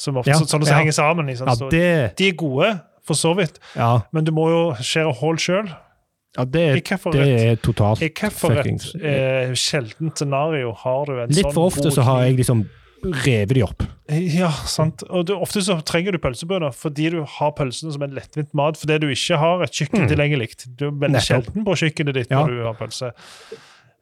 Som 0.00 0.16
ofte, 0.20 0.32
Ja, 0.32 0.38
så- 0.40 0.48
sånne 0.48 0.64
som 0.64 0.72
ja. 0.72 0.78
henger 0.80 0.96
sammen. 0.96 1.28
sånn 1.36 1.50
Ja, 1.52 1.68
det, 1.74 2.16
De 2.16 2.28
er 2.30 2.36
gode, 2.40 2.72
for 3.04 3.18
så 3.18 3.34
vidt, 3.36 3.58
ja, 3.76 3.92
men 4.12 4.24
du 4.24 4.32
må 4.32 4.48
jo 4.48 4.60
skjære 4.80 5.14
hull 5.20 5.36
sjøl. 5.40 5.68
ja, 6.38 6.44
det, 6.44 6.60
er, 6.62 6.80
det 7.10 7.24
er 7.50 7.56
totalt 7.58 7.98
fuckings 8.38 8.92
eh, 9.02 9.50
sjeldent 9.58 10.16
scenario 10.20 10.70
har 10.84 11.06
du 11.08 11.16
en 11.18 11.28
Litt 11.32 11.42
sånn 11.44 11.52
for 11.56 11.66
ofte 11.72 11.90
så 11.90 12.04
har 12.06 12.22
jeg 12.28 12.36
liksom 12.38 12.68
revet 13.24 13.54
de 13.56 13.62
opp. 13.64 13.82
Ja, 14.12 14.50
sant. 14.68 15.02
Og 15.08 15.24
du, 15.26 15.32
ofte 15.34 15.62
så 15.64 15.78
trenger 15.88 16.12
du 16.12 16.18
pølsebønner 16.20 16.70
fordi 16.76 17.08
du 17.14 17.22
har 17.24 17.52
pølsene 17.56 17.94
som 17.94 18.02
en 18.04 18.12
lettvint 18.12 18.52
mat 18.54 18.76
fordi 18.76 18.98
du 19.00 19.08
ikke 19.08 19.38
har 19.40 19.62
et 19.64 19.72
kjøkken 19.72 20.06
tilgjengelig. 20.10 20.50
Du 20.76 20.86
er 20.90 20.92
veldig. 21.06 21.22
Sjelden 21.24 21.64
på 21.64 21.76
kjøkkenet 21.80 22.14
ditt 22.14 22.30
Ja. 22.30 22.42
når 22.44 22.56
du 22.58 22.62
har 22.68 22.74
pølse. 22.76 23.12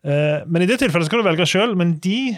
Eh, 0.05 0.43
men 0.47 0.63
i 0.63 0.67
det 0.67 0.81
tilfellet 0.83 1.07
så 1.07 1.11
kan 1.15 1.23
du 1.23 1.29
velge 1.31 1.47
sjøl, 1.47 1.77
men 1.79 1.95
de 2.03 2.37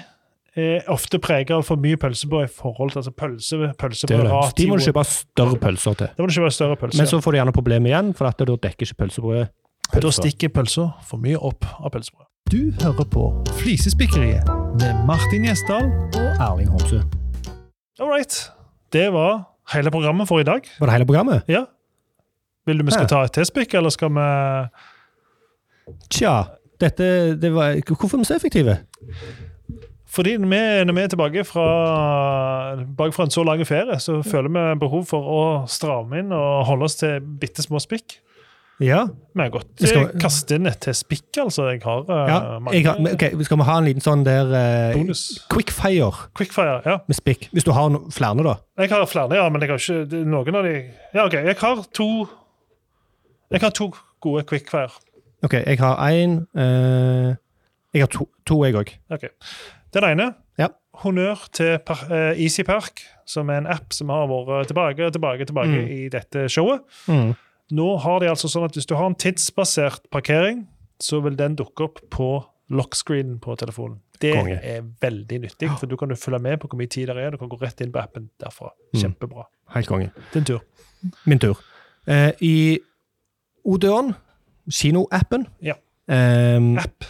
er 0.61 0.91
ofte 0.93 1.19
preget 1.23 1.53
av 1.55 1.65
for 1.67 1.81
mye 1.81 1.99
pølsebrød 2.01 2.49
i 2.49 2.53
forhold 2.53 2.93
til 2.95 3.01
altså 3.03 3.13
pølse, 3.17 3.57
er 3.69 3.73
pølsebrød 3.79 4.53
de 4.59 4.67
må 4.71 4.79
du 4.79 4.85
kjøpe 4.85 5.05
større 5.09 5.59
pølser 5.61 5.97
til. 6.03 6.13
Da 6.17 6.23
må 6.23 6.29
du 6.31 6.37
kjøpe 6.37 6.53
større 6.55 6.79
pølser. 6.81 7.03
Men 7.03 7.11
så 7.11 7.21
får 7.25 7.35
du 7.37 7.41
gjerne 7.41 7.57
problemer 7.57 7.93
igjen, 7.93 8.13
for 8.19 8.31
at 8.31 8.41
da 8.41 8.57
dekker 8.69 8.89
ikke 8.89 9.03
pølsebrødet 9.05 9.49
da 9.91 10.11
stikker 10.15 10.53
pølsa 10.55 10.85
for 11.07 11.19
mye 11.23 11.39
opp 11.39 11.67
av 11.81 11.91
pølsebrød. 11.91 12.27
Du 12.51 12.71
hører 12.83 13.07
på 13.11 13.25
Flisespikkeriet 13.61 14.47
med 14.81 15.03
Martin 15.07 15.45
Gjesdal 15.47 15.91
Og 16.19 16.43
Erling 16.43 16.71
Homsø. 16.71 17.01
All 18.01 18.11
right. 18.11 18.35
Det 18.93 19.13
var 19.13 19.45
hele 19.75 19.91
programmet 19.91 20.29
for 20.29 20.41
i 20.41 20.47
dag. 20.47 20.67
Var 20.79 20.87
det 20.87 20.95
hele 20.95 21.07
programmet? 21.07 21.43
Ja. 21.49 21.65
Vil 22.67 22.79
du 22.79 22.87
vi 22.87 22.95
skal 22.95 23.09
ta 23.11 23.25
et 23.27 23.35
T-spikk, 23.35 23.75
eller 23.75 23.91
skal 23.95 24.13
vi 24.15 24.27
Tja, 26.11 26.35
dette 26.81 27.37
det 27.41 27.51
var, 27.55 27.75
Hvorfor 27.87 28.17
er 28.17 28.23
vi 28.23 28.31
så 28.31 28.37
effektive? 28.39 28.77
Fordi 30.11 30.33
når 30.43 30.49
vi, 30.51 30.85
når 30.89 30.95
vi 30.97 31.03
er 31.05 31.11
tilbake 31.13 31.45
fra, 31.47 31.67
tilbake 32.81 33.15
fra 33.15 33.25
en 33.29 33.31
så 33.31 33.45
lang 33.47 33.61
ferie, 33.67 33.99
så 34.03 34.17
føler 34.27 34.51
vi 34.51 34.65
behov 34.83 35.05
for 35.07 35.23
å 35.37 35.45
stramme 35.71 36.19
inn 36.25 36.33
og 36.35 36.65
holde 36.67 36.89
oss 36.89 36.99
til 36.99 37.21
bitte 37.41 37.63
små 37.63 37.79
spikk. 37.83 38.17
Ja. 38.81 39.05
Vi 39.37 39.43
har 39.43 39.51
godt 39.53 39.67
Vi 39.79 39.87
skal- 39.87 40.07
eh, 40.09 40.19
kaste 40.19 40.55
inn 40.57 40.65
til 40.81 40.95
spikk, 40.95 41.37
altså. 41.39 41.69
Jeg 41.71 41.83
har 41.85 42.01
eh, 42.09 42.29
ja 42.33 42.59
mange 42.59 42.75
jeg 42.75 42.87
har, 42.87 42.97
okay, 43.13 43.43
Skal 43.45 43.59
vi 43.59 43.63
ha 43.69 43.77
en 43.79 43.85
liten 43.85 44.01
sånn 44.01 44.25
der 44.25 44.55
eh, 44.57 44.95
bonus. 44.97 45.47
quickfire 45.53 46.11
Quickfire, 46.35 46.81
ja. 46.87 46.97
med 47.07 47.17
spikk? 47.17 47.51
Hvis 47.53 47.65
du 47.65 47.73
har 47.73 47.91
no, 47.91 48.07
flere, 48.11 48.43
da. 48.43 48.55
Jeg 48.79 48.91
har 48.91 49.05
flere, 49.07 49.35
ja, 49.37 49.49
men 49.49 49.61
jeg 49.61 49.69
har 49.71 49.77
ikke 49.79 50.25
noen 50.25 50.57
av 50.57 50.65
de 50.65 50.75
Ja, 51.15 51.27
OK. 51.27 51.33
Jeg 51.35 51.57
har 51.61 51.85
to 51.93 52.29
Jeg 53.53 53.61
har 53.61 53.71
to 53.71 53.93
gode 54.21 54.45
quickfire. 54.45 54.91
Ok, 55.45 55.53
jeg 55.53 55.79
har 55.79 55.97
én 56.09 56.47
Jeg 57.93 58.01
har 58.03 58.07
to, 58.07 58.29
to 58.47 58.65
jeg 58.65 58.75
òg. 58.75 58.95
Ok. 59.11 59.29
Den 59.95 60.05
ene 60.05 60.35
Ja. 60.59 60.69
Honnør 61.03 61.49
til 61.53 61.79
eh, 62.11 62.35
EasyPark, 62.45 63.01
som 63.27 63.49
er 63.51 63.59
en 63.63 63.67
app 63.67 63.93
som 63.93 64.09
har 64.13 64.27
vært 64.29 64.67
tilbake 64.69 65.07
og 65.07 65.13
tilbake, 65.13 65.47
tilbake 65.47 65.79
Mm. 65.81 65.89
i 65.89 66.09
dette 66.09 66.49
showet. 66.49 66.81
Mm. 67.09 67.35
Nå 67.73 67.97
har 68.03 68.19
de 68.21 68.27
altså 68.29 68.49
sånn 68.51 68.65
at 68.65 68.73
Hvis 68.75 68.87
du 68.87 68.95
har 68.97 69.07
en 69.07 69.15
tidsbasert 69.15 70.01
parkering, 70.11 70.67
så 71.01 71.21
vil 71.23 71.37
den 71.37 71.55
dukke 71.57 71.85
opp 71.85 72.01
på 72.11 72.45
lockscreenen 72.71 73.39
på 73.41 73.57
telefonen. 73.57 74.01
Det 74.21 74.35
Konge. 74.35 74.61
er 74.63 74.83
veldig 75.01 75.41
nyttig, 75.41 75.71
for 75.79 75.87
du 75.87 75.97
kan 75.97 76.09
jo 76.11 76.15
følge 76.15 76.39
med 76.43 76.59
på 76.61 76.69
hvor 76.69 76.77
mye 76.79 76.87
tid 76.91 77.07
det 77.09 77.17
er. 77.17 77.31
Du 77.31 77.39
kan 77.39 77.49
gå 77.49 77.57
rett 77.63 77.81
inn 77.81 77.91
på 77.93 78.03
appen 78.03 78.29
derfra. 78.39 78.69
Mm. 78.95 79.01
Kjempebra. 79.01 79.47
Helt 79.75 79.87
konge. 79.89 80.11
Din 80.35 80.45
tur. 80.45 80.61
Min 81.25 81.39
tur. 81.39 81.57
Eh, 82.07 82.33
I 82.43 82.79
Odeon, 83.65 84.15
kinoappen 84.71 85.47
Ja. 85.63 85.75
eh, 86.09 86.77
App. 86.83 87.05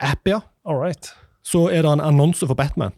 App, 0.00 0.26
ja. 0.28 0.40
All 0.66 0.76
right. 0.78 1.14
Så 1.42 1.66
er 1.70 1.82
det 1.82 1.92
en 1.92 2.04
annonse 2.04 2.46
for 2.46 2.58
Batman. 2.58 2.94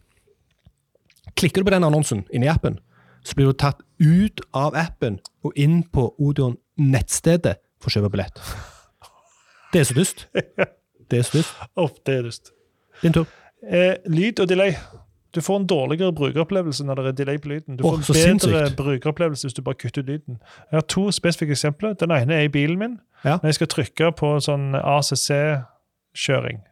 Klikker 1.37 1.63
du 1.63 1.69
på 1.69 1.75
den 1.75 1.85
annonsen 1.85 2.25
inni 2.33 2.49
appen, 2.51 2.79
så 3.25 3.35
blir 3.35 3.51
du 3.51 3.57
tatt 3.59 3.81
ut 3.99 4.41
av 4.55 4.77
appen 4.79 5.19
og 5.45 5.57
inn 5.57 5.83
på 5.83 6.11
Odeon 6.19 6.59
nettstedet 6.79 7.57
for 7.81 7.91
å 7.91 7.97
kjøpe 7.97 8.13
billett. 8.15 8.41
Det 9.73 9.81
er 9.83 9.89
så 9.89 9.97
dust. 9.97 10.27
Det 11.11 11.19
er 11.19 11.27
så 11.27 11.41
dust. 11.41 11.57
Oh, 11.81 11.91
det 12.07 12.19
er 12.19 12.29
dust. 12.29 12.53
Din 13.03 13.17
tur. 13.17 13.27
Eh, 13.65 13.97
lyd 14.07 14.41
og 14.41 14.49
delay. 14.49 14.77
Du 15.35 15.41
får 15.41 15.57
en 15.57 15.67
dårligere 15.67 16.13
brukeropplevelse 16.15 16.85
når 16.87 16.95
det 17.01 17.07
er 17.07 17.17
delay 17.25 17.39
på 17.43 17.49
lyden. 17.49 17.77
Du 17.77 17.83
får 17.83 17.91
oh, 17.91 17.99
en 17.99 18.05
bedre 18.07 18.23
sinnssykt. 18.23 18.77
brukeropplevelse 18.77 19.49
hvis 19.49 19.57
du 19.57 19.63
bare 19.67 19.81
kutter 19.81 20.03
ut 20.03 20.13
lyden. 20.13 20.39
Jeg 20.71 20.77
har 20.77 20.87
to 20.95 21.11
spesifikke 21.11 21.57
eksempler. 21.57 21.97
Den 21.99 22.15
ene 22.15 22.35
er 22.35 22.47
i 22.47 22.53
bilen 22.53 22.79
min. 22.79 22.95
Ja. 23.25 23.41
Når 23.43 23.51
jeg 23.51 23.55
skal 23.55 23.73
trykke 23.73 24.13
på 24.21 24.31
sånn 24.45 24.77
ACC-kjøring. 24.79 26.63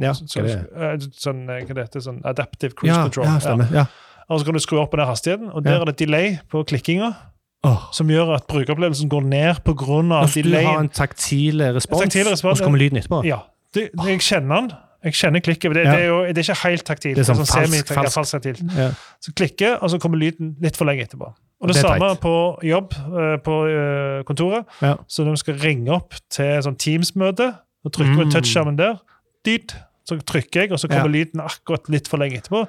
Ja, 0.00 0.12
Så, 0.16 0.24
hva 0.40 0.44
er 0.44 0.46
det? 0.48 1.04
eh, 1.04 1.08
sånn, 1.20 1.42
eh, 1.50 1.64
hva 1.66 1.74
det 1.74 1.84
heter, 1.88 2.00
sånn 2.00 2.20
Adaptive 2.24 2.72
Cruise 2.74 2.94
Ja, 2.96 3.02
Control. 3.02 3.24
ja, 3.26 3.38
stemmer. 3.38 3.72
Ja. 3.74 3.84
Og 4.30 4.40
så 4.40 4.44
kan 4.46 4.54
du 4.54 4.60
skru 4.60 4.78
opp 4.80 4.90
på 4.92 4.96
den 5.00 5.06
hastigheten, 5.06 5.50
og 5.52 5.64
der 5.64 5.80
er 5.80 5.84
det 5.90 5.96
delay 5.98 6.38
på 6.50 6.64
klikkinga, 6.64 7.14
Oh. 7.62 7.90
som 7.92 8.08
gjør 8.08 8.36
at 8.36 8.46
brukeropplevelsen 8.48 9.08
går 9.10 9.22
ned 9.28 9.56
pga. 9.64 10.24
delay. 10.32 10.62
du 10.62 10.66
har 10.66 10.78
en 10.80 10.88
taktil 10.88 11.60
respons, 11.74 12.00
Taktil 12.00 12.24
respons, 12.24 12.52
og 12.52 12.56
så 12.56 12.64
kommer 12.64 12.78
lyden 12.78 12.96
etterpå. 12.96 13.22
Ja. 13.26 13.38
Det, 13.74 13.90
jeg 14.06 14.18
kjenner 14.20 14.60
den. 14.60 14.70
Jeg 15.04 15.12
kjenner 15.12 15.40
klikket. 15.40 15.74
Det, 15.74 15.84
Ja. 15.84 15.90
det, 15.92 16.00
er 16.00 16.06
jo, 16.06 16.24
det 16.32 16.38
er 16.38 16.52
ikke 16.52 16.68
helt 16.68 16.84
taktilt. 16.84 17.16
Det 17.16 17.28
er 17.28 17.34
sånn 17.34 17.44
falsk- 17.44 17.66
semi- 17.66 17.76
ja, 17.76 17.94
falsk. 18.02 18.14
falsk 18.14 18.32
taktilt. 18.32 18.76
Ja. 18.76 18.90
Så 19.20 19.32
klikker, 19.34 19.78
og 19.82 19.90
så 19.90 19.98
kommer 20.00 20.16
lyden 20.18 20.56
litt 20.60 20.76
for 20.76 20.84
lenge 20.86 21.02
etterpå. 21.06 21.34
Og 21.60 21.68
det, 21.68 21.74
Det 21.76 21.82
samme 21.84 21.98
teit. 22.08 22.20
på 22.20 22.58
jobb 22.64 22.92
eh, 22.94 23.36
på 23.44 24.24
kontoret. 24.24 24.64
Ja. 24.80 24.96
Så 25.06 25.24
når 25.24 25.30
vi 25.30 25.36
skal 25.36 25.54
ringe 25.58 25.88
opp 25.92 26.14
til 26.30 26.62
sånn 26.62 26.76
Teams-møte, 26.76 27.54
og 27.84 27.92
trykker 27.92 28.16
vi 28.16 28.24
Mm. 28.24 28.30
touchskjermen 28.32 28.76
der, 28.76 28.94
dit, 29.44 29.74
så 30.10 30.18
trykker 30.26 30.64
jeg, 30.64 30.72
og 30.74 30.80
så 30.82 30.88
kommer 30.90 31.08
Ja. 31.10 31.14
lyden 31.20 31.40
akkurat 31.44 31.88
litt 31.92 32.08
for 32.10 32.18
lenge 32.22 32.40
etterpå. 32.40 32.64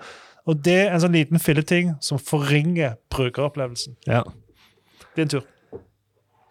Og 0.50 0.62
det 0.66 0.78
er 0.88 0.94
en 0.94 1.02
sånn 1.04 1.14
liten 1.14 1.40
filleting 1.42 1.96
som 2.02 2.18
forringer 2.20 2.96
brukeropplevelsen. 3.14 3.96
Ja. 4.08 4.24
Din 5.16 5.28
tur. 5.30 5.44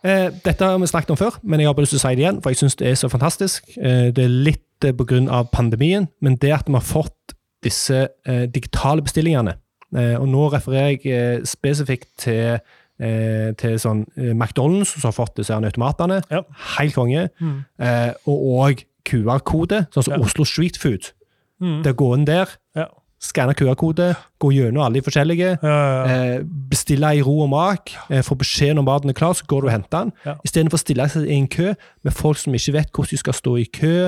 Eh, 0.05 0.31
dette 0.45 0.65
har 0.65 0.79
vi 0.81 0.87
snakket 0.89 1.11
om 1.11 1.17
før, 1.21 1.37
men 1.43 1.61
jeg 1.61 1.69
har 1.69 1.75
bare 1.77 1.85
lyst 1.85 1.93
til 1.97 2.01
å 2.01 2.05
si 2.07 2.15
det 2.17 2.23
igjen, 2.25 2.39
for 2.43 2.51
jeg 2.55 2.61
syns 2.63 2.77
det 2.81 2.89
er 2.89 2.95
så 2.97 3.11
fantastisk. 3.13 3.67
Eh, 3.77 4.11
det 4.17 4.25
er 4.25 4.29
litt 4.49 4.85
eh, 4.85 5.27
av 5.29 5.51
pandemien, 5.53 6.09
men 6.25 6.37
det 6.41 6.53
at 6.57 6.67
vi 6.71 6.73
har 6.79 6.87
fått 6.87 7.35
disse 7.63 8.09
eh, 8.27 8.47
digitale 8.49 9.03
bestillingene 9.05 9.53
eh, 9.95 10.15
Og 10.17 10.29
nå 10.31 10.47
refererer 10.55 10.95
jeg 10.97 11.13
eh, 11.13 11.43
spesifikt 11.45 12.09
til, 12.25 12.61
eh, 13.01 13.51
til 13.61 13.77
sånn 13.83 14.07
McDonald's, 14.17 14.95
som 14.97 15.11
har 15.11 15.17
fått 15.19 15.37
disse 15.37 15.53
automatene. 15.53 16.23
Ja. 16.31 16.41
Helt 16.79 16.95
konge. 16.97 17.29
Mm. 17.41 17.59
Eh, 17.79 18.13
og 18.25 18.47
òg 18.63 18.85
QR-kode, 19.09 19.87
sånn 19.95 20.05
som 20.05 20.15
Ja. 20.15 20.21
Oslo 20.25 20.45
Street 20.45 20.77
Food. 20.77 21.13
Mm. 21.61 21.83
Det 21.83 21.93
å 21.95 21.97
gå 21.97 22.15
inn 22.17 22.25
der, 22.25 22.49
Ja. 22.77 22.87
skanne 23.21 23.55
QR-kode, 23.55 24.17
gå 24.41 24.49
gjennom 24.53 24.83
alle 24.83 24.95
de 24.95 25.03
forskjellige. 25.03 25.63
Eh, 25.63 26.43
bestille 26.43 27.17
i 27.19 27.21
ro 27.21 27.43
og 27.43 27.51
mak, 27.51 27.91
eh, 28.11 28.23
få 28.23 28.35
beskjed 28.39 28.75
når 28.77 28.85
maten 28.85 29.11
er 29.11 29.13
klar, 29.13 29.35
så 29.35 29.45
går 29.47 29.61
du 29.61 29.67
og 29.67 29.73
henter 29.73 30.05
den. 30.05 30.13
Ja. 30.25 30.35
Istedenfor 30.47 30.79
å 30.79 30.85
stille 30.85 31.09
seg 31.11 31.29
i 31.29 31.37
en 31.37 31.49
kø 31.49 31.75
med 32.03 32.13
folk 32.15 32.39
som 32.39 32.53
ikke 32.55 32.73
vet 32.73 32.93
hvordan 32.93 33.11
de 33.11 33.17
skal 33.19 33.33
stå 33.35 33.59
i 33.61 33.67
kø, 33.67 34.07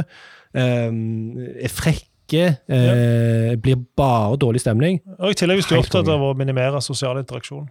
eh, 0.54 0.90
er 1.64 1.68
frekke, 1.68 2.58
eh, 2.68 3.54
blir 3.56 3.76
bare 3.96 4.36
dårlig 4.38 4.60
stemning. 4.60 5.00
Og 5.20 5.30
I 5.30 5.34
tillegg 5.34 5.58
hvis 5.60 5.68
du 5.68 5.74
er 5.74 5.82
opptatt 5.82 6.08
av 6.08 6.20
å 6.20 6.34
minimere 6.34 6.80
sosial 6.80 7.16
interaksjon. 7.22 7.68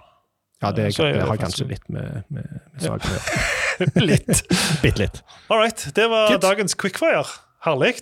Ja, 0.61 0.71
det, 0.71 0.93
Så 0.93 1.05
er 1.09 1.13
det 1.13 1.21
har 1.27 1.37
kanskje 1.37 1.67
litt 1.67 1.89
med, 1.89 2.23
med, 2.29 2.45
med 2.73 2.81
saken 2.81 2.99
å 2.99 3.17
gjøre. 3.17 3.57
Litt. 4.11 4.41
Bitte 4.81 4.99
litt. 5.05 5.21
All 5.49 5.59
right. 5.61 5.87
Det 5.95 6.07
var 6.11 6.27
Good. 6.33 6.41
dagens 6.43 6.75
quickfire. 6.75 7.23
Herlig. 7.65 7.95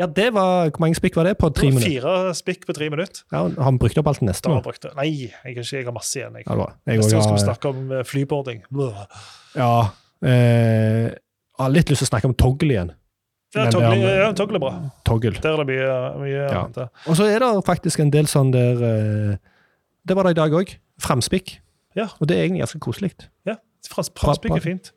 Ja, 0.00 0.06
det 0.06 0.30
var, 0.32 0.70
Hvor 0.70 0.80
mange 0.80 0.96
spikk 0.96 1.16
var 1.18 1.26
det 1.28 1.34
på 1.36 1.50
tre 1.52 1.68
minutter? 1.68 1.90
Fire 2.00 2.34
spikk 2.38 2.62
på 2.68 2.72
tre 2.76 2.86
minutter. 2.88 3.20
Ja, 3.34 3.42
har 3.48 3.72
vi 3.74 3.80
brukt 3.82 3.98
opp 4.00 4.06
alt 4.08 4.22
neste 4.24 4.48
Da 4.48 4.54
har 4.56 4.78
det. 4.80 4.92
Nei, 4.96 5.08
jeg 5.26 5.32
har, 5.42 5.50
ikke, 5.52 5.66
jeg 5.76 5.84
har 5.84 5.92
masse 5.96 6.16
igjen. 6.16 6.38
Jeg. 6.40 6.46
Ja, 6.46 6.56
bra. 6.56 6.68
Jeg 6.88 7.02
Neste 7.02 7.12
gang 7.18 7.26
skal 7.26 7.36
vi 7.36 7.42
snakke 7.44 7.72
om 7.74 7.92
eh, 7.98 8.04
flyboarding. 8.08 8.62
Blah. 8.72 9.02
Ja, 9.58 9.72
eh, 10.24 11.10
jeg 11.10 11.64
har 11.66 11.74
litt 11.74 11.92
lyst 11.92 12.00
til 12.04 12.08
å 12.08 12.12
snakke 12.14 12.30
om 12.30 12.36
toggle 12.40 12.72
igjen. 12.76 12.94
Ja, 13.52 13.66
toggle, 13.68 13.96
er- 13.98 14.20
ja, 14.22 14.30
toggle 14.38 14.56
er 14.60 14.62
bra. 14.62 14.72
Toggle. 15.04 15.34
Der 15.42 15.52
er 15.52 15.64
det 15.64 15.66
mye, 15.74 15.94
mye 16.22 16.36
Ja. 16.46 16.62
annet. 16.64 16.78
Og 17.10 17.16
så 17.18 17.26
er 17.28 17.42
det 17.42 17.50
faktisk 17.66 18.00
en 18.00 18.10
del 18.14 18.24
sånn 18.30 18.52
der 18.54 18.80
eh, 18.86 19.36
Det 20.06 20.16
var 20.16 20.24
det 20.24 20.30
i 20.38 20.40
dag 20.40 20.52
òg. 20.56 20.76
Framspikk. 21.02 21.58
Ja. 21.98 22.06
Og 22.20 22.28
det 22.30 22.38
er 22.38 22.44
egentlig 22.46 22.62
ganske 22.64 22.80
koselig. 22.80 23.12
Ja, 23.44 23.56
Framspikk 23.88 24.52
er 24.52 24.60
fint. 24.60 24.92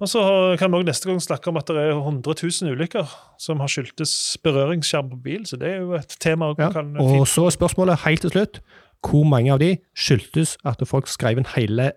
Og 0.00 0.08
så 0.08 0.22
kan 0.58 0.70
vi 0.70 0.78
også 0.78 0.86
neste 0.86 1.08
gang 1.10 1.22
snakke 1.22 1.48
om 1.48 1.56
at 1.56 1.66
det 1.66 1.76
er 1.76 1.90
100 1.96 2.34
000 2.62 2.72
ulykker 2.72 3.10
som 3.42 3.60
har 3.60 3.68
skyldtes 3.72 4.38
berøringsskjerm 4.44 5.10
på 5.10 5.20
bil, 5.24 5.46
så 5.46 5.56
det 5.60 5.68
er 5.68 5.76
jo 5.80 5.94
et 5.98 6.16
tema 6.20 6.52
Ja. 6.58 6.70
kan 6.70 6.96
Og 7.00 7.26
så 7.28 7.46
er 7.46 7.50
spørsmålet 7.50 8.04
helt 8.06 8.20
til 8.20 8.30
slutt 8.30 8.60
hvor 9.06 9.24
mange 9.28 9.52
av 9.52 9.58
de 9.58 9.76
skyldtes 9.94 10.56
at 10.64 10.80
folk 10.88 11.06
skrev 11.08 11.38
inn 11.38 11.46
hele 11.56 11.92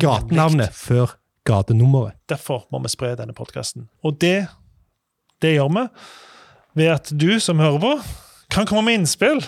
gatenavnet 0.00 0.72
før 0.72 1.16
gatenummeret. 1.44 2.14
Derfor 2.28 2.66
må 2.72 2.80
vi 2.82 2.88
spre 2.88 3.14
denne 3.16 3.34
podkasten. 3.36 3.88
Og 4.04 4.20
det, 4.20 4.46
det 5.42 5.56
gjør 5.56 5.68
vi 5.74 5.88
ved 6.74 6.90
at 6.94 7.12
du 7.20 7.38
som 7.40 7.58
hører 7.58 7.78
på, 7.80 7.92
kan 8.50 8.66
komme 8.66 8.82
med 8.88 9.00
innspill. 9.02 9.42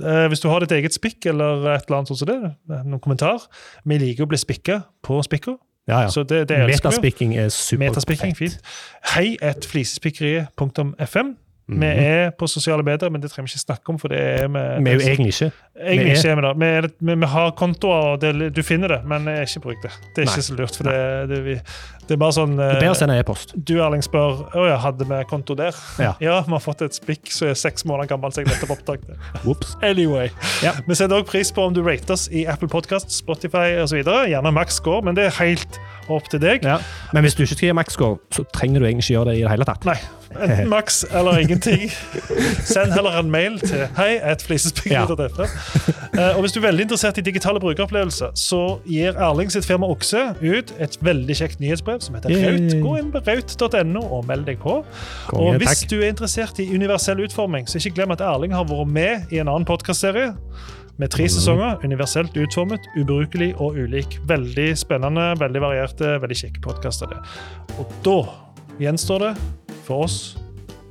Eh, 0.00 0.26
hvis 0.30 0.40
du 0.40 0.48
har 0.48 0.60
ditt 0.64 0.72
eget 0.72 0.94
spikk 0.94 1.26
eller 1.26 1.64
et 1.74 1.88
eller 1.88 2.00
annet 2.00 2.12
sånt 2.12 2.20
som 2.22 2.28
det, 2.30 2.36
eh, 2.70 2.84
noen 2.84 3.00
kommentar. 3.02 3.46
Vi 3.84 3.98
liker 3.98 4.26
å 4.26 4.30
bli 4.30 4.38
spikka 4.38 4.82
på 5.02 5.20
spikker, 5.26 5.58
Ja, 5.88 6.02
ja. 6.04 6.08
så 6.12 6.22
det, 6.22 6.48
det. 6.50 6.58
Metaspikking 6.68 7.36
er 7.38 7.48
super 7.48 7.86
Metaspikking, 7.86 8.36
fint. 8.36 8.58
Hei 9.14 9.36
et 9.40 9.64
flisespikkeriet.fm. 9.64 11.36
Mhm. 11.68 11.80
Vi 11.82 11.86
er 11.86 12.30
på 12.30 12.46
sosiale 12.48 12.82
medier, 12.82 13.10
men 13.12 13.20
det 13.20 13.30
trenger 13.30 13.48
vi 13.50 13.52
ikke 13.52 13.66
snakke 13.66 13.92
om. 13.92 13.98
for 13.98 14.08
det 14.08 14.18
er 14.18 14.48
vi, 14.48 14.62
Vi 14.84 14.90
er 14.90 14.94
jo 14.94 15.00
egentlig 15.00 15.34
ikke. 15.34 15.52
Egentlig 15.78 16.04
vi 16.04 16.16
ikke 16.16 16.30
er 16.30 16.36
vi 16.36 16.42
da. 16.42 16.52
Vi, 16.52 16.64
er, 16.78 16.88
vi, 17.00 17.14
vi 17.14 17.26
har 17.26 17.50
kontoer, 17.50 18.06
og 18.14 18.20
det, 18.20 18.54
du 18.56 18.62
finner 18.62 18.88
det, 18.88 19.00
men 19.04 19.28
jeg 19.28 19.48
ikke 19.48 19.60
bruk 19.60 19.82
det. 19.82 19.92
Det 20.16 20.22
er 20.22 20.26
Nei. 20.26 20.32
ikke 20.32 20.46
så 20.48 20.56
lurt. 20.56 20.76
for 20.76 20.88
det, 20.88 21.28
det, 21.28 21.44
vi, 21.44 21.56
det 22.08 22.16
er 22.16 22.20
bare 22.22 22.36
sånn 22.38 22.56
Det 22.56 22.64
er 22.64 22.78
eh, 22.78 22.80
bedre 22.80 22.94
å 22.94 22.98
sende 23.02 23.18
e-post. 23.20 23.52
Du 23.68 23.74
Erling 23.84 24.02
spør 24.02 24.46
å 24.56 24.64
ja, 24.64 24.78
hadde 24.80 25.04
vi 25.04 25.20
konto 25.28 25.54
der. 25.58 25.76
Ja. 26.00 26.14
Ja, 26.28 26.40
vi 26.44 26.52
har 26.52 26.60
fått 26.60 26.82
et 26.84 26.96
spikk 26.96 27.30
som 27.32 27.48
er 27.48 27.56
seks 27.56 27.84
måneder 27.88 28.08
gammel. 28.10 28.32
så 28.32 28.42
jeg 28.42 28.48
nettopp 28.50 28.74
oppdaget 28.78 29.06
det. 29.12 29.16
Anyway. 29.84 30.32
Ja. 30.64 30.72
Vi 30.86 30.96
setter 30.96 31.20
også 31.20 31.30
pris 31.30 31.52
på 31.52 31.68
om 31.68 31.76
du 31.76 31.82
rater 31.84 32.16
oss 32.16 32.28
i 32.32 32.44
Apple 32.48 32.68
Podcast, 32.68 33.12
Spotify 33.12 33.78
osv. 33.82 34.02
Gjerne 34.02 34.52
maks 34.52 34.80
score, 34.80 35.04
men 35.04 35.16
det 35.16 35.28
er 35.28 35.36
helt 35.38 35.80
opp 36.08 36.28
til 36.32 36.40
deg. 36.42 36.64
Ja. 36.64 36.78
Men 37.12 37.24
hvis 37.24 37.36
du 37.36 37.44
ikke 37.44 37.54
skal 37.54 37.70
gi 37.70 37.76
maks 37.76 37.96
score, 37.96 38.18
så 38.34 38.44
trenger 38.56 38.80
du 38.80 38.88
egentlig 38.88 39.06
ikke 39.08 39.18
gjøre 39.18 39.32
det 39.32 39.38
i 39.38 39.44
det 39.46 39.52
hele 39.52 39.68
tatt. 39.68 39.88
Nei, 39.88 39.96
enten 40.36 40.68
maks 40.74 41.04
eller 41.10 41.38
ingenting. 41.40 41.88
Send 42.68 42.92
heller 42.92 43.18
en 43.20 43.30
mail 43.32 43.58
til 43.62 43.86
hei 43.96 44.18
at 44.22 44.42
flisespikkeri.no. 44.44 45.46
Eh, 46.18 46.36
Og 46.36 46.40
hvis 46.44 46.52
du 46.54 46.60
er 46.60 46.66
veldig 46.68 46.86
interessert 46.88 47.18
i 47.18 47.24
digitale 47.26 47.60
brukeropplevelser, 47.62 48.34
så 48.38 48.60
gir 48.88 49.16
Erling 49.16 49.52
sitt 49.54 49.66
firma 49.68 49.88
Okse 49.90 50.24
ut 50.42 50.72
et 50.78 50.98
veldig 51.04 51.36
kjekt 51.38 51.60
nyhetsbrev 51.62 52.00
som 52.04 52.18
heter. 52.18 52.34
Raut. 52.38 52.78
Gå 52.84 52.96
inn 53.02 53.12
på 53.14 53.22
raut.no 53.26 54.02
og 54.18 54.26
meld 54.28 54.46
deg 54.48 54.58
på. 54.62 54.80
Og 55.32 55.58
hvis 55.60 55.68
takk. 55.84 55.86
du 55.92 56.00
er 56.02 56.10
interessert 56.12 56.58
i 56.62 56.68
universell 56.74 57.20
utforming, 57.24 57.68
så 57.68 57.78
ikke 57.80 57.96
glem 58.02 58.16
at 58.16 58.24
Erling 58.24 58.52
har 58.56 58.66
vært 58.68 58.92
med 58.92 59.32
i 59.34 59.40
en 59.42 59.48
annen 59.48 59.68
podkastserie. 59.68 60.34
Med 60.98 61.12
tre 61.14 61.28
sesonger. 61.30 61.76
Universelt 61.86 62.34
utformet, 62.42 62.82
ubrukelig 62.98 63.52
og 63.62 63.76
ulik. 63.78 64.16
Veldig 64.26 64.72
spennende, 64.80 65.28
veldig 65.38 65.60
varierte, 65.62 66.16
veldig 66.24 66.38
kjekke 66.40 66.62
podkaster. 66.64 67.12
Og 67.78 67.92
da 68.02 68.16
gjenstår 68.78 69.28
det 69.28 69.32
for 69.86 70.06
oss 70.06 70.36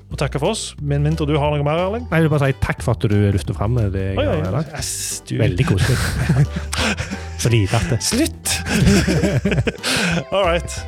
å 0.08 0.16
takke 0.16 0.40
for 0.40 0.54
oss, 0.56 0.70
med 0.80 1.04
mindre 1.04 1.28
du 1.28 1.34
har 1.36 1.52
noe 1.52 1.64
mer, 1.68 1.82
Erling. 1.84 2.06
Nei, 2.08 2.22
jeg 2.22 2.28
vil 2.28 2.32
bare 2.32 2.48
si 2.48 2.60
takk 2.64 2.84
for 2.86 2.96
at 2.96 3.04
du 3.04 3.16
løfter 3.36 3.58
fram 3.58 3.76
det 3.92 4.04
jeg 4.14 4.20
Oi, 4.22 4.28
har 4.40 4.54
lagt. 4.56 4.72
Yes. 4.72 4.92
Veldig 5.28 5.66
koselig. 5.68 5.98
Så 7.44 7.52
lite 7.54 7.78
at 7.78 7.92
det. 7.92 8.00
Slutt! 8.02 8.54
All 10.34 10.48
right. 10.48 10.80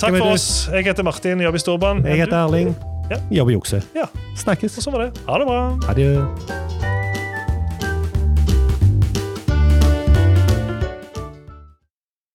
Takk 0.00 0.14
for 0.14 0.30
oss. 0.30 0.68
Jeg 0.72 0.86
heter 0.88 1.04
Martin, 1.04 1.42
jobber 1.44 1.60
i 1.60 1.64
Storbanen. 1.64 2.06
Jeg 2.06 2.22
heter 2.22 2.38
Erling. 2.38 2.72
Ja. 3.10 3.18
Jobber 3.40 3.52
i 3.52 3.58
Jukse. 3.58 3.82
Ja. 3.98 4.06
Snakkes. 4.38 4.78
Og 4.78 4.86
så 4.86 4.94
var 4.94 5.08
det. 5.08 5.26
Ha 5.26 5.42
det 5.42 5.50
bra. 5.50 5.60
Adjø. 5.90 6.14